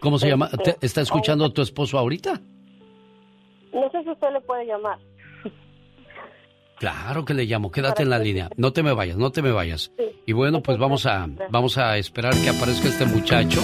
[0.00, 0.48] ¿Cómo se llama?
[0.52, 2.40] Este, ¿Te- ¿Está escuchando a tu esposo ahorita?
[3.72, 4.98] No sé si usted le puede llamar.
[6.78, 9.50] Claro que le llamo, quédate en la línea, no te me vayas, no te me
[9.50, 9.90] vayas.
[10.26, 13.60] Y bueno, pues vamos a, vamos a esperar que aparezca este muchacho.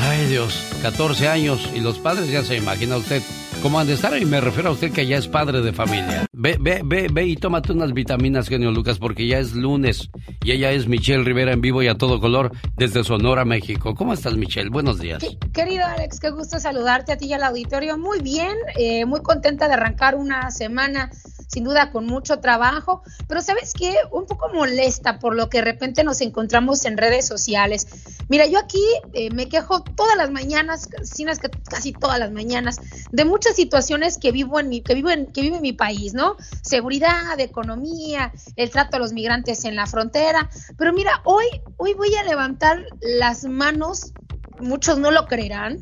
[0.00, 3.20] Ay Dios, 14 años y los padres ya se imagina usted
[3.62, 6.26] cómo han de estar y me refiero a usted que ya es padre de familia.
[6.32, 10.10] Ve, ve, ve, ve y tómate unas vitaminas, genio Lucas, porque ya es lunes
[10.42, 13.94] y ella es Michelle Rivera en vivo y a todo color desde Sonora, México.
[13.94, 14.68] ¿Cómo estás, Michelle?
[14.68, 15.22] Buenos días.
[15.52, 17.96] Querido Alex, qué gusto saludarte a ti y al auditorio.
[17.96, 21.10] Muy bien, eh, muy contenta de arrancar una semana,
[21.46, 25.64] sin duda con mucho trabajo, pero sabes qué, un poco molesta por lo que de
[25.64, 27.86] repente nos encontramos en redes sociales.
[28.28, 28.82] Mira, yo aquí
[29.12, 32.80] eh, me quejo todas las mañanas, que casi todas las mañanas,
[33.10, 36.14] de muchas situaciones que vivo en mi, que vivo en, que vive en mi país,
[36.14, 36.36] ¿no?
[36.62, 40.50] Seguridad, economía, el trato a los migrantes en la frontera.
[40.76, 41.44] Pero mira, hoy,
[41.76, 44.12] hoy voy a levantar las manos
[44.60, 45.80] muchos no lo creerán,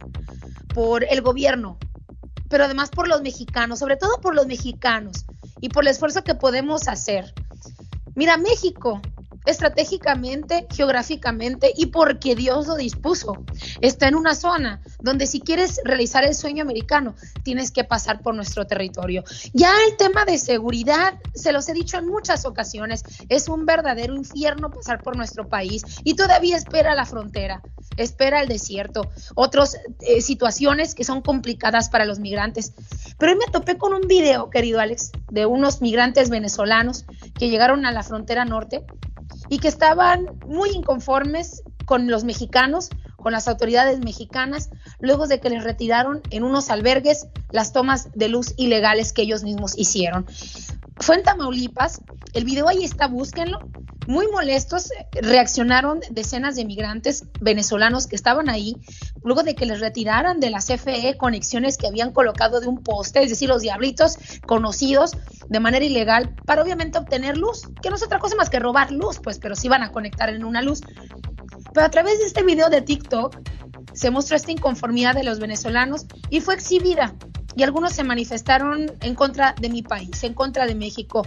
[0.74, 1.78] por el gobierno,
[2.48, 5.24] pero además por los mexicanos, sobre todo por los mexicanos
[5.60, 7.34] y por el esfuerzo que podemos hacer.
[8.14, 9.00] Mira, México,
[9.50, 13.44] estratégicamente, geográficamente y porque Dios lo dispuso,
[13.80, 18.34] está en una zona donde si quieres realizar el sueño americano, tienes que pasar por
[18.34, 19.24] nuestro territorio.
[19.52, 24.14] Ya el tema de seguridad, se los he dicho en muchas ocasiones, es un verdadero
[24.14, 27.62] infierno pasar por nuestro país y todavía espera la frontera
[27.96, 32.72] espera el desierto, otras eh, situaciones que son complicadas para los migrantes.
[33.18, 37.04] Pero hoy me topé con un video, querido Alex, de unos migrantes venezolanos
[37.38, 38.84] que llegaron a la frontera norte
[39.50, 44.70] y que estaban muy inconformes con los mexicanos, con las autoridades mexicanas,
[45.00, 49.42] luego de que les retiraron en unos albergues las tomas de luz ilegales que ellos
[49.42, 50.24] mismos hicieron.
[51.00, 52.02] Fue en Tamaulipas,
[52.34, 53.58] el video ahí está, búsquenlo.
[54.06, 58.76] Muy molestos eh, reaccionaron decenas de migrantes venezolanos que estaban ahí,
[59.22, 63.22] luego de que les retiraran de la CFE conexiones que habían colocado de un poste,
[63.22, 64.16] es decir, los diablitos
[64.46, 65.12] conocidos
[65.48, 68.90] de manera ilegal, para obviamente obtener luz, que no es otra cosa más que robar
[68.90, 70.82] luz, pues, pero sí van a conectar en una luz.
[71.72, 73.36] Pero a través de este video de TikTok
[73.92, 77.14] se mostró esta inconformidad de los venezolanos y fue exhibida.
[77.56, 81.26] Y algunos se manifestaron en contra de mi país, en contra de México,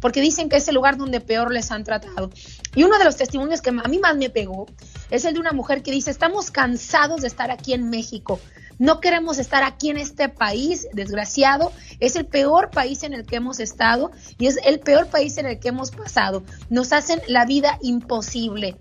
[0.00, 2.30] porque dicen que es el lugar donde peor les han tratado.
[2.74, 4.66] Y uno de los testimonios que a mí más me pegó
[5.10, 8.40] es el de una mujer que dice, estamos cansados de estar aquí en México.
[8.78, 11.72] No queremos estar aquí en este país, desgraciado.
[11.98, 15.46] Es el peor país en el que hemos estado y es el peor país en
[15.46, 16.44] el que hemos pasado.
[16.68, 18.76] Nos hacen la vida imposible.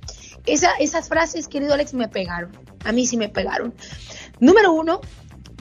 [0.46, 2.52] Esa, esas frases, querido Alex, me pegaron.
[2.84, 3.74] A mí sí me pegaron.
[4.40, 5.02] Número uno,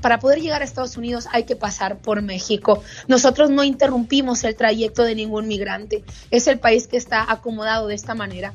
[0.05, 2.83] para poder llegar a Estados Unidos hay que pasar por México.
[3.09, 6.05] Nosotros no interrumpimos el trayecto de ningún migrante.
[6.31, 8.53] Es el país que está acomodado de esta manera.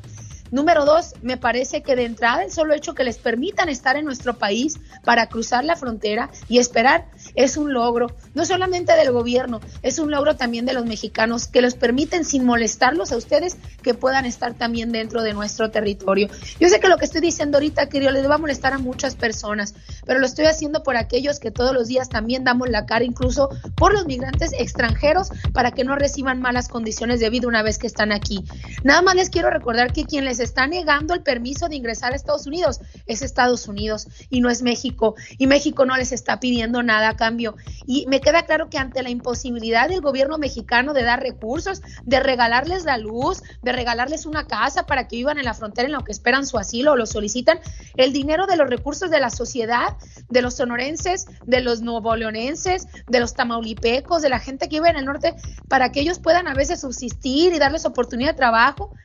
[0.51, 4.06] Número dos, me parece que de entrada el solo hecho que les permitan estar en
[4.06, 9.60] nuestro país para cruzar la frontera y esperar es un logro, no solamente del gobierno,
[9.81, 13.93] es un logro también de los mexicanos que los permiten sin molestarlos a ustedes que
[13.93, 16.27] puedan estar también dentro de nuestro territorio.
[16.60, 19.15] Yo sé que lo que estoy diciendo ahorita, querido, les va a molestar a muchas
[19.15, 19.73] personas,
[20.06, 23.49] pero lo estoy haciendo por aquellos que todos los días también damos la cara, incluso
[23.76, 27.88] por los migrantes extranjeros, para que no reciban malas condiciones de vida una vez que
[27.88, 28.43] están aquí.
[28.84, 32.15] Nada más les quiero recordar que quien les está negando el permiso de ingresar a
[32.15, 35.15] Estados Unidos es Estados Unidos y no es México.
[35.38, 37.56] Y México no les está pidiendo nada cambio.
[37.86, 42.20] Y me queda claro que ante la imposibilidad del gobierno mexicano de dar recursos, de
[42.22, 46.04] regalarles la luz, de regalarles una casa para que vivan en la frontera en lo
[46.04, 47.60] que esperan su asilo o lo solicitan,
[47.98, 49.98] el dinero de los recursos de la sociedad,
[50.30, 54.98] de los sonorenses, de los nuevoleonenses, de los tamaulipecos, de la gente que vive en
[54.98, 55.36] el norte,
[55.68, 58.96] para que ellos puedan a veces subsistir y darles oportunidad de trabajo,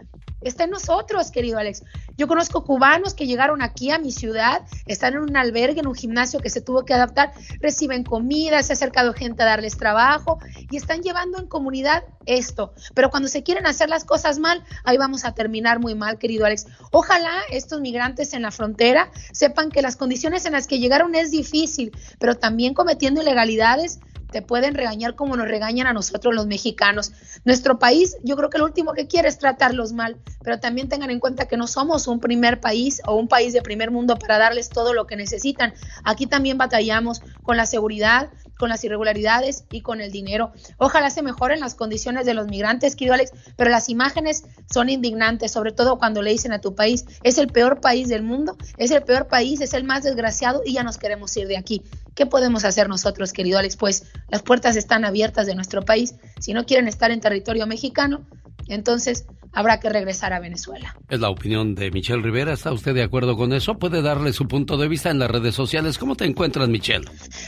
[0.49, 1.83] está en nosotros, querido Alex.
[2.17, 5.95] Yo conozco cubanos que llegaron aquí a mi ciudad, están en un albergue, en un
[5.95, 10.39] gimnasio que se tuvo que adaptar, reciben comida, se ha acercado gente a darles trabajo
[10.71, 12.73] y están llevando en comunidad esto.
[12.95, 16.47] Pero cuando se quieren hacer las cosas mal, ahí vamos a terminar muy mal, querido
[16.47, 16.67] Alex.
[16.93, 21.31] Ojalá estos migrantes en la frontera sepan que las condiciones en las que llegaron es
[21.31, 24.01] difícil, pero también cometiendo ilegalidades
[24.35, 27.13] te pueden regañar como nos regañan a nosotros los mexicanos.
[27.45, 31.11] Nuestro país, yo creo que lo último que quiere es tratarlos mal, pero también tengan
[31.11, 34.39] en cuenta que no somos un primer país o un país de primer mundo para
[34.39, 35.73] darles todo lo que necesitan.
[36.03, 38.29] Aquí también batallamos con la seguridad,
[38.59, 40.53] con las irregularidades y con el dinero.
[40.79, 45.53] Ojalá se mejoren las condiciones de los migrantes, querido Alex, pero las imágenes son indignantes,
[45.53, 48.91] sobre todo cuando le dicen a tu país, es el peor país del mundo, es
[48.91, 51.83] el peor país, es el más desgraciado y ya nos queremos ir de aquí.
[52.15, 53.77] ¿Qué podemos hacer nosotros, querido Alex?
[53.77, 56.15] Pues las puertas están abiertas de nuestro país.
[56.41, 58.25] Si no quieren estar en territorio mexicano,
[58.69, 60.97] entonces habrá que regresar a Venezuela.
[61.09, 62.53] Es la opinión de Michelle Rivera.
[62.53, 63.75] ¿Está usted de acuerdo con eso?
[63.75, 65.99] Puede darle su punto de vista en las redes sociales.
[65.99, 67.07] ¿Cómo te encuentras, Michelle?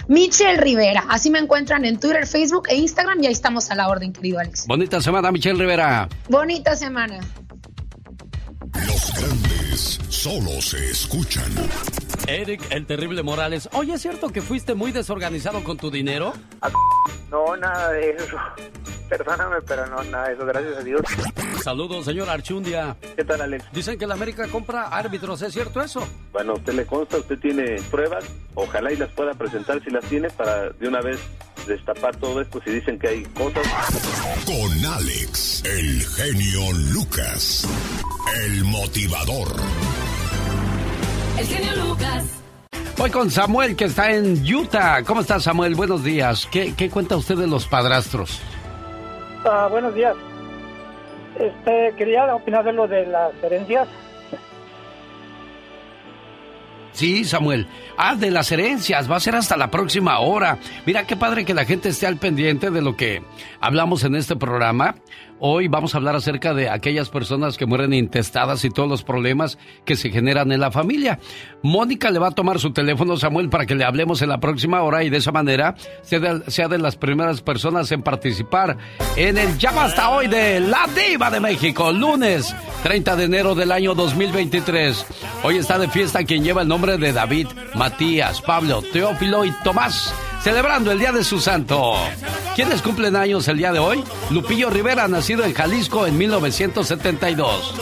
[0.08, 1.04] Michelle Rivera.
[1.08, 4.38] Así me encuentran en Twitter, Facebook e Instagram y ahí estamos a la orden, querido
[4.38, 4.66] Alex.
[4.66, 6.08] Bonita semana, Michelle Rivera.
[6.28, 7.20] Bonita semana.
[8.84, 11.50] Los grandes solo se escuchan.
[12.26, 13.68] Eric, el terrible Morales.
[13.72, 16.32] Oye, ¿es cierto que fuiste muy desorganizado con tu dinero?
[17.30, 18.36] No, nada de eso.
[19.08, 21.00] Perdóname, pero no, nada de eso, gracias a Dios.
[21.62, 22.96] Saludos, señor Archundia.
[23.14, 23.64] ¿Qué tal, Alex?
[23.72, 26.06] Dicen que la América compra árbitros, ¿es cierto eso?
[26.32, 28.24] Bueno, a usted le consta, usted tiene pruebas,
[28.54, 31.20] ojalá y las pueda presentar si las tiene para de una vez
[31.66, 33.66] destapar todo esto si dicen que hay cosas.
[34.46, 37.68] Con Alex, el genio Lucas,
[38.44, 39.48] el motivador.
[41.38, 42.24] El genio Lucas.
[42.96, 45.02] Voy con Samuel, que está en Utah.
[45.02, 45.74] ¿Cómo está, Samuel?
[45.74, 46.48] Buenos días.
[46.50, 48.40] ¿Qué, qué cuenta usted de los padrastros?
[49.44, 50.16] Ah, buenos días.
[51.38, 53.86] Este, quería opinar de lo de las herencias.
[56.96, 57.66] Sí, Samuel.
[57.98, 59.10] Ah, de las herencias.
[59.10, 60.56] Va a ser hasta la próxima hora.
[60.86, 63.22] Mira, qué padre que la gente esté al pendiente de lo que
[63.60, 64.94] hablamos en este programa.
[65.38, 69.58] Hoy vamos a hablar acerca de aquellas personas que mueren intestadas y todos los problemas
[69.84, 71.18] que se generan en la familia.
[71.62, 74.82] Mónica le va a tomar su teléfono, Samuel, para que le hablemos en la próxima
[74.82, 78.78] hora y de esa manera sea de, las primeras personas en participar
[79.16, 83.72] en el Llama hasta hoy de La Diva de México, lunes 30 de enero del
[83.72, 85.06] año 2023.
[85.42, 90.14] Hoy está de fiesta quien lleva el nombre de David, Matías, Pablo, Teófilo y Tomás
[90.46, 91.96] celebrando el día de su santo.
[92.54, 94.04] ¿Quiénes cumplen años el día de hoy?
[94.30, 97.74] Lupillo Rivera, nacido en Jalisco en 1972.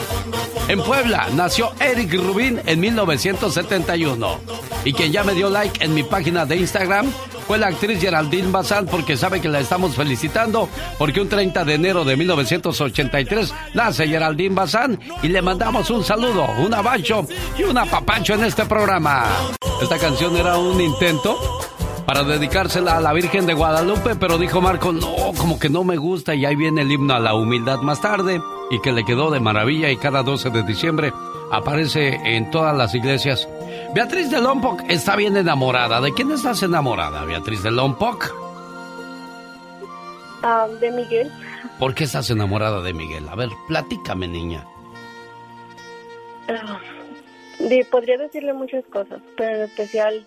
[0.69, 4.41] En Puebla nació Eric Rubín en 1971.
[4.83, 7.13] Y quien ya me dio like en mi página de Instagram
[7.47, 10.67] fue la actriz Geraldine Bazán porque sabe que la estamos felicitando
[10.97, 16.47] porque un 30 de enero de 1983 nace Geraldine Bazán y le mandamos un saludo,
[16.65, 17.27] un abacho
[17.59, 19.27] y un apapacho en este programa.
[19.83, 21.61] Esta canción era un intento
[22.07, 25.97] para dedicársela a la Virgen de Guadalupe, pero dijo Marco, no, como que no me
[25.97, 28.41] gusta y ahí viene el himno a la humildad más tarde
[28.71, 31.13] y que le quedó de maravilla y cada 12 de diciembre
[31.51, 33.49] aparece en todas las iglesias.
[33.95, 36.01] Beatriz de Lompoc está bien enamorada.
[36.01, 38.35] ¿De quién estás enamorada, Beatriz de Lompoc?
[40.43, 41.33] Ah, de Miguel.
[41.79, 43.29] ¿Por qué estás enamorada de Miguel?
[43.29, 44.67] A ver, platícame, niña.
[46.49, 46.79] Ah,
[47.91, 50.27] podría decirle muchas cosas, pero en especial,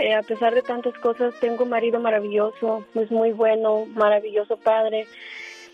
[0.00, 5.06] eh, a pesar de tantas cosas, tengo un marido maravilloso, es muy bueno, maravilloso padre.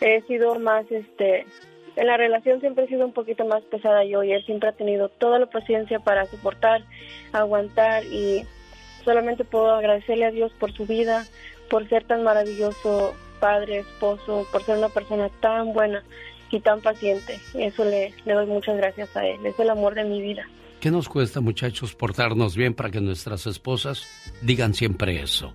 [0.00, 1.46] He sido más, este,
[1.96, 4.72] en la relación siempre he sido un poquito más pesada yo y él siempre ha
[4.72, 6.82] tenido toda la paciencia para soportar,
[7.32, 8.44] aguantar y
[9.04, 11.24] solamente puedo agradecerle a Dios por su vida,
[11.70, 16.02] por ser tan maravilloso padre, esposo, por ser una persona tan buena
[16.50, 17.38] y tan paciente.
[17.54, 19.44] Eso le, le doy muchas gracias a él.
[19.46, 20.46] Es el amor de mi vida.
[20.86, 24.04] ¿Qué nos cuesta, muchachos, portarnos bien para que nuestras esposas
[24.40, 25.52] digan siempre eso?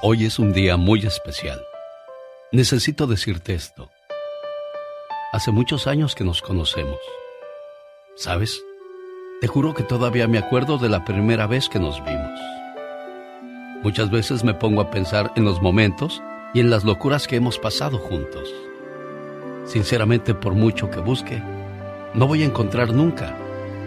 [0.00, 1.60] Hoy es un día muy especial.
[2.50, 3.90] Necesito decirte esto.
[5.34, 6.96] Hace muchos años que nos conocemos.
[8.16, 8.58] ¿Sabes?
[9.42, 12.40] Te juro que todavía me acuerdo de la primera vez que nos vimos.
[13.82, 16.22] Muchas veces me pongo a pensar en los momentos
[16.54, 18.48] y en las locuras que hemos pasado juntos.
[19.66, 21.42] Sinceramente, por mucho que busque,
[22.14, 23.36] no voy a encontrar nunca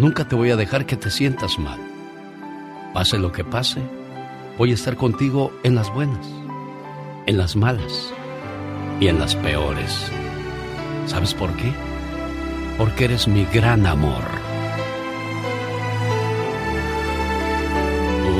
[0.00, 1.78] nunca te voy a dejar que te sientas mal.
[2.94, 3.80] Pase lo que pase,
[4.56, 6.26] voy a estar contigo en las buenas,
[7.26, 8.12] en las malas
[8.98, 10.10] y en las peores.
[11.06, 11.70] ¿Sabes por qué?
[12.78, 14.24] Porque eres mi gran amor.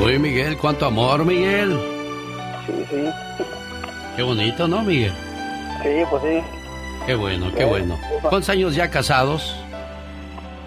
[0.03, 1.79] Uy, Miguel, cuánto amor, Miguel.
[2.65, 3.43] Sí, sí.
[4.15, 5.13] Qué bonito, ¿no, Miguel?
[5.83, 6.41] Sí, pues sí.
[7.05, 7.99] Qué bueno, qué bueno.
[8.21, 9.55] ¿Cuántos años ya casados?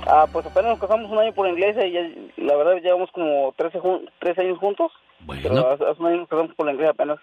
[0.07, 3.11] Ah, pues apenas nos casamos un año por la iglesia y ya- la verdad llevamos
[3.13, 4.93] como 13, jun- 13 años juntos.
[5.21, 5.43] Bueno.
[5.43, 7.19] Pero hace, hace un año nos casamos por la iglesia apenas.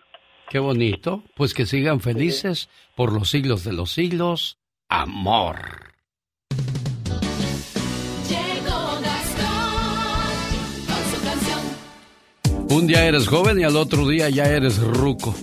[0.49, 1.23] Qué bonito.
[1.35, 4.57] Pues que sigan felices por los siglos de los siglos.
[4.89, 5.55] Amor.
[12.69, 15.35] Un día eres joven y al otro día ya eres ruco.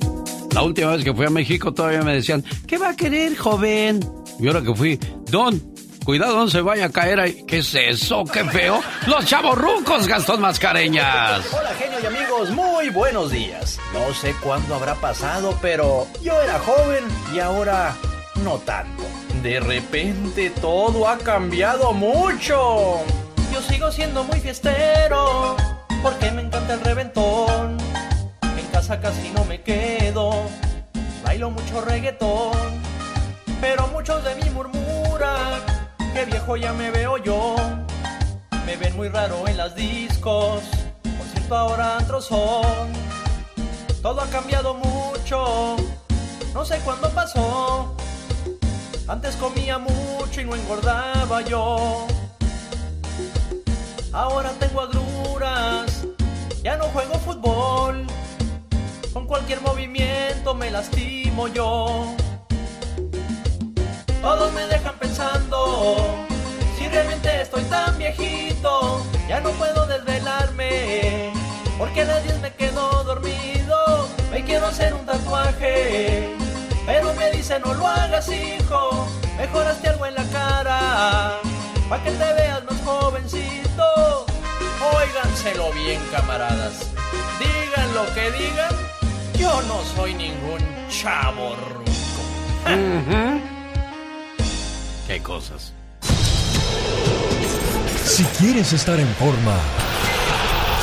[0.54, 4.00] La última vez que fui a México todavía me decían, ¿qué va a querer, joven?
[4.40, 4.98] Y ahora que fui,
[5.30, 5.60] Don,
[6.08, 7.44] cuidado, no se vaya a caer ahí.
[7.46, 8.24] ¿Qué es eso?
[8.24, 8.80] ¡Qué feo!
[9.06, 11.44] ¡Los chavos rucos, Gastón Mascareñas!
[11.52, 13.78] Hola genio y amigos, muy buenos días.
[13.92, 17.04] No sé cuándo habrá pasado, pero yo era joven
[17.34, 17.94] y ahora
[18.42, 19.02] no tanto.
[19.42, 23.02] De repente todo ha cambiado mucho.
[23.52, 25.56] Yo sigo siendo muy fiestero
[26.02, 27.76] porque me encanta el reventón.
[28.56, 30.48] En casa casi no me quedo,
[31.22, 32.56] bailo mucho reggaetón.
[33.60, 35.67] Pero muchos de mí murmuran
[36.24, 37.56] viejo ya me veo yo.
[38.66, 40.62] Me ven muy raro en las discos,
[41.02, 42.92] por cierto ahora antros son.
[44.02, 45.76] Todo ha cambiado mucho,
[46.54, 47.96] no sé cuándo pasó.
[49.06, 52.06] Antes comía mucho y no engordaba yo.
[54.12, 56.04] Ahora tengo agruras,
[56.62, 58.06] ya no juego fútbol.
[59.12, 62.14] Con cualquier movimiento me lastimo yo.
[64.22, 66.26] Todos me dejan pensando
[66.76, 69.04] si realmente estoy tan viejito.
[69.28, 71.32] Ya no puedo desvelarme
[71.78, 74.08] porque a las 10 me quedo dormido.
[74.30, 76.36] Me quiero hacer un tatuaje,
[76.84, 79.08] pero me dice no lo hagas, hijo.
[79.36, 81.38] Mejor hazte algo en la cara
[81.88, 84.26] para que te veas más jovencito.
[84.94, 86.90] Óiganselo bien, camaradas.
[87.38, 88.74] Digan lo que digan,
[89.38, 91.84] yo no soy ningún chavo ruco.
[95.08, 95.72] Qué cosas.
[98.04, 99.56] Si quieres estar en forma,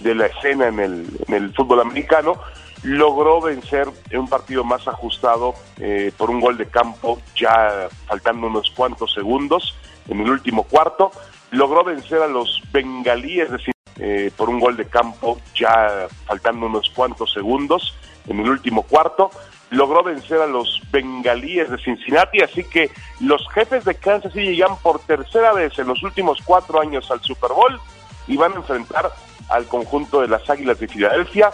[0.00, 2.40] de la escena en el, en el fútbol americano,
[2.82, 8.46] logró vencer en un partido más ajustado eh, por un gol de campo, ya faltando
[8.46, 9.76] unos cuantos segundos
[10.08, 11.10] en el último cuarto,
[11.50, 13.58] logró vencer a los bengalíes de
[14.00, 17.96] eh, por un gol de campo, ya faltando unos cuantos segundos
[18.28, 19.30] en el último cuarto,
[19.70, 24.76] logró vencer a los bengalíes de Cincinnati, así que los jefes de Kansas City llegan
[24.78, 27.80] por tercera vez en los últimos cuatro años al Super Bowl
[28.28, 29.10] y van a enfrentar
[29.48, 31.50] al conjunto de las Águilas de Filadelfia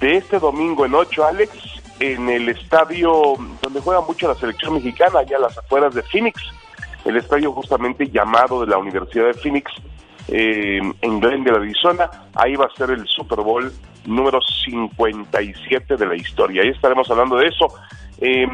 [0.00, 1.52] de este domingo en 8, Alex,
[2.00, 6.40] en el estadio donde juega mucho la selección mexicana, allá a las afueras de Phoenix,
[7.04, 9.70] el estadio justamente llamado de la Universidad de Phoenix,
[10.28, 12.10] eh, en Glendale, Arizona.
[12.34, 13.72] Ahí va a ser el Super Bowl
[14.06, 16.62] número 57 de la historia.
[16.62, 17.66] Ahí estaremos hablando de eso.
[18.20, 18.46] Eh,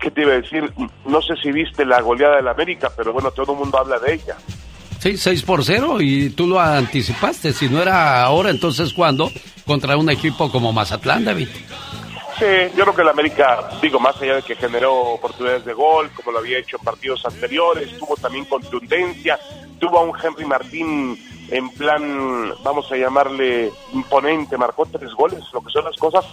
[0.00, 0.72] ¿Qué te iba a decir?
[1.04, 4.14] No sé si viste la goleada del América, pero bueno, todo el mundo habla de
[4.14, 4.36] ella.
[5.06, 7.52] Sí, 6 por 0 y tú lo anticipaste.
[7.52, 9.30] Si no era ahora, entonces ¿cuándo?
[9.64, 11.46] Contra un equipo como Mazatlán, David.
[12.36, 12.44] Sí,
[12.76, 16.32] yo creo que el América, digo, más allá de que generó oportunidades de gol, como
[16.32, 19.38] lo había hecho en partidos anteriores, tuvo también contundencia,
[19.78, 21.16] tuvo a un Henry Martín
[21.52, 26.24] en plan, vamos a llamarle imponente, marcó tres goles, lo que son las cosas.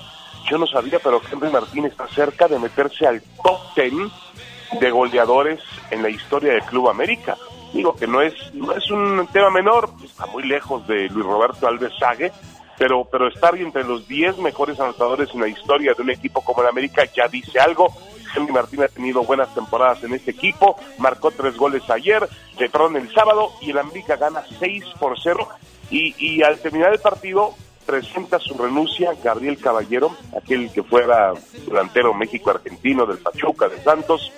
[0.49, 4.09] Yo no sabía, pero Henry Martín está cerca de meterse al top ten
[4.79, 5.59] de goleadores
[5.91, 7.37] en la historia del Club América.
[7.73, 11.67] Digo que no es, no es un tema menor, está muy lejos de Luis Roberto
[11.67, 12.31] Alves Sague,
[12.77, 16.61] pero, pero estar entre los 10 mejores anotadores en la historia de un equipo como
[16.61, 17.87] el América ya dice algo.
[18.35, 22.27] Henry Martín ha tenido buenas temporadas en este equipo, marcó tres goles ayer,
[22.57, 25.47] perdón, el sábado, y el América gana 6 por 0.
[25.91, 27.53] Y, y al terminar el partido,
[27.85, 31.33] presenta su renuncia Gabriel Caballero, aquel que fuera
[31.67, 34.31] delantero México-Argentino del Pachuca de Santos,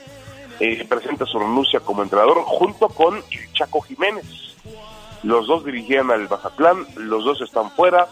[0.59, 3.21] eh, presenta su renuncia como entrenador junto con
[3.53, 4.25] Chaco Jiménez.
[5.23, 8.07] Los dos dirigían al Mazatlán, los dos están fuera,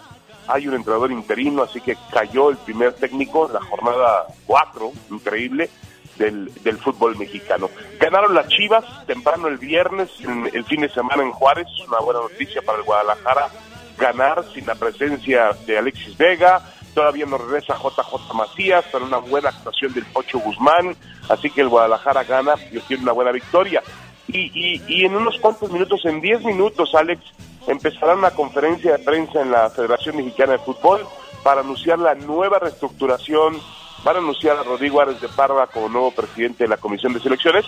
[0.48, 5.70] hay un entrenador interino, así que cayó el primer técnico en la jornada 4, increíble,
[6.18, 7.70] del, del fútbol mexicano.
[8.00, 12.22] Ganaron las Chivas temprano el viernes, en, el fin de semana en Juárez, una buena
[12.22, 13.50] noticia para el Guadalajara,
[13.98, 16.62] ganar sin la presencia de Alexis Vega,
[16.94, 20.96] todavía no regresa JJ Macías, pero una buena actuación del Pocho Guzmán,
[21.30, 23.82] así que el Guadalajara gana y obtiene una buena victoria.
[24.28, 27.22] Y, y, y en unos cuantos minutos, en 10 minutos, Alex,
[27.68, 31.06] empezará una conferencia de prensa en la Federación Mexicana de Fútbol
[31.44, 33.60] para anunciar la nueva reestructuración,
[34.04, 37.20] van a anunciar a Rodrigo Árez de Parra como nuevo presidente de la Comisión de
[37.20, 37.66] Selecciones,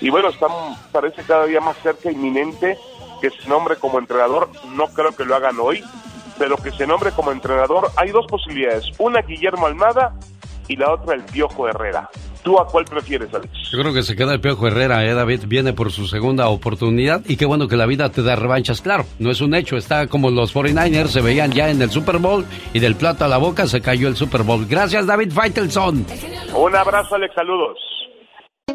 [0.00, 0.46] y bueno, está,
[0.92, 2.78] parece cada día más cerca, inminente,
[3.20, 5.84] que se nombre como entrenador, no creo que lo hagan hoy,
[6.38, 10.14] pero que se nombre como entrenador, hay dos posibilidades, una Guillermo Almada
[10.68, 12.08] y la otra el Piojo Herrera.
[12.42, 13.52] ¿Tú a cuál prefieres, Alex?
[13.72, 15.42] Yo creo que se queda el Piojo Herrera, ¿eh, David?
[15.46, 18.80] Viene por su segunda oportunidad y qué bueno que la vida te da revanchas.
[18.80, 22.18] Claro, no es un hecho, está como los 49ers se veían ya en el Super
[22.18, 24.66] Bowl y del plato a la boca se cayó el Super Bowl.
[24.66, 26.06] Gracias, David Faitelson.
[26.54, 27.78] Un abrazo, Alex, saludos.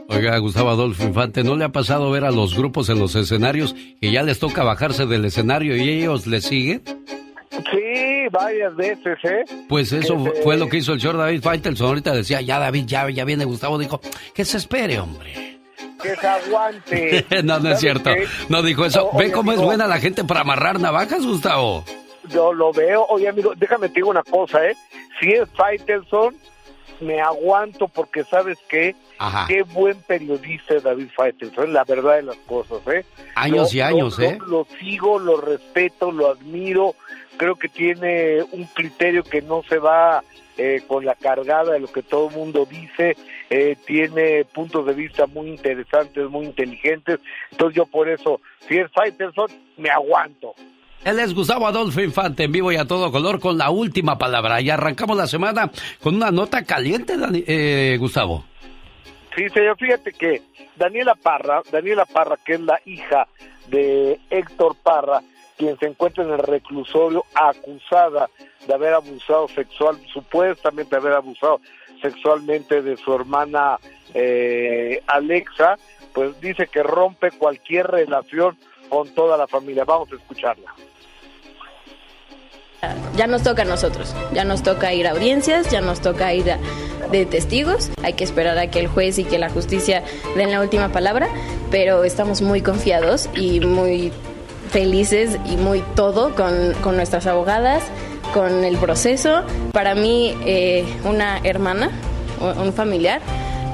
[0.10, 3.74] Oiga, Gustavo Adolfo Infante, ¿no le ha pasado ver a los grupos en los escenarios
[4.02, 6.84] que ya les toca bajarse del escenario y ellos le siguen?
[7.72, 9.44] Sí, varias veces, ¿eh?
[9.70, 11.88] Pues eso fue lo que hizo el señor David Faitelson.
[11.88, 13.78] Ahorita decía, ya David, ya, ya viene Gustavo.
[13.78, 14.02] Dijo,
[14.34, 15.60] que se espere, hombre.
[16.02, 17.26] Que se aguante.
[17.44, 18.14] no, no es ¿Sabes cierto.
[18.14, 18.26] qué?
[18.50, 19.08] No dijo eso.
[19.10, 21.84] O- ¿Ve oye, cómo es buena la gente para amarrar navajas, Gustavo?
[22.30, 23.06] Yo lo veo.
[23.10, 24.76] Oye, amigo, déjame te digo una cosa, ¿eh?
[25.20, 26.36] Si es Faitelson,
[27.02, 28.96] me aguanto porque, ¿sabes qué?
[29.20, 29.46] Ajá.
[29.48, 33.06] Qué buen periodista es David Faitelson, la verdad de las cosas, ¿eh?
[33.36, 34.38] Años Lo- y años, lo- ¿eh?
[34.40, 36.96] Lo, lo sigo, lo respeto, lo admiro.
[37.38, 40.24] Creo que tiene un criterio que no se va
[40.58, 43.16] eh, con la cargada de lo que todo el mundo dice.
[43.50, 47.20] Eh, tiene puntos de vista muy interesantes, muy inteligentes.
[47.52, 49.48] Entonces yo por eso, si es Faitelson,
[49.78, 50.54] me aguanto.
[51.04, 54.62] Él es Gustavo Adolfo Infante, en vivo y a todo color, con la última palabra.
[54.62, 55.70] Y arrancamos la semana
[56.02, 58.46] con una nota caliente, Dani- eh, Gustavo.
[59.36, 60.42] Sí, señor, fíjate que
[60.78, 63.28] Daniela Parra, Daniela Parra, que es la hija
[63.68, 65.22] de Héctor Parra,
[65.58, 68.30] quien se encuentra en el reclusorio acusada
[68.68, 71.60] de haber abusado sexual, supuestamente haber abusado
[72.02, 73.80] sexualmente de su hermana
[74.14, 75.78] eh, Alexa,
[76.14, 78.58] pues dice que rompe cualquier relación
[78.90, 79.86] con toda la familia.
[79.86, 80.74] Vamos a escucharla.
[83.16, 86.46] Ya nos toca a nosotros, ya nos toca ir a audiencias, ya nos toca ir
[87.12, 90.04] de testigos, hay que esperar a que el juez y que la justicia
[90.36, 91.30] den la última palabra,
[91.72, 94.12] pero estamos muy confiados y muy
[94.74, 97.84] felices y muy todo con, con nuestras abogadas,
[98.34, 99.44] con el proceso.
[99.72, 101.92] Para mí, eh, una hermana,
[102.42, 103.22] un familiar,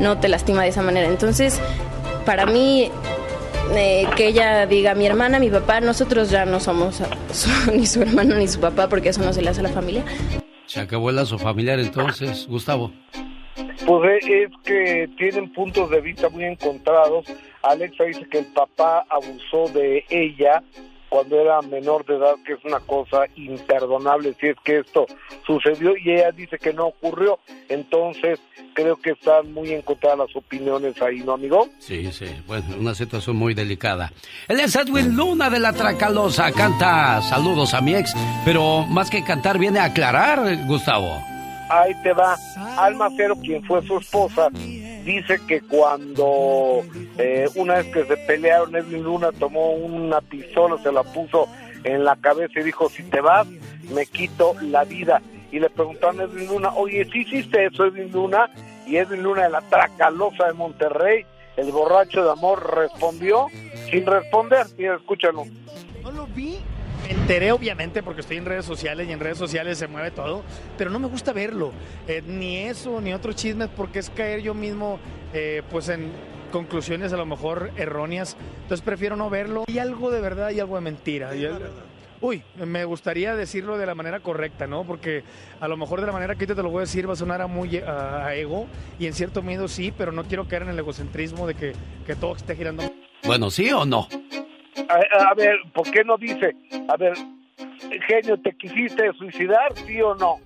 [0.02, 1.08] no te lastima de esa manera.
[1.08, 1.60] Entonces,
[2.26, 2.92] para mí,
[3.76, 7.02] eh, que ella diga mi hermana, mi papá, nosotros ya no somos
[7.32, 9.70] su- ni su hermano ni su papá porque eso no se le hace a la
[9.70, 10.04] familia.
[10.66, 12.92] Se acabó el lazo familiar entonces, Gustavo.
[13.88, 17.26] Pues eh, es que tienen puntos de vista muy encontrados.
[17.64, 20.62] Alexa dice que el papá abusó de ella
[21.10, 25.06] cuando era menor de edad, que es una cosa imperdonable si es que esto
[25.46, 27.40] sucedió y ella dice que no ocurrió.
[27.68, 28.40] Entonces
[28.74, 31.68] creo que están muy encontradas las opiniones ahí, ¿no, amigo?
[31.80, 34.12] Sí, sí, bueno, una situación muy delicada.
[34.48, 38.14] Él es Edwin Luna de la Tracalosa, canta saludos a mi ex,
[38.46, 41.39] pero más que cantar viene a aclarar, Gustavo.
[41.70, 42.36] Ahí te va.
[42.78, 46.82] Alma Cero, quien fue su esposa, dice que cuando
[47.18, 51.48] eh, una vez que se pelearon, Edwin Luna tomó una pistola, se la puso
[51.84, 53.48] en la cabeza y dijo, si te vas,
[53.94, 55.22] me quito la vida.
[55.52, 58.50] Y le preguntaron a Edwin Luna, oye, ¿sí hiciste eso, Edwin Luna?
[58.86, 61.26] Y Edwin Luna de la Tracalosa de Monterrey,
[61.58, 63.48] el borracho de amor, respondió
[63.90, 64.68] sin responder.
[64.78, 65.46] Mira, escúchalo.
[66.04, 66.60] No lo vi.
[67.04, 70.44] Me enteré obviamente porque estoy en redes sociales y en redes sociales se mueve todo,
[70.78, 71.72] pero no me gusta verlo.
[72.08, 75.00] Eh, ni eso, ni otros chismes, porque es caer yo mismo
[75.34, 76.12] eh, pues en
[76.52, 78.36] conclusiones a lo mejor erróneas.
[78.64, 79.64] Entonces prefiero no verlo.
[79.68, 81.36] Hay algo de verdad y algo de mentira.
[81.36, 81.48] Y-
[82.22, 84.84] Uy, me gustaría decirlo de la manera correcta, ¿no?
[84.84, 85.24] Porque
[85.62, 87.16] a lo mejor de la manera que yo te lo voy a decir va a
[87.16, 88.68] sonar a muy a, a ego
[89.00, 91.72] y en cierto modo sí, pero no quiero caer en el egocentrismo de que,
[92.06, 92.84] que todo esté girando.
[93.24, 94.10] Bueno, ¿sí o no?
[94.88, 96.56] A, a ver, ¿por qué no dice?
[96.88, 97.14] A ver,
[98.08, 100.38] genio, ¿te quisiste suicidar, sí o no?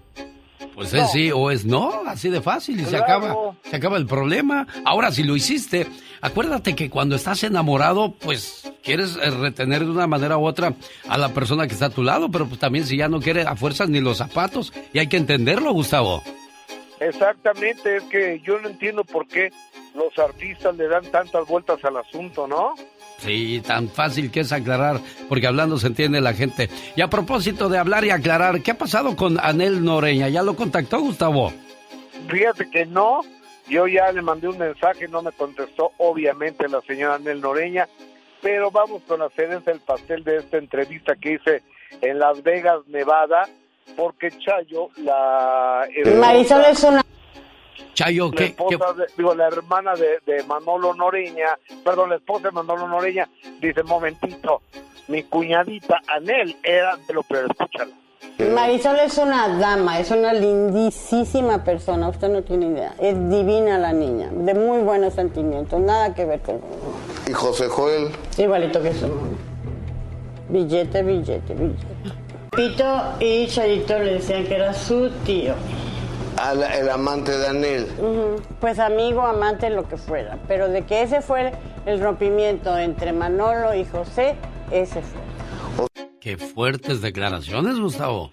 [0.75, 4.07] Pues es sí o es no, así de fácil y se acaba, se acaba el
[4.07, 4.65] problema.
[4.85, 5.87] Ahora, si lo hiciste,
[6.21, 10.73] acuérdate que cuando estás enamorado, pues quieres eh, retener de una manera u otra
[11.07, 13.43] a la persona que está a tu lado, pero pues también si ya no quiere
[13.43, 16.23] a fuerzas ni los zapatos, y hay que entenderlo, Gustavo.
[16.99, 19.51] Exactamente, es que yo no entiendo por qué
[19.93, 22.73] los artistas le dan tantas vueltas al asunto, ¿no?
[23.23, 26.69] Sí, tan fácil que es aclarar, porque hablando se entiende la gente.
[26.97, 30.27] Y a propósito de hablar y aclarar, ¿qué ha pasado con Anel Noreña?
[30.27, 31.53] ¿Ya lo contactó, Gustavo?
[32.27, 33.21] Fíjate que no,
[33.69, 37.87] yo ya le mandé un mensaje, no me contestó obviamente la señora Anel Noreña,
[38.41, 41.63] pero vamos con la cereza del pastel de esta entrevista que hice
[42.01, 43.47] en Las Vegas, Nevada,
[43.95, 45.87] porque Chayo, la...
[46.19, 47.01] Marisol es una...
[47.93, 52.47] Chayo, la ¿qué, esposa de- digo, la hermana de, de Manolo Noreña, perdón, la esposa
[52.47, 53.29] de Manolo Noreña,
[53.61, 54.61] dice, momentito,
[55.07, 57.91] mi cuñadita Anel era de lo peor, escúchala.
[58.53, 62.95] Marisol es una dama, es una lindísima persona, usted no tiene idea.
[62.99, 66.59] Es divina la niña, de muy buenos sentimientos, nada que ver con...
[67.27, 68.07] ¿Y José Joel?
[68.37, 69.27] Igualito que su mamá.
[70.49, 71.85] Billete, billete, billete.
[72.55, 75.53] Pito y Chayito le decían que era su tío.
[76.37, 77.87] Al, el amante de Anel.
[78.59, 80.37] Pues amigo, amante, lo que fuera.
[80.47, 81.51] Pero de que ese fue
[81.85, 84.35] el rompimiento entre Manolo y José,
[84.71, 85.87] ese fue.
[86.19, 88.31] qué fuertes declaraciones, Gustavo.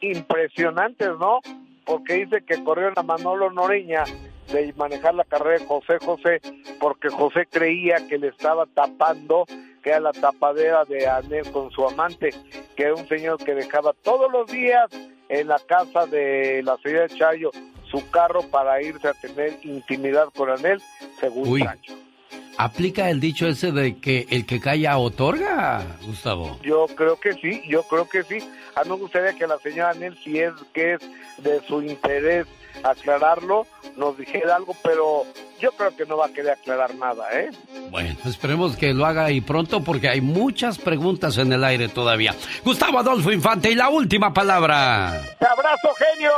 [0.00, 1.40] Impresionantes, ¿no?
[1.84, 4.04] Porque dice que corrieron a Manolo Noreña
[4.52, 6.40] de manejar la carrera de José José,
[6.80, 9.44] porque José creía que le estaba tapando,
[9.82, 12.30] que era la tapadera de Anel con su amante,
[12.76, 14.86] que era un señor que dejaba todos los días
[15.28, 17.50] en la casa de la señora Chayo
[17.90, 20.82] su carro para irse a tener intimidad con Anel,
[21.20, 21.62] según Uy.
[21.62, 22.06] Chayo.
[22.58, 26.58] ¿Aplica el dicho ese de que el que calla otorga, Gustavo?
[26.62, 28.38] Yo creo que sí, yo creo que sí.
[28.74, 31.00] A mí me gustaría que la señora Anel, si es que es
[31.38, 32.46] de su interés
[32.82, 33.66] aclararlo,
[33.96, 35.24] nos dijera algo, pero
[35.60, 37.50] yo creo que no va a querer aclarar nada, ¿eh?
[37.90, 42.34] Bueno, esperemos que lo haga y pronto porque hay muchas preguntas en el aire todavía.
[42.64, 45.20] Gustavo Adolfo Infante y la última palabra.
[45.38, 46.30] ¡Te abrazo, genio!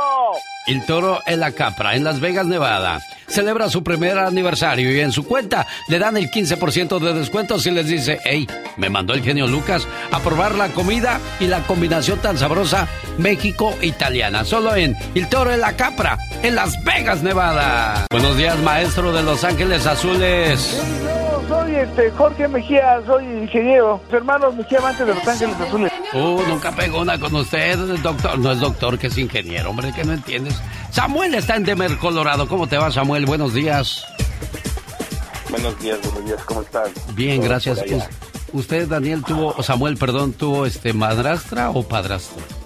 [0.67, 2.99] El toro en la Capra, en Las Vegas, Nevada.
[3.27, 7.71] Celebra su primer aniversario y en su cuenta le dan el 15% de descuento si
[7.71, 8.47] les dice, hey,
[8.77, 12.87] me mandó el genio Lucas a probar la comida y la combinación tan sabrosa
[13.17, 14.45] México-italiana.
[14.45, 18.05] Solo en El Toro en la Capra, en Las Vegas, Nevada.
[18.11, 20.81] Buenos días, maestro de Los Ángeles Azules.
[21.03, 23.99] Yo soy este Jorge Mejía, soy ingeniero.
[24.05, 25.91] Mis hermanos Mejía Amantes de Los Ángeles Azules.
[26.13, 28.37] Uh, nunca pegó una con usted, doctor.
[28.39, 30.55] No es doctor, que es ingeniero, hombre, que no entiendes.
[30.91, 32.47] Samuel está en Denver, Colorado.
[32.47, 33.25] ¿Cómo te va, Samuel?
[33.25, 34.05] Buenos días.
[35.49, 36.89] Buenos días, buenos días, ¿cómo estás?
[37.15, 37.83] Bien, gracias.
[38.53, 42.58] ¿Usted, Daniel, tuvo, o Samuel, perdón, tuvo este madrastra o padrastro?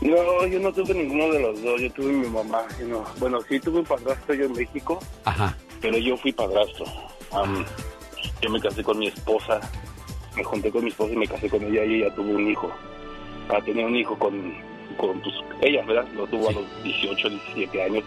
[0.00, 2.62] No, yo no tuve ninguno de los dos, yo tuve mi mamá.
[2.86, 3.04] no.
[3.18, 5.56] Bueno, sí tuve un padrastro yo en México, Ajá.
[5.80, 6.86] pero yo fui padrastro.
[7.32, 7.64] Am,
[8.40, 9.60] yo me casé con mi esposa,
[10.36, 12.70] me junté con mi esposa y me casé con ella y ella tuvo un hijo.
[13.48, 14.54] Ah, tenía un hijo con,
[14.96, 16.06] con pues, ella, ¿verdad?
[16.14, 18.04] Lo tuvo a los 18, 17 años.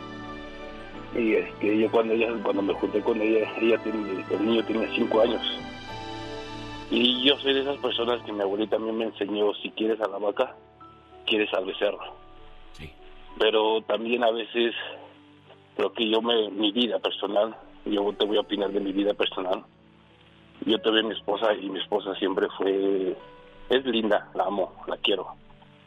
[1.14, 4.88] Y este, yo cuando ella, cuando me junté con ella, ella tiene, el niño tenía
[4.96, 5.42] 5 años.
[6.90, 10.08] Y yo soy de esas personas que mi abuelita también me enseñó, si quieres a
[10.08, 10.56] la vaca,
[11.32, 12.00] quieres al becerro.
[13.40, 14.76] Pero también a veces
[15.78, 17.56] lo que yo me, mi vida personal,
[17.86, 19.64] yo te voy a opinar de mi vida personal.
[20.66, 23.16] Yo tuve a mi esposa y mi esposa siempre fue,
[23.70, 25.28] es linda, la amo, la quiero.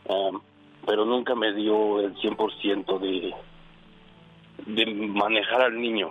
[0.08, 0.40] Am,
[0.86, 3.34] pero nunca me dio el 100% de,
[4.66, 6.10] de manejar al niño,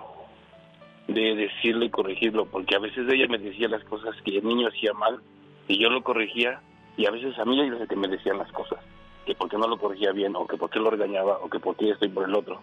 [1.08, 4.68] de decirle y corregirlo, porque a veces ella me decía las cosas que el niño
[4.68, 5.20] hacía mal
[5.68, 6.62] y yo lo corregía
[6.98, 8.80] y a veces a mí era el que me decían las cosas.
[9.26, 11.60] Que por qué no lo corregía bien, o que por qué lo regañaba, o que
[11.60, 12.60] por qué esto y por el otro.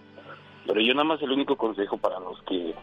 [0.66, 2.74] Pero yo nada más el único consejo para los que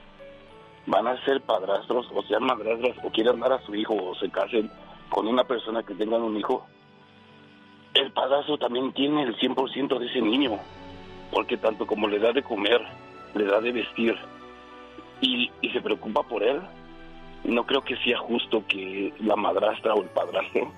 [0.86, 4.30] van a ser padrastros, o sean madrastras, o quieran dar a su hijo, o se
[4.30, 4.72] casen
[5.10, 6.66] con una persona que tengan un hijo,
[7.94, 10.60] el padrastro también tiene el 100% de ese niño,
[11.32, 12.82] porque tanto como le da de comer,
[13.36, 14.18] le da de vestir,
[15.22, 16.62] y se preocupa por él,
[17.44, 20.72] no creo que sea justo que la madrastra o el padrastro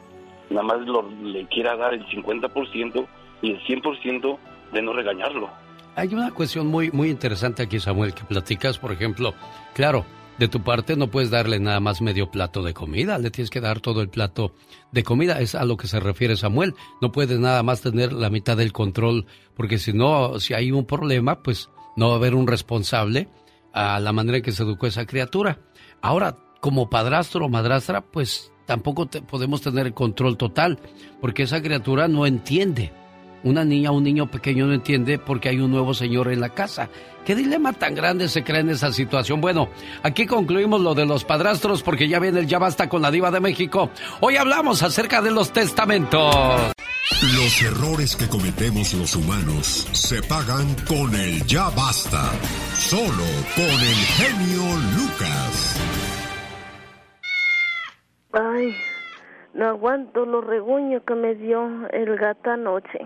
[0.50, 3.08] nada más lo- le quiera dar el 50%
[3.42, 4.38] y el 100%
[4.74, 5.50] de no regañarlo.
[5.96, 9.34] Hay una cuestión muy, muy interesante aquí, Samuel, que platicas, por ejemplo,
[9.74, 10.06] claro,
[10.38, 13.60] de tu parte no puedes darle nada más medio plato de comida, le tienes que
[13.60, 14.54] dar todo el plato
[14.94, 16.76] de comida, es a lo que se refiere Samuel.
[17.02, 20.86] No puedes nada más tener la mitad del control, porque si no, si hay un
[20.86, 23.28] problema, pues no va a haber un responsable
[23.74, 25.60] a la manera en que se educó esa criatura.
[26.02, 30.78] Ahora, como padrastro o madrastra, pues tampoco podemos tener el control total,
[31.20, 32.94] porque esa criatura no entiende.
[33.44, 36.88] Una niña un niño pequeño no entiende porque hay un nuevo señor en la casa.
[37.26, 39.42] ¿Qué dilema tan grande se crea en esa situación?
[39.42, 39.70] Bueno,
[40.04, 43.32] aquí concluimos lo de los padrastros porque ya viene el Ya Basta con la Diva
[43.32, 43.90] de México.
[44.20, 46.36] Hoy hablamos acerca de los testamentos.
[47.36, 52.32] Los errores que cometemos los humanos se pagan con el ya basta.
[52.78, 53.26] Solo
[53.56, 54.64] con el genio
[54.96, 55.89] Lucas.
[58.40, 58.74] Ay,
[59.54, 63.00] no aguanto los reguños que me dio el gato anoche.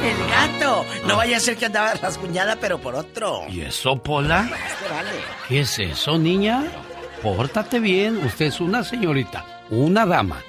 [0.00, 0.84] El gato.
[1.06, 3.42] No vaya a ser que andaba rasguñada, pero por otro.
[3.48, 4.48] ¿Y eso, Pola?
[5.48, 6.64] ¿Qué es eso, niña?
[7.22, 8.16] Pórtate bien.
[8.18, 10.40] Usted es una señorita, una dama.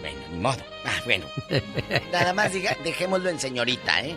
[0.00, 0.62] Bueno, ni modo.
[0.86, 1.26] Ah, bueno.
[2.12, 4.16] Nada más diga, dejémoslo en señorita, ¿eh?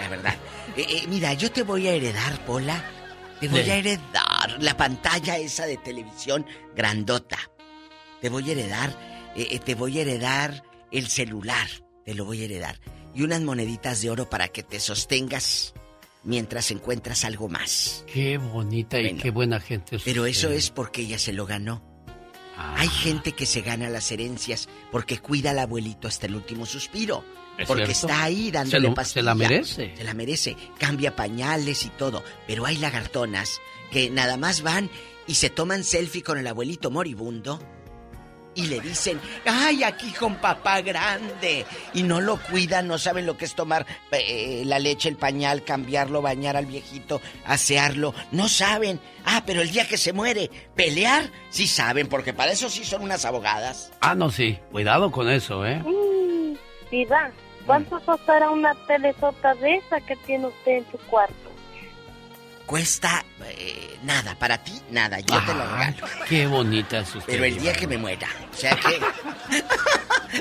[0.00, 0.34] La verdad.
[0.76, 2.82] Eh, eh, mira, yo te voy a heredar, Pola.
[3.40, 3.70] Te voy Sí.
[3.70, 3.98] a heredar
[4.60, 7.38] la pantalla esa de televisión grandota.
[8.20, 8.90] Te voy a heredar,
[9.36, 11.68] eh, eh, te voy a heredar el celular.
[12.04, 12.80] Te lo voy a heredar.
[13.14, 15.74] Y unas moneditas de oro para que te sostengas
[16.22, 18.04] mientras encuentras algo más.
[18.12, 21.82] Qué bonita y qué buena gente es Pero eso es porque ella se lo ganó.
[22.56, 27.24] Hay gente que se gana las herencias porque cuida al abuelito hasta el último suspiro.
[27.56, 28.06] ¿Es Porque cierto?
[28.06, 29.22] está ahí Se dándole se pastilla.
[29.24, 29.94] la merece.
[29.96, 30.56] Se la merece.
[30.78, 32.22] Cambia pañales y todo.
[32.46, 33.60] Pero hay lagartonas
[33.90, 34.90] que nada más van
[35.26, 37.60] y se toman selfie con el abuelito moribundo
[38.54, 41.64] y le dicen, ay, aquí con papá grande.
[41.94, 45.62] Y no lo cuidan, no saben lo que es tomar eh, la leche, el pañal,
[45.64, 48.12] cambiarlo, bañar al viejito, asearlo.
[48.32, 49.00] No saben.
[49.24, 53.02] Ah, pero el día que se muere, pelear, sí saben, porque para eso sí son
[53.02, 53.92] unas abogadas.
[54.00, 54.58] Ah, no, sí.
[54.72, 55.78] Cuidado con eso, ¿eh?
[55.78, 56.56] Mm,
[56.90, 57.30] Diva,
[57.66, 61.49] ¿cuánto costará una telesota de esa que tiene usted en su cuarto?
[62.70, 66.06] Cuesta eh, nada, para ti nada, yo te lo regalo.
[66.28, 67.32] Qué bonita es usted.
[67.32, 68.28] Pero el día que me muera.
[68.52, 69.00] O sea que.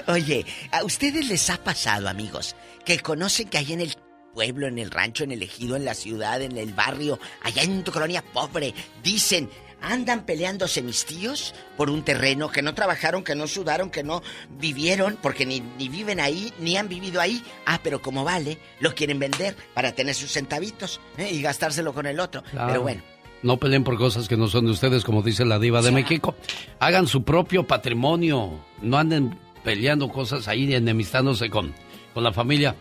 [0.11, 3.95] Oye, ¿a ustedes les ha pasado, amigos, que conocen que hay en el
[4.31, 7.83] pueblo, en el rancho, en el ejido, en la ciudad, en el barrio, allá en
[7.83, 9.49] tu colonia pobre, dicen.
[9.81, 14.21] Andan peleándose mis tíos por un terreno que no trabajaron, que no sudaron, que no
[14.59, 17.43] vivieron, porque ni, ni viven ahí, ni han vivido ahí.
[17.65, 21.29] Ah, pero como vale, lo quieren vender para tener sus centavitos ¿eh?
[21.31, 22.43] y gastárselo con el otro.
[22.51, 22.67] Claro.
[22.67, 23.01] Pero bueno,
[23.41, 26.35] No peleen por cosas que no son de ustedes, como dice la diva de México.
[26.79, 28.59] Hagan su propio patrimonio.
[28.81, 31.73] No anden peleando cosas ahí, enemistándose con,
[32.13, 32.75] con la familia.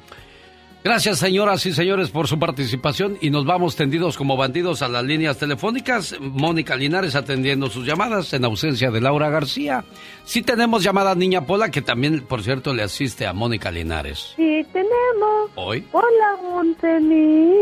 [0.85, 5.03] Gracias, señoras y señores, por su participación y nos vamos tendidos como bandidos a las
[5.03, 6.17] líneas telefónicas.
[6.21, 9.85] Mónica Linares atendiendo sus llamadas en ausencia de Laura García.
[10.25, 14.35] Sí tenemos llamada Niña Pola, que también, por cierto, le asiste a Mónica Linares.
[14.37, 15.51] Sí, tenemos.
[15.57, 15.85] Hoy.
[15.93, 17.53] Hola, Montení.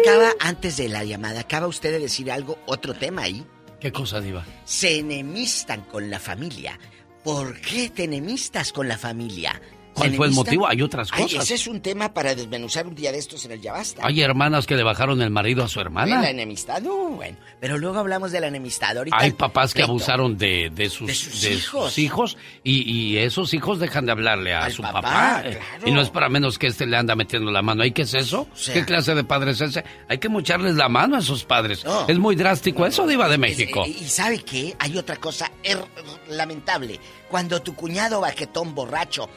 [0.00, 3.44] acaba, antes de la llamada, acaba usted de decir algo, otro tema ahí.
[3.80, 4.44] ¿Qué cosa, diva?
[4.64, 6.78] Se enemistan con la familia.
[7.24, 9.60] ¿Por qué te enemistas con la familia?
[9.94, 10.66] ¿Cuál ¿Se fue el motivo?
[10.68, 11.44] Hay otras Ay, cosas.
[11.44, 14.06] ese es un tema para desmenuzar un día de estos en el Ya Basta.
[14.06, 16.20] Hay hermanas que le bajaron el marido a su ¿Ve hermana.
[16.22, 17.36] La enemistad, no, bueno.
[17.60, 18.96] Pero luego hablamos de la enemistad.
[18.96, 21.84] Ahorita Hay papás que abusaron de, de sus, De sus de hijos.
[21.92, 25.42] sus hijos y, y esos hijos dejan de hablarle a Al su papá, papá.
[25.42, 25.60] claro.
[25.84, 27.82] Y no es para menos que este le anda metiendo la mano.
[27.82, 28.46] ¿Ay qué es eso?
[28.54, 29.84] sea- ¿Qué clase de padre es ese?
[30.08, 31.84] Hay que mocharles la mano a esos padres.
[31.84, 32.06] No.
[32.08, 33.84] Es muy drástico eso, Diva de México.
[33.86, 34.76] Y sabe qué?
[34.78, 35.84] Hay otra cosa er-
[36.28, 36.98] lamentable.
[37.28, 39.28] Cuando tu cuñado baquetón borracho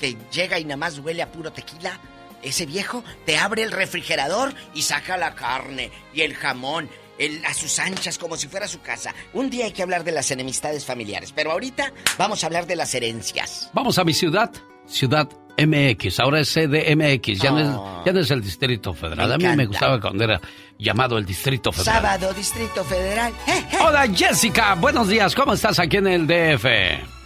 [0.00, 2.00] que llega y nada más huele a puro tequila,
[2.42, 6.88] ese viejo te abre el refrigerador y saca la carne y el jamón.
[7.18, 9.14] el- a sus anchas como si fuera su casa.
[9.34, 12.76] Un día hay que hablar de las enemistades familiares, pero ahorita vamos a hablar de
[12.76, 13.68] las herencias.
[13.74, 14.50] Vamos a mi ciudad,
[14.86, 15.28] Ciudad
[15.58, 16.18] MX.
[16.18, 17.38] Ahora es CDMX.
[17.38, 17.98] Ya, no, Oh.
[18.00, 19.30] es, ya no es el Distrito Federal.
[19.32, 20.40] A mí me gustaba cuando era
[20.78, 21.96] llamado el Distrito Federal.
[22.02, 23.34] Sábado, Distrito Federal.
[23.86, 25.34] Hola Jessica, buenos días.
[25.34, 27.19] ¿Cómo estás aquí en el DF?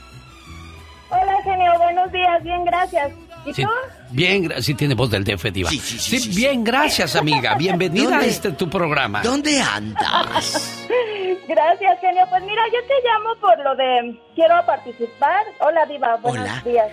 [1.45, 1.73] Genio.
[1.79, 2.43] Buenos días.
[2.43, 3.13] Bien, gracias.
[3.47, 3.69] ¿Y Sí, tú?
[4.11, 5.69] bien, sí tiene voz del DF, Diva.
[5.71, 7.55] Sí, bien, gracias, amiga.
[7.57, 8.29] Bienvenida a ¿Dónde?
[8.29, 9.23] este tu programa.
[9.23, 10.87] ¿Dónde andas?
[11.49, 12.25] Gracias, genio.
[12.31, 15.45] Pues mira, yo te llamo por lo de quiero participar.
[15.61, 16.17] Hola, Diva.
[16.17, 16.63] Buenos Hola.
[16.65, 16.89] días.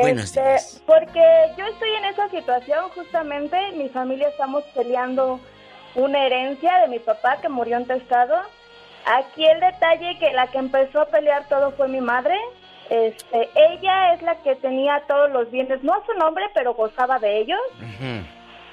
[0.00, 0.82] Buenos Este, días.
[0.86, 1.20] Porque
[1.58, 3.56] yo estoy en esa situación justamente.
[3.76, 5.38] Mi familia estamos peleando
[5.96, 8.34] una herencia de mi papá que murió intestado.
[9.04, 12.36] Aquí el detalle que la que empezó a pelear todo fue mi madre.
[12.90, 17.18] Este, ella es la que tenía todos los bienes, no a su nombre, pero gozaba
[17.18, 17.60] de ellos.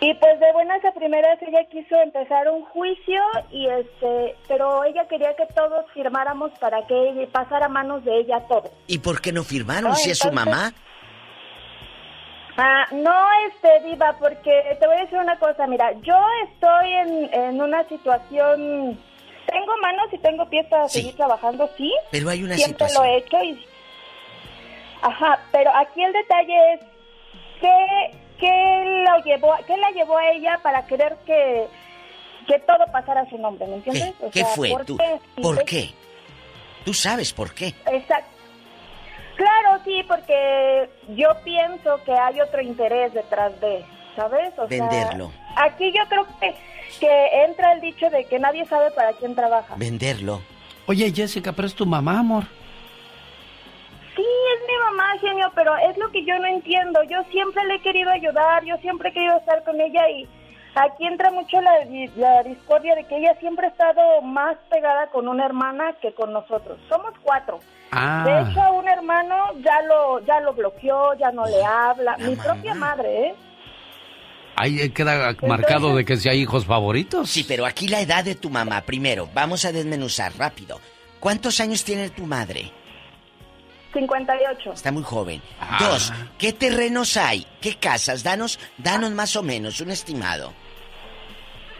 [0.04, 3.22] Y pues de buenas a primeras ella quiso empezar un juicio
[3.52, 8.18] y este, pero ella quería que todos firmáramos para que ella pasara a manos de
[8.20, 8.72] ella todo.
[8.88, 10.74] ¿Y por qué no firmaron No, si es su mamá?
[12.58, 13.16] Ah, no,
[13.48, 16.18] este, Diva, porque te voy a decir una cosa, mira, yo
[16.52, 19.00] estoy en, en una situación,
[19.48, 21.92] tengo manos y tengo pies para seguir trabajando, sí.
[22.12, 23.04] Pero hay una Siempre situación.
[23.08, 23.66] lo he hecho y...
[25.02, 26.80] Ajá, pero aquí el detalle es
[27.60, 31.68] que, que, lo llevó, que la llevó a ella para querer que,
[32.48, 34.14] que todo pasara a su nombre, ¿me entiendes?
[34.20, 34.98] O ¿Qué sea, fue ¿por tú?
[34.98, 35.42] qué?
[35.42, 35.90] ¿Por qué?
[36.86, 37.68] Tú sabes por qué.
[37.92, 38.30] Exacto.
[39.36, 43.84] Claro, sí, porque yo pienso que hay otro interés detrás de,
[44.16, 44.54] ¿sabes?
[44.58, 45.32] O sea, Venderlo.
[45.56, 46.54] aquí yo creo que,
[47.00, 49.74] que entra el dicho de que nadie sabe para quién trabaja.
[49.78, 50.42] Venderlo.
[50.86, 52.44] Oye, Jessica, pero es tu mamá, amor.
[54.22, 57.02] Sí, es mi mamá, genio, pero es lo que yo no entiendo.
[57.10, 60.28] Yo siempre le he querido ayudar, yo siempre he querido estar con ella y
[60.76, 65.08] aquí entra mucho la, di- la discordia de que ella siempre ha estado más pegada
[65.08, 66.78] con una hermana que con nosotros.
[66.88, 67.60] Somos cuatro.
[67.92, 68.24] Ah.
[68.26, 69.36] De hecho, a un hermano
[69.66, 72.16] ya lo ya lo bloqueó, ya no le habla.
[72.20, 73.36] Mi propia madre, ¿eh?
[74.56, 77.30] Ahí queda marcado de que si hay hijos favoritos.
[77.30, 78.82] Sí, pero aquí la edad de tu mamá.
[78.82, 80.80] Primero, vamos a desmenuzar rápido.
[81.20, 82.72] ¿Cuántos años tiene tu madre?
[83.94, 84.74] 58.
[84.74, 85.42] Está muy joven.
[85.80, 87.46] Dos, ¿qué terrenos hay?
[87.60, 88.24] ¿Qué casas?
[88.24, 90.54] Danos, danos más o menos un estimado.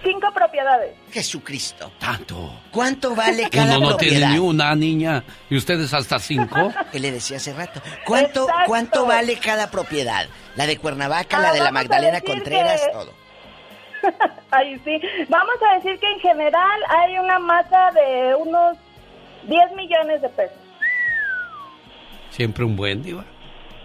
[0.04, 0.96] Cinco propiedades.
[1.12, 1.92] Jesucristo.
[2.00, 2.60] Tanto.
[2.72, 4.30] ¿Cuánto vale cada Uno no tiene propiedad?
[4.34, 6.74] ni una niña y ustedes hasta cinco.
[6.92, 7.82] Que le decía hace rato.
[8.06, 8.66] ¿Cuánto, Exacto.
[8.66, 10.26] ¿Cuánto vale cada propiedad?
[10.56, 13.14] La de Cuernavaca, Ah, la de la Magdalena Contreras, que- todo.
[14.52, 15.00] Ahí sí.
[15.30, 18.78] Vamos a decir que en general hay una masa de unos
[19.44, 20.58] 10 millones de pesos.
[22.42, 23.24] Siempre un buen diva.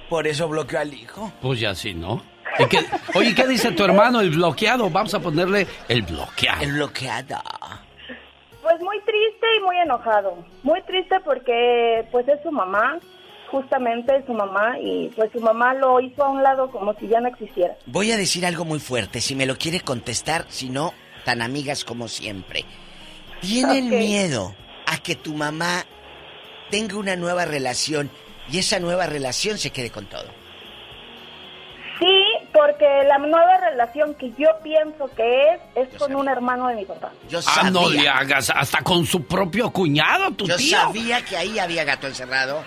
[0.09, 1.31] Por eso bloqueó al hijo.
[1.43, 2.23] Pues ya sí, ¿no?
[2.59, 4.89] ¿Y qué- oye, ¿qué dice tu hermano, el bloqueado?
[4.89, 6.63] Vamos a ponerle el bloqueado.
[6.63, 7.37] El bloqueado.
[8.63, 10.43] Pues muy triste y muy enojado.
[10.63, 12.99] Muy triste porque pues es su mamá,
[13.51, 17.09] justamente es su mamá y pues su mamá lo hizo a un lado como si
[17.09, 17.75] ya no existiera.
[17.85, 20.95] Voy a decir algo muy fuerte, si me lo quiere contestar, si no,
[21.27, 22.65] tan amigas como siempre.
[23.43, 24.55] ¿Tienen miedo
[24.87, 25.85] a que tu mamá
[26.71, 28.11] tenga una nueva relación
[28.51, 30.25] y esa nueva relación se quede con todo?
[31.99, 36.75] Sí, porque la nueva relación que yo pienso que es es con un hermano de
[36.77, 37.11] mi papá.
[37.29, 40.77] Yo Ah, no le hagas, hasta con su propio cuñado, tu Yo tío.
[40.79, 42.63] sabía que ahí había gato encerrado.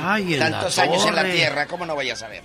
[0.00, 2.42] Ay, en la Tantos años en la tierra, ¿cómo no voy a saber?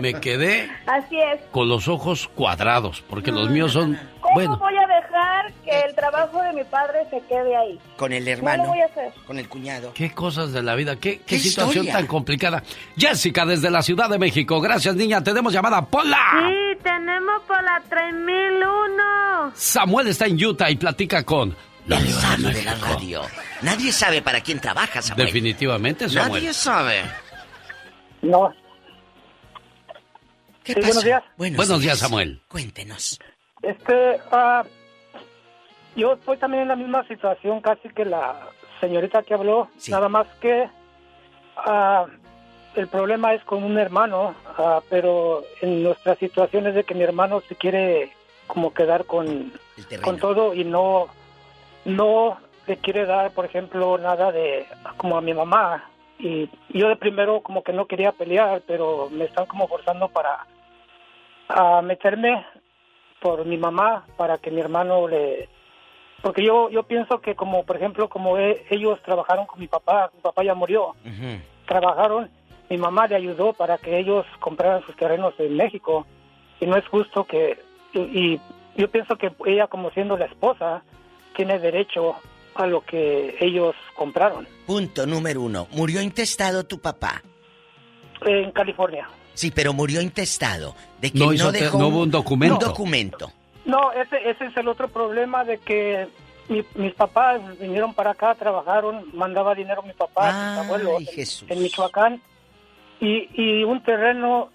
[0.00, 1.40] Me quedé Así es.
[1.50, 5.94] con los ojos cuadrados, porque los míos son, ¿Cómo bueno, voy a dejar que el
[5.94, 7.78] trabajo de mi padre se quede ahí?
[7.96, 9.12] Con el No hermano, lo voy a hacer.
[9.26, 9.92] con el cuñado.
[9.94, 11.92] qué cosas de la vida, qué, qué ¿Qué situación historia?
[11.94, 12.62] tan complicada.
[12.96, 16.18] Jessica, desde la Ciudad de México, gracias niña, tenemos llamada Pola.
[16.48, 19.52] Sí, tenemos por la 3001.
[19.54, 21.56] Samuel está en Utah y platica con
[21.86, 23.22] la El Diva de la radio.
[23.62, 25.26] Nadie sabe para quién trabaja, Samuel.
[25.26, 26.42] Definitivamente, Samuel.
[26.42, 27.02] Nadie sabe.
[28.22, 28.52] No.
[30.66, 30.86] ¿Qué Sí, pasa?
[30.88, 31.22] buenos días.
[31.36, 32.40] Buenos días, Samuel.
[32.48, 33.20] Cuéntenos.
[33.62, 34.64] Este, ah,
[35.94, 38.48] yo estoy también en la misma situación casi que la
[38.80, 40.68] señorita que habló, nada más que
[41.56, 42.06] ah,
[42.74, 47.02] el problema es con un hermano, ah, pero en nuestra situación es de que mi
[47.04, 48.12] hermano se quiere
[48.48, 49.52] como quedar con,
[50.02, 51.06] con todo y no,
[51.84, 54.66] no le quiere dar, por ejemplo, nada de
[54.96, 55.88] como a mi mamá.
[56.18, 60.46] Y yo de primero como que no quería pelear, pero me están como forzando para
[61.48, 62.44] a meterme
[63.20, 65.48] por mi mamá para que mi hermano le
[66.22, 70.10] porque yo yo pienso que como por ejemplo como e- ellos trabajaron con mi papá
[70.14, 70.94] mi papá ya murió
[71.66, 72.28] trabajaron
[72.68, 76.06] mi mamá le ayudó para que ellos compraran sus terrenos en México
[76.60, 77.58] y no es justo que
[77.92, 78.40] y, y
[78.76, 80.82] yo pienso que ella como siendo la esposa
[81.34, 82.16] tiene derecho
[82.54, 85.68] a lo que ellos compraron Punto número uno.
[85.70, 87.22] ¿Murió intestado tu papá?
[88.24, 89.06] en California
[89.36, 90.74] Sí, pero murió intestado.
[91.00, 92.54] De que No dejó no hubo un documento.
[92.54, 93.32] Un documento.
[93.66, 96.08] No, ese, ese es el otro problema de que
[96.48, 101.62] mi- mis papás vinieron para acá, trabajaron, mandaba dinero mi papá, mis abuelos en- en
[101.62, 102.20] Michoacán
[102.98, 104.48] Y, y un terreno,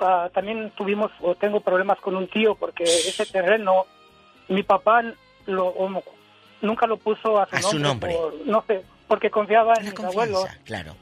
[0.00, 3.86] ah, también tuvimos o tengo problemas con un tío porque ese terreno,
[4.48, 5.02] mi papá
[5.46, 5.74] lo,
[6.60, 8.12] nunca lo puso a su A su nombre.
[8.12, 8.38] nombre.
[8.38, 10.44] por- no sé, porque confiaba en mis abuelos.
[10.64, 10.94] Claro.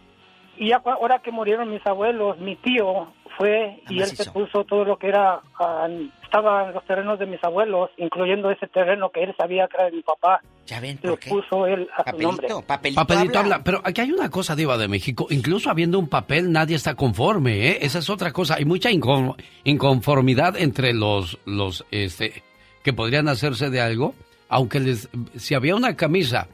[0.58, 4.96] Y ahora que murieron mis abuelos, mi tío fue y él se puso todo lo
[4.96, 5.88] que era, ah,
[6.22, 9.86] estaba en los terrenos de mis abuelos, incluyendo ese terreno que él sabía que era
[9.86, 10.40] de mi papá.
[10.66, 12.48] Ya ven, Lo puso él a su nombre.
[12.94, 13.62] Papelito habla.
[13.64, 15.26] Pero aquí hay una cosa, Diva de México.
[15.30, 17.78] Incluso habiendo un papel, nadie está conforme, ¿eh?
[17.82, 18.54] Esa es otra cosa.
[18.54, 22.42] Hay mucha incon- inconformidad entre los, los, este,
[22.82, 24.14] que podrían hacerse de algo.
[24.48, 26.46] Aunque les, si había una camisa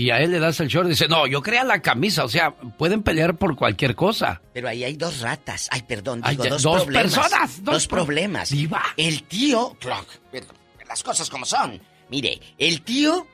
[0.00, 2.24] y a él le das el short, dice, no, yo quería la camisa.
[2.24, 4.40] O sea, pueden pelear por cualquier cosa.
[4.54, 5.68] Pero ahí hay dos ratas.
[5.72, 7.02] Ay, perdón, digo, dos, dos problemas.
[7.14, 8.52] personas, dos Dos, pro- problemas.
[8.96, 10.06] El tío, claro,
[10.88, 11.80] las cosas como son.
[12.10, 13.26] Mire, el tío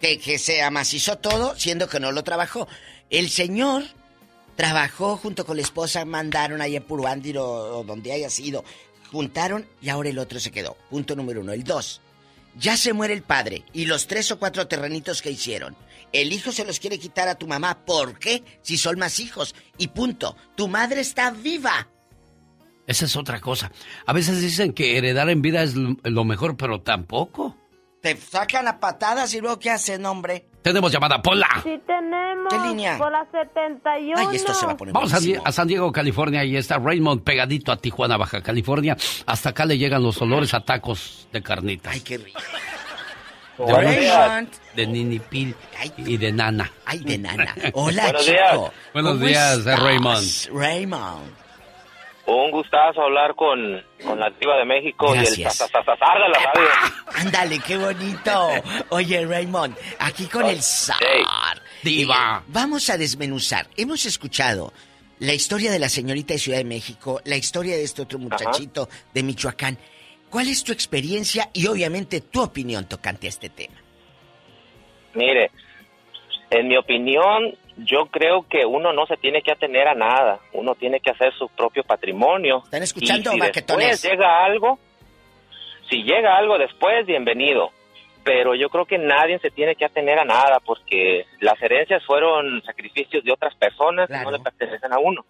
[0.00, 2.66] que, que se amacizó todo, siendo que no lo trabajó.
[3.10, 3.84] El señor
[4.56, 8.64] trabajó junto con la esposa, mandaron ahí en Puruándiro o donde haya sido.
[9.12, 10.76] Juntaron y ahora el otro se quedó.
[10.90, 11.52] Punto número uno.
[11.52, 12.00] El dos.
[12.56, 15.76] Ya se muere el padre y los tres o cuatro terrenitos que hicieron.
[16.12, 17.84] El hijo se los quiere quitar a tu mamá.
[17.84, 18.42] ¿Por qué?
[18.62, 19.54] Si son más hijos.
[19.76, 20.36] Y punto.
[20.56, 21.88] Tu madre está viva.
[22.86, 23.70] Esa es otra cosa.
[24.06, 27.54] A veces dicen que heredar en vida es lo mejor, pero tampoco.
[28.00, 30.46] Te sacan a patadas y luego ¿qué hacen, hombre?
[30.62, 31.48] Tenemos llamada Pola.
[31.62, 32.48] Sí tenemos.
[32.48, 32.96] ¿Qué línea?
[32.96, 34.14] Por la 71.
[34.16, 37.72] Ay, esto se va a poner Vamos a, San Diego, California, y está Raymond pegadito
[37.72, 38.96] a Tijuana, Baja California.
[39.26, 41.92] Hasta acá le llegan los olores a tacos de carnitas.
[41.92, 42.40] Ay, qué rico.
[43.58, 44.48] De, Raymond.
[44.74, 45.54] de ninipil
[45.98, 46.70] y de nana.
[46.84, 47.54] Ay, de nana.
[47.74, 48.32] Hola, Buenos chico.
[48.36, 48.72] días.
[48.92, 50.48] Buenos ¿Cómo días, estás, Raymond.
[50.52, 51.34] Raymond.
[52.26, 56.68] Un gustazo hablar con, con la diva de México y el de la radio.
[57.14, 58.50] Ándale, qué bonito.
[58.90, 60.98] Oye, Raymond, aquí con el zar.
[61.82, 62.42] Diva.
[62.42, 63.66] Eh, vamos a desmenuzar.
[63.78, 64.74] Hemos escuchado
[65.20, 68.88] la historia de la señorita de Ciudad de México, la historia de este otro muchachito
[69.14, 69.78] de Michoacán.
[70.30, 73.76] ¿Cuál es tu experiencia y obviamente tu opinión tocante a este tema?
[75.14, 75.50] Mire,
[76.50, 80.40] en mi opinión, yo creo que uno no se tiene que atener a nada.
[80.52, 82.62] Uno tiene que hacer su propio patrimonio.
[82.64, 84.78] ¿Están escuchando, y si después llega algo,
[85.88, 87.70] si llega algo después, bienvenido.
[88.24, 92.62] Pero yo creo que nadie se tiene que atener a nada porque las herencias fueron
[92.62, 95.24] sacrificios de otras personas que no le pertenecen a uno.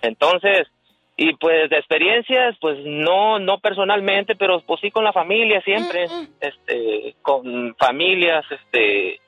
[0.00, 0.66] Entonces,
[1.16, 6.06] y pues de experiencias, pues no, no personalmente, pero pues sí con la familia siempre,
[6.40, 9.20] este, con familias, este,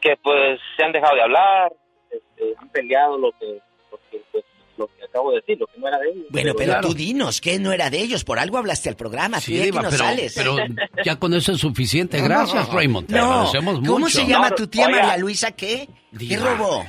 [0.00, 1.72] que pues se han dejado de hablar,
[2.10, 3.58] este, han peleado lo que,
[3.90, 4.44] lo que, pues,
[4.76, 6.26] lo que acabo de decir, lo que no era de ellos.
[6.30, 8.22] Bueno, pero tú dinos, que no era de ellos?
[8.22, 10.34] Por algo hablaste al programa, tú Sí, Diva, no pero, sales.
[10.36, 10.56] pero
[11.04, 12.22] ya con eso es suficiente.
[12.22, 13.08] Gracias, Raymond.
[13.08, 13.92] Te No, agradecemos mucho.
[13.92, 14.98] ¿cómo se llama No, tu tía oiga.
[15.02, 15.88] María Luisa qué?
[16.16, 16.84] ¿Qué robó?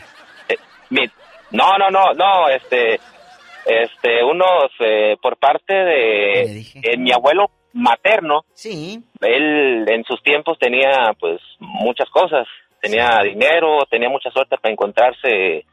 [0.92, 1.10] Mi-
[1.52, 3.00] no, no, no, no, este,
[3.70, 9.00] este, unos, eh, por parte de eh, mi abuelo materno, sí.
[9.22, 12.48] él en sus tiempos tenía, pues, muchas cosas,
[12.82, 15.66] tenía dinero, tenía mucha suerte para encontrarse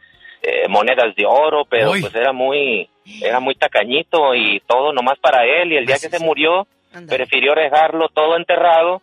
[0.42, 2.02] eh, monedas de oro, pero Uy.
[2.02, 2.88] pues era muy,
[3.22, 6.66] era muy tacañito y todo nomás para él, y el día que se murió,
[7.08, 9.00] prefirió dejarlo todo enterrado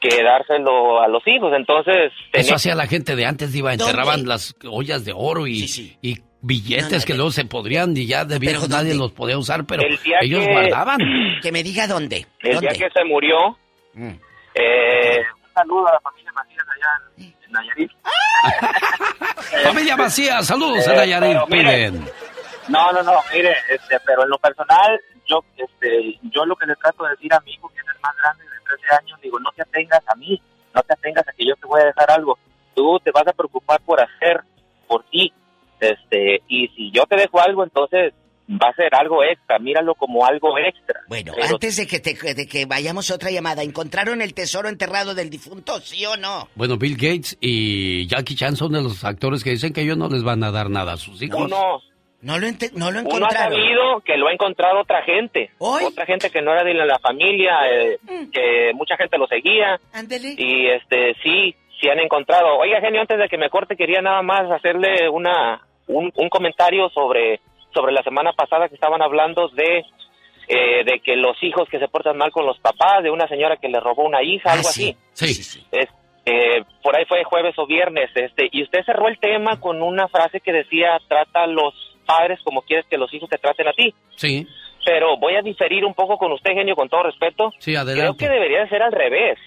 [0.00, 3.72] que dárselo a los hijos, entonces Eso tenía hacía la gente de antes, Diva.
[3.72, 5.66] Enterraban las ollas de oro y,
[6.02, 9.82] y billetes que luego se podrían y ya de viejos nadie los podía usar, pero
[9.82, 10.98] El día ellos que- guardaban.
[11.42, 12.26] Que me diga dónde.
[12.40, 13.56] El día que se murió,
[13.94, 14.10] Mm.
[14.54, 17.90] eh, un saludo a la familia Macías allá en, en Nayarit.
[19.64, 22.04] Familia Macías, saludos a Eh, Nayarit, pero mire, piden.
[22.68, 26.76] No, no, no, mire, este, pero en lo personal, yo, este, yo lo que le
[26.76, 29.38] trato de decir a mi hijo, que es el más grande de 13 años, digo,
[29.40, 30.40] no te atengas a mí,
[30.74, 32.38] no te atengas a que yo te voy a dejar algo.
[32.74, 34.42] Tú te vas a preocupar por hacer,
[34.86, 35.32] por ti,
[35.80, 38.12] este, y si yo te dejo algo, entonces
[38.50, 41.00] va a ser algo extra, míralo como algo extra.
[41.08, 44.68] Bueno, Pero antes de que, te- de que vayamos a otra llamada, ¿encontraron el tesoro
[44.70, 46.48] enterrado del difunto, sí o no?
[46.54, 50.08] Bueno, Bill Gates y Jackie Chan son de los actores que dicen que ellos no
[50.08, 51.40] les van a dar nada a sus hijos.
[51.42, 51.82] Uno,
[52.22, 53.52] No lo, ente- no lo uno ha encontraron.
[53.52, 57.70] sabido que lo ha encontrado otra gente, otra gente que no era de la familia,
[57.70, 57.98] eh,
[58.32, 59.78] que mucha gente lo seguía.
[59.92, 60.34] Ándele.
[60.38, 62.56] Y este sí, sí han encontrado.
[62.56, 66.88] Oiga, genio, antes de que me corte quería nada más hacerle una un, un comentario
[66.90, 67.40] sobre
[67.74, 69.84] sobre la semana pasada que estaban hablando de
[70.48, 73.58] eh, de que los hijos que se portan mal con los papás, de una señora
[73.58, 74.96] que le robó una hija, algo así.
[75.12, 75.60] Sí.
[75.70, 75.88] Es,
[76.24, 80.08] eh, por ahí fue jueves o viernes, este, y usted cerró el tema con una
[80.08, 81.74] frase que decía, trata a los
[82.06, 83.94] padres como quieres que los hijos te traten a ti.
[84.16, 84.46] Sí,
[84.86, 87.50] Pero voy a diferir un poco con usted, genio, con todo respeto.
[87.58, 88.24] sí, Creo adelante.
[88.24, 89.38] que debería de ser al revés.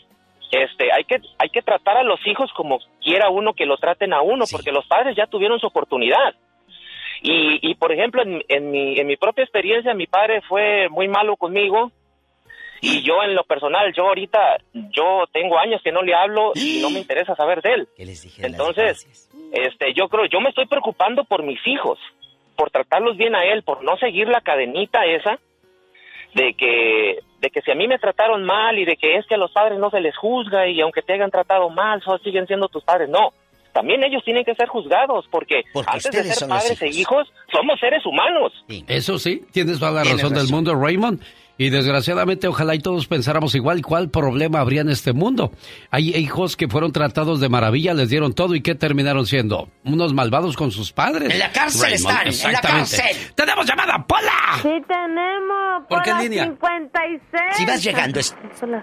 [0.52, 4.14] Este, hay que hay que tratar a los hijos como quiera uno que lo traten
[4.14, 6.36] a uno, porque los padres ya tuvieron su oportunidad.
[7.22, 11.08] Y, y por ejemplo, en, en mi, en mi propia experiencia, mi padre fue muy
[11.08, 11.92] malo conmigo.
[12.84, 16.80] Y yo en lo personal, yo ahorita, yo tengo años que no le hablo y
[16.82, 17.88] no me interesa saber de él.
[18.48, 22.00] Entonces, este, yo creo, yo me estoy preocupando por mis hijos,
[22.56, 25.40] por tratarlos bien a él, por no seguir la cadenita esa
[26.34, 29.36] de que de que si a mí me trataron mal y de que es que
[29.36, 32.46] a los padres no se les juzga y aunque te hayan tratado mal, solo siguen
[32.46, 33.10] siendo tus padres.
[33.10, 33.34] No,
[33.74, 38.06] también ellos tienen que ser juzgados porque, antes de ser padres e hijos, somos seres
[38.06, 38.54] humanos.
[38.88, 41.22] Eso sí, tienes toda la Tienes razón del mundo, Raymond.
[41.62, 45.52] Y desgraciadamente, ojalá y todos pensáramos igual cuál problema habría en este mundo.
[45.92, 50.12] Hay hijos que fueron tratados de maravilla, les dieron todo y que terminaron siendo unos
[50.16, 51.32] malvados con sus padres.
[51.32, 53.16] En la cárcel están, en la cárcel.
[53.36, 54.32] ¡Tenemos llamada, Pola!
[54.64, 55.86] Sí tenemos.
[55.88, 56.46] ¿Por qué Pola línea?
[56.46, 57.22] 56.
[57.58, 58.36] Si vas llegando, es-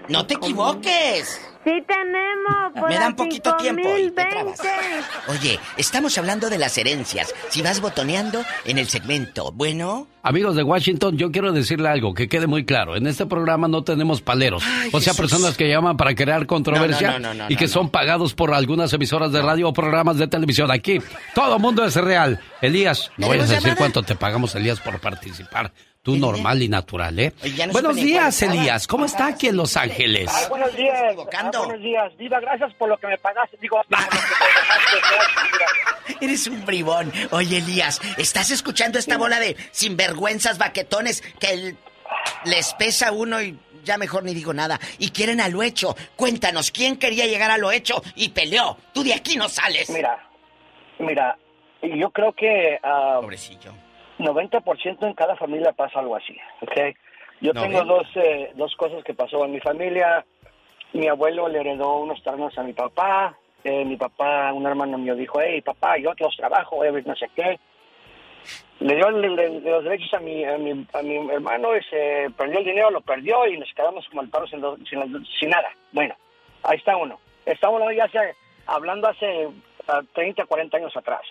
[0.07, 1.41] no te equivoques.
[1.63, 2.73] Sí tenemos.
[2.73, 5.03] Me Pola dan poquito tiempo y te 5020.
[5.27, 7.33] Oye, estamos hablando de las herencias.
[7.49, 12.27] Si vas botoneando en el segmento, bueno, Amigos de Washington, yo quiero decirle algo que
[12.27, 12.97] quede muy claro.
[12.97, 14.63] En este programa no tenemos paleros.
[14.91, 15.17] o sea, Jesús.
[15.17, 18.33] personas que llaman para crear controversia No, no, no, no, y que no, son pagados
[18.33, 20.71] por algunas emisoras de radio o programas de televisión.
[20.71, 20.99] Aquí,
[21.33, 22.39] todo mundo es real.
[22.61, 25.71] Elías, no vayas a decir cuánto te pagamos, Elías, por participar.
[26.01, 27.33] Tú normal y natural, ¿eh?
[27.43, 28.41] Oye, ya no Buenos días.
[28.41, 28.87] Elías.
[28.87, 30.29] ¿Cómo está aquí en Los Ángeles?
[30.33, 30.97] Ah, buenos días.
[30.97, 32.17] Ah, buenos días.
[32.17, 33.57] Diva, gracias por lo que me pagaste.
[33.61, 34.97] Digo, por lo que me dejaste.
[35.01, 36.17] Gracias, Diva.
[36.21, 37.11] eres un bribón.
[37.31, 41.77] Oye, Elías, ¿estás escuchando esta bola de sinvergüenzas baquetones que el-
[42.45, 44.79] les pesa uno y ya mejor ni digo nada?
[44.99, 45.97] Y quieren a lo hecho.
[46.15, 48.77] Cuéntanos, ¿quién quería llegar a lo hecho y peleó?
[48.93, 49.89] Tú de aquí no sales.
[49.89, 50.17] Mira,
[50.97, 51.37] mira,
[51.83, 52.77] yo creo que...
[52.83, 53.73] ah, Pobrecillo.
[54.19, 56.95] 90% en cada familia pasa algo así, ¿ok?
[57.41, 57.87] Yo No, tengo ¿ven?
[57.87, 60.25] dos, eh, dos cosas que pasó en mi familia.
[60.93, 63.37] Mi abuelo le heredó unos terrenos a mi papá.
[63.63, 67.29] Eh, mi papá, un hermano mío dijo, hey, papá, yo los trabajo, eh, no sé
[67.35, 67.59] qué.
[68.79, 72.27] Le dio le- le- los derechos a mi, a mi, a mi hermano y se
[72.37, 75.69] perdió el dinero, lo perdió y nos quedamos como el perro sin, sin, sin nada.
[75.91, 76.15] Bueno,
[76.63, 77.19] ahí está uno.
[77.45, 78.35] Estamos ya hace-
[78.65, 79.49] hablando hace
[79.87, 81.21] ah, 30, 40 años atrás.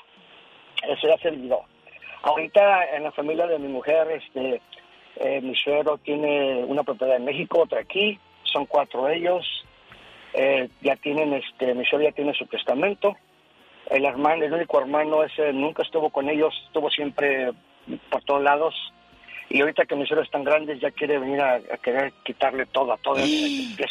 [0.87, 1.63] Eso ya se olvidó.
[2.23, 4.61] Ahorita en la familia de mi mujer, este,
[5.17, 9.47] eh, mi suegro tiene una propiedad en México, otra aquí, son cuatro ellos.
[10.35, 13.17] Eh, ya tienen, este, mi suegro ya tiene su testamento.
[13.91, 17.53] El hermano, el único hermano ese nunca estuvo con ellos, estuvo siempre
[18.11, 18.75] por todos lados.
[19.51, 22.93] Y ahorita que mis suegros están grandes, ya quiere venir a, a querer quitarle todo
[22.93, 22.99] a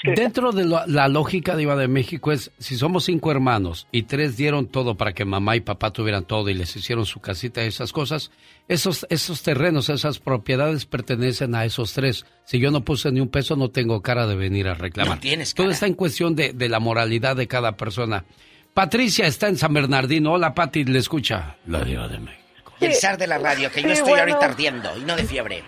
[0.03, 3.88] que Dentro de lo- la lógica de Iba de México es, si somos cinco hermanos
[3.91, 7.19] y tres dieron todo para que mamá y papá tuvieran todo y les hicieron su
[7.21, 8.31] casita y esas cosas,
[8.67, 12.25] esos, esos terrenos, esas propiedades pertenecen a esos tres.
[12.45, 15.15] Si yo no puse ni un peso, no tengo cara de venir a reclamar.
[15.15, 15.73] No tienes Todo cara.
[15.73, 18.25] está en cuestión de, de la moralidad de cada persona.
[18.73, 20.34] Patricia está en San Bernardino.
[20.34, 21.55] Hola, Pati, le escucha.
[21.65, 22.43] La Diva de México.
[22.79, 24.23] El zar de la radio, que yo Sí, estoy bueno.
[24.23, 25.63] ahorita ardiendo y no de fiebre.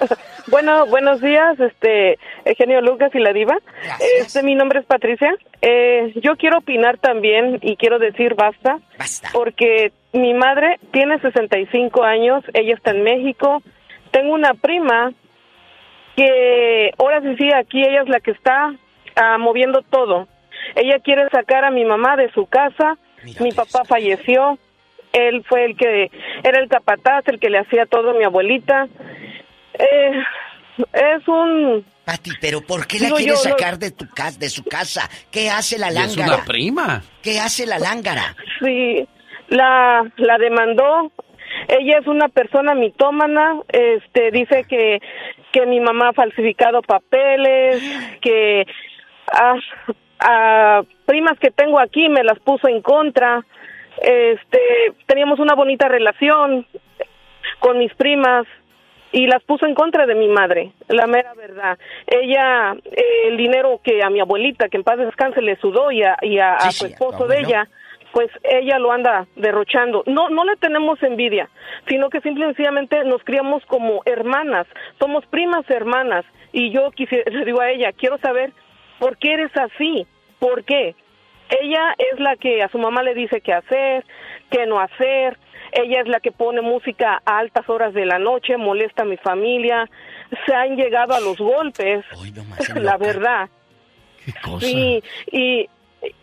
[0.46, 3.56] Bueno, buenos días, este, Eugenio Lucas y la diva.
[4.18, 5.32] Este, mi nombre es Patricia.
[5.62, 8.78] Eh, yo quiero opinar también y quiero decir basta.
[9.32, 13.62] Porque mi madre tiene 65 años, ella está en México.
[14.10, 15.12] Tengo una prima
[16.16, 18.74] que ahora sí, sí, aquí ella es la que está
[19.16, 20.26] ah, moviendo todo.
[20.74, 22.96] Ella quiere sacar a mi mamá de su casa.
[23.38, 24.58] mi papá falleció.
[25.12, 26.10] Él fue el que
[26.44, 28.86] era el capataz, el que le hacía todo a mi abuelita.
[29.74, 30.22] Eh,
[30.92, 31.84] es un...
[32.04, 34.64] Pati, pero ¿por qué la Digo, quieres yo no- sacar de tu casa, de su
[34.64, 35.08] casa?
[35.30, 36.36] ¿Qué hace la Y es lángara?
[36.36, 37.02] una prima.
[37.22, 38.34] ¿Qué hace la lángara?
[38.60, 39.06] Sí,
[39.48, 41.12] la, la demandó.
[41.68, 45.00] Ella es una persona mitómana, este, dice que,
[45.52, 47.82] que mi mamá ha falsificado papeles,
[48.20, 48.64] que
[49.32, 49.54] a,
[50.20, 53.44] a primas que tengo aquí me las puso en contra.
[54.00, 54.60] Este,
[55.06, 56.66] teníamos una bonita relación
[57.58, 58.46] con mis primas
[59.12, 61.78] y las puso en contra de mi madre, la mera verdad.
[62.06, 66.02] Ella, eh, el dinero que a mi abuelita, que en paz descanse, le sudó y
[66.02, 67.68] a, y a, Sí, su a esposo de ella,
[68.12, 70.04] pues ella lo anda derrochando.
[70.06, 71.48] No, no le tenemos envidia,
[71.88, 74.66] sino que simple y sencillamente nos criamos como hermanas,
[74.98, 76.24] somos primas hermanas.
[76.52, 78.52] Y yo quisiera, le digo a ella, quiero saber
[78.98, 80.06] por qué eres así,
[80.38, 80.94] por qué.
[81.60, 84.04] Ella es la que a su mamá le dice qué hacer,
[84.50, 85.38] qué no hacer.
[85.72, 89.16] Ella es la que pone música a altas horas de la noche, molesta a mi
[89.16, 89.88] familia.
[90.46, 92.04] Se han llegado a los golpes,
[92.74, 93.48] la verdad.
[94.60, 95.02] Sí,
[95.32, 95.68] y,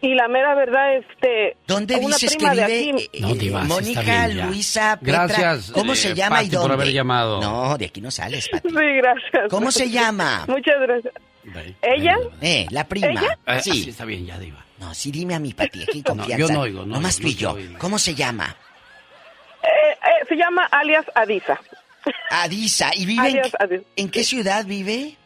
[0.02, 1.58] y la mera verdad, este.
[1.68, 3.50] ¿Dónde una dices que prima de vive aquí- eh, No, sí
[3.96, 4.28] Mónica.
[4.28, 5.28] Luisa, Petra?
[5.28, 6.84] Gracias, ¿Cómo eh, se llama y Pati, por dónde?
[6.84, 7.42] haber llamado.
[7.42, 8.70] No, de aquí no sales, Pati.
[8.70, 9.50] Sí, gracias.
[9.50, 10.46] ¿Cómo se llama?
[10.48, 11.14] Muchas gracias.
[11.82, 12.18] ¿Ella?
[12.42, 13.08] Eh, la prima.
[13.08, 13.38] ¿Ella?
[13.48, 13.72] Eh, Sí.
[13.72, 14.64] así está bien, ya, Diva.
[14.80, 16.38] No, sí dime a mi Pati, aquí No, confianza.
[16.38, 17.58] yo no oigo, no Nomás tú y no yo.
[17.80, 18.56] ¿Cómo se llama?
[19.64, 21.60] Eh, Eh, se llama alias Adisa.
[22.30, 22.92] Adisa.
[22.96, 23.84] ¿Y vive en, Alias qué- Adisa.
[23.96, 25.18] en qué ciudad vive?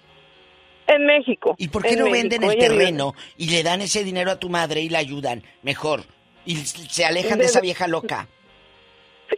[0.87, 1.55] En México.
[1.57, 2.21] ¿Y por qué En no México.
[2.21, 5.43] venden el vive- terreno y le dan ese dinero a tu madre y la ayudan?
[5.61, 6.03] Mejor.
[6.45, 8.27] Y se alejan de esa vieja loca.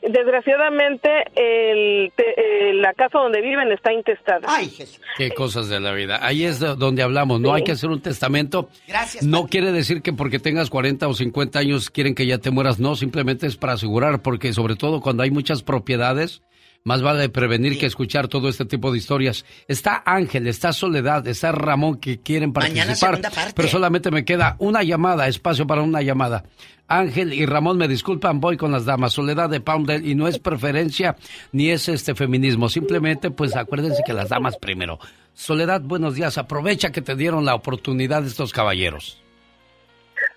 [0.01, 4.41] Desgraciadamente, el, te- eh, la casa donde viven está intestada.
[4.47, 4.99] Ay, Jesús.
[5.17, 6.19] Qué cosas de la vida.
[6.25, 7.39] Ahí es do- donde hablamos.
[7.39, 8.69] No hay que hacer un testamento.
[8.87, 9.23] Gracias.
[9.25, 12.79] No quiere decir que porque tengas 40 o 50 años quieren que ya te mueras.
[12.79, 16.41] No, simplemente es para asegurar, porque sobre todo cuando hay muchas propiedades,
[16.85, 19.45] más vale prevenir que escuchar todo este tipo de historias.
[19.67, 23.21] Está Ángel, está Soledad, está Ramón que quieren Mañana participar.
[23.21, 23.53] parte.
[23.55, 26.43] Pero solamente me queda una llamada, espacio para una llamada.
[26.89, 29.13] Ángel y Ramón, me disculpan, voy con las damas.
[29.13, 31.15] Soledad de Poundel y no es preferencia
[31.53, 32.67] ni es este feminismo.
[32.67, 34.99] Simplemente, pues acuérdense que las damas primero.
[35.33, 36.37] Soledad, buenos días.
[36.37, 39.22] Aprovecha que te dieron la oportunidad estos caballeros.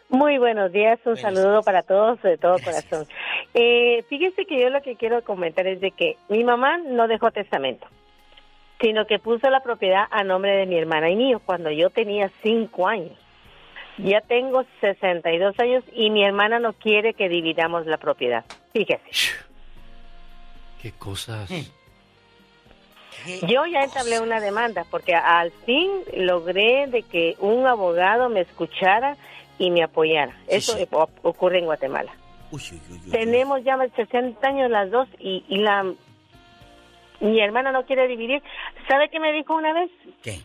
[0.09, 3.07] Muy buenos días, un saludo para todos de todo corazón.
[3.55, 7.33] Eh, fíjese que yo lo que quiero comentar es de que mi mamá no dejó
[7.33, 7.87] testamento,
[8.81, 12.31] sino que puso la propiedad a nombre de mi hermana y mío cuando yo tenía
[12.43, 13.19] cinco años.
[13.99, 18.45] Ya tengo 62 años y mi hermana no quiere que dividamos la propiedad.
[18.73, 19.33] Fíjese.
[20.81, 21.51] Qué cosas.
[23.49, 29.17] Yo ya entablé una demanda porque al fin logré de que un abogado me escuchara
[29.59, 30.37] y me apoyara.
[30.49, 30.77] Eso
[31.23, 32.13] ocurre en Guatemala.
[33.11, 35.85] Tenemos ya más de 60 años las dos y, y la
[37.21, 38.43] mi hermana no quiere dividir.
[38.89, 39.91] ¿Sabe qué me dijo una vez?
[40.23, 40.39] ¿Qué?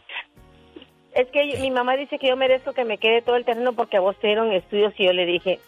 [1.14, 3.98] Es que mi mamá dice que yo merezco que me quede todo el terreno porque
[3.98, 5.60] a vos te dieron estudios y yo le dije,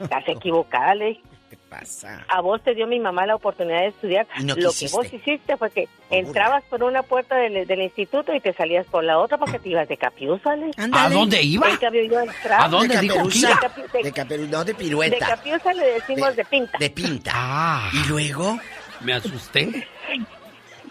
[0.00, 1.22] estás equivocada, le dije.
[1.68, 2.24] ¿Qué pasa?
[2.28, 4.26] A vos te dio mi mamá la oportunidad de estudiar.
[4.38, 4.86] Y no Lo quisiste.
[4.86, 8.86] que vos hiciste fue que entrabas por una puerta del, del instituto y te salías
[8.86, 10.56] por la otra porque te ibas de capiusa.
[10.56, 10.70] le.
[10.92, 11.68] ¿A dónde iba?
[11.68, 12.64] En cambio yo entraba.
[12.64, 13.60] ¿A dónde de dijo que iba?
[13.92, 15.26] De- De no de De pirueta.
[15.26, 16.78] capiusa le decimos de, pinta.
[16.78, 17.32] De pinta.
[17.34, 17.90] Ah.
[17.92, 18.58] ¿Y luego?
[19.00, 19.86] Me asusté.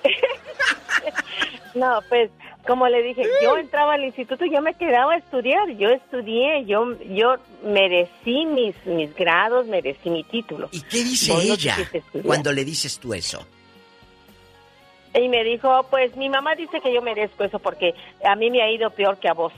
[1.74, 2.32] No, pues
[2.68, 5.69] como le dije, yo entraba al instituto y yo me quedaba a estudiar.
[5.77, 10.69] Yo estudié, yo yo merecí mis mis grados, merecí mi título.
[10.72, 11.76] ¿Y qué dice Vos ella
[12.23, 13.45] cuando le dices tú eso?
[15.15, 18.61] Y me dijo, pues mi mamá dice que yo merezco eso porque a mí me
[18.61, 19.53] ha ido peor que a vos.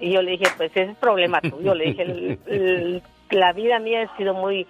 [0.00, 1.72] Y yo le dije, pues ese es problema tuyo.
[1.74, 4.66] Le dije, "El- el- la vida mía ha sido muy,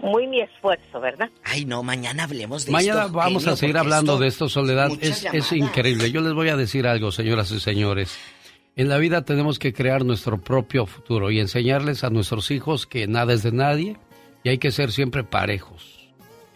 [0.00, 1.28] muy mi esfuerzo, ¿verdad?
[1.44, 3.12] Ay, no, mañana hablemos de Mañana esto.
[3.12, 4.90] vamos genio, a seguir hablando esto- de esto, Soledad.
[5.00, 6.10] Es, es increíble.
[6.10, 8.16] Yo les voy a decir algo, señoras y señores.
[8.76, 13.06] En la vida tenemos que crear nuestro propio futuro y enseñarles a nuestros hijos que
[13.08, 13.96] nada es de nadie
[14.44, 15.96] y hay que ser siempre parejos.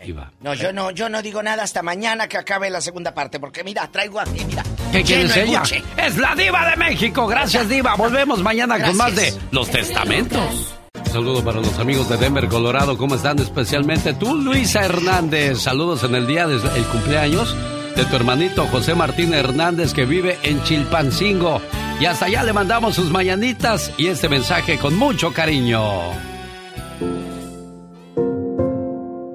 [0.05, 0.33] Iba.
[0.41, 3.63] No, yo no, yo no digo nada hasta mañana que acabe la segunda parte, porque
[3.63, 4.65] mira, traigo aquí, mira.
[4.91, 5.61] ¿Qué quiere lleno de ella?
[5.61, 5.83] buche.
[5.97, 7.27] Es la diva de México.
[7.29, 7.95] Gracias, diva.
[7.95, 10.75] Volvemos mañana con más de Los Testamentos.
[11.13, 12.97] Saludo para los amigos de Denver, Colorado.
[12.97, 13.39] ¿Cómo están?
[13.39, 15.59] Especialmente tú, Luisa Hernández.
[15.59, 17.55] Saludos en el día del cumpleaños
[17.95, 21.61] de tu hermanito José Martín Hernández que vive en Chilpancingo.
[22.01, 25.83] Y hasta allá le mandamos sus mañanitas y este mensaje con mucho cariño.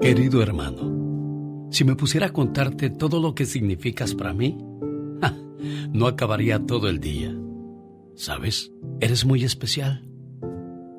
[0.02, 4.58] Querido hermano, si me pusiera a contarte todo lo que significas para mí,
[5.92, 7.36] no acabaría todo el día.
[8.16, 8.72] ¿Sabes?
[9.00, 10.07] Eres muy especial.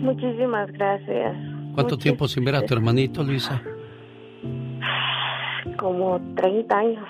[0.00, 1.36] Muchísimas gracias.
[1.74, 3.62] ¿Cuánto tiempo sin ver a tu hermanito, Luisa?
[5.78, 7.04] Como 30 años.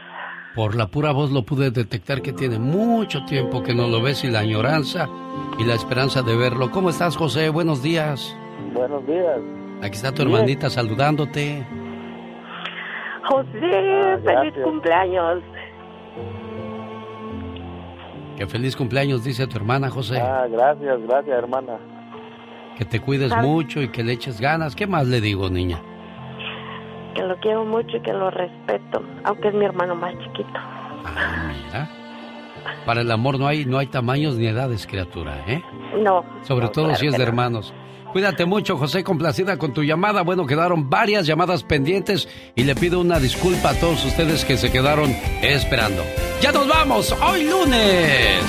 [0.54, 4.24] Por la pura voz lo pude detectar que tiene mucho tiempo que no lo ves
[4.24, 5.08] y la añoranza
[5.58, 6.70] y la esperanza de verlo.
[6.70, 7.48] ¿Cómo estás, José?
[7.50, 8.36] Buenos días.
[8.74, 9.38] Buenos días.
[9.82, 10.34] Aquí está tu Bien.
[10.34, 11.64] hermanita saludándote.
[13.28, 14.64] José, feliz gracias.
[14.64, 15.42] cumpleaños.
[18.36, 20.18] Que feliz cumpleaños, dice tu hermana, José.
[20.18, 21.78] Ah, gracias, gracias, hermana.
[22.80, 23.42] Que te cuides Ah.
[23.42, 24.74] mucho y que le eches ganas.
[24.74, 25.82] ¿Qué más le digo, niña?
[27.14, 30.58] Que lo quiero mucho y que lo respeto, aunque es mi hermano más chiquito.
[31.66, 31.90] Mira.
[32.86, 35.62] Para el amor no hay, no hay tamaños ni edades, criatura, ¿eh?
[36.02, 36.24] No.
[36.42, 37.24] Sobre no, todo claro si es de no.
[37.24, 37.74] hermanos.
[38.12, 40.22] Cuídate mucho, José, complacida con tu llamada.
[40.22, 44.72] Bueno, quedaron varias llamadas pendientes y le pido una disculpa a todos ustedes que se
[44.72, 45.10] quedaron
[45.42, 46.02] esperando.
[46.40, 47.14] ¡Ya nos vamos!
[47.22, 48.40] ¡Hoy lunes!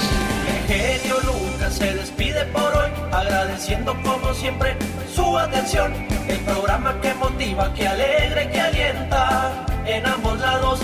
[1.81, 4.75] Se despide por hoy, agradeciendo como siempre
[5.15, 5.91] su atención.
[6.27, 10.79] El programa que motiva, que alegra y que alienta en ambos lados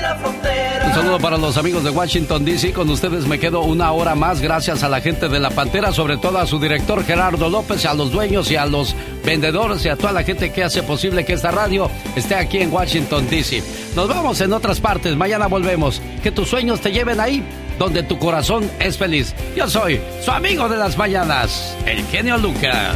[0.00, 0.86] la frontera.
[0.86, 2.72] Un saludo para los amigos de Washington, D.C.
[2.72, 6.16] Con ustedes me quedo una hora más gracias a la gente de La Pantera, sobre
[6.16, 9.96] todo a su director Gerardo López, a los dueños y a los vendedores y a
[9.96, 13.62] toda la gente que hace posible que esta radio esté aquí en Washington, D.C.
[13.94, 16.02] Nos vamos en otras partes, mañana volvemos.
[16.24, 17.44] Que tus sueños te lleven ahí
[17.80, 19.34] donde tu corazón es feliz.
[19.56, 22.94] Yo soy su amigo de las mañanas, el genio Lucas.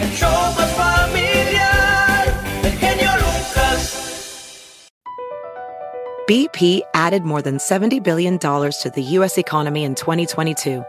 [0.00, 4.88] El show más familiar, el genio Lucas.
[6.28, 9.36] BP added more than $70 billion to the U.S.
[9.36, 10.84] economy in 2022.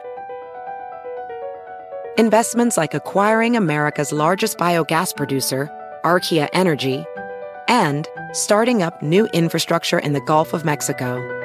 [2.20, 5.68] Investments like acquiring America's largest biogas producer,
[6.06, 7.04] Archaea Energy,
[7.68, 11.45] and starting up new infrastructure in the Gulf of Mexico.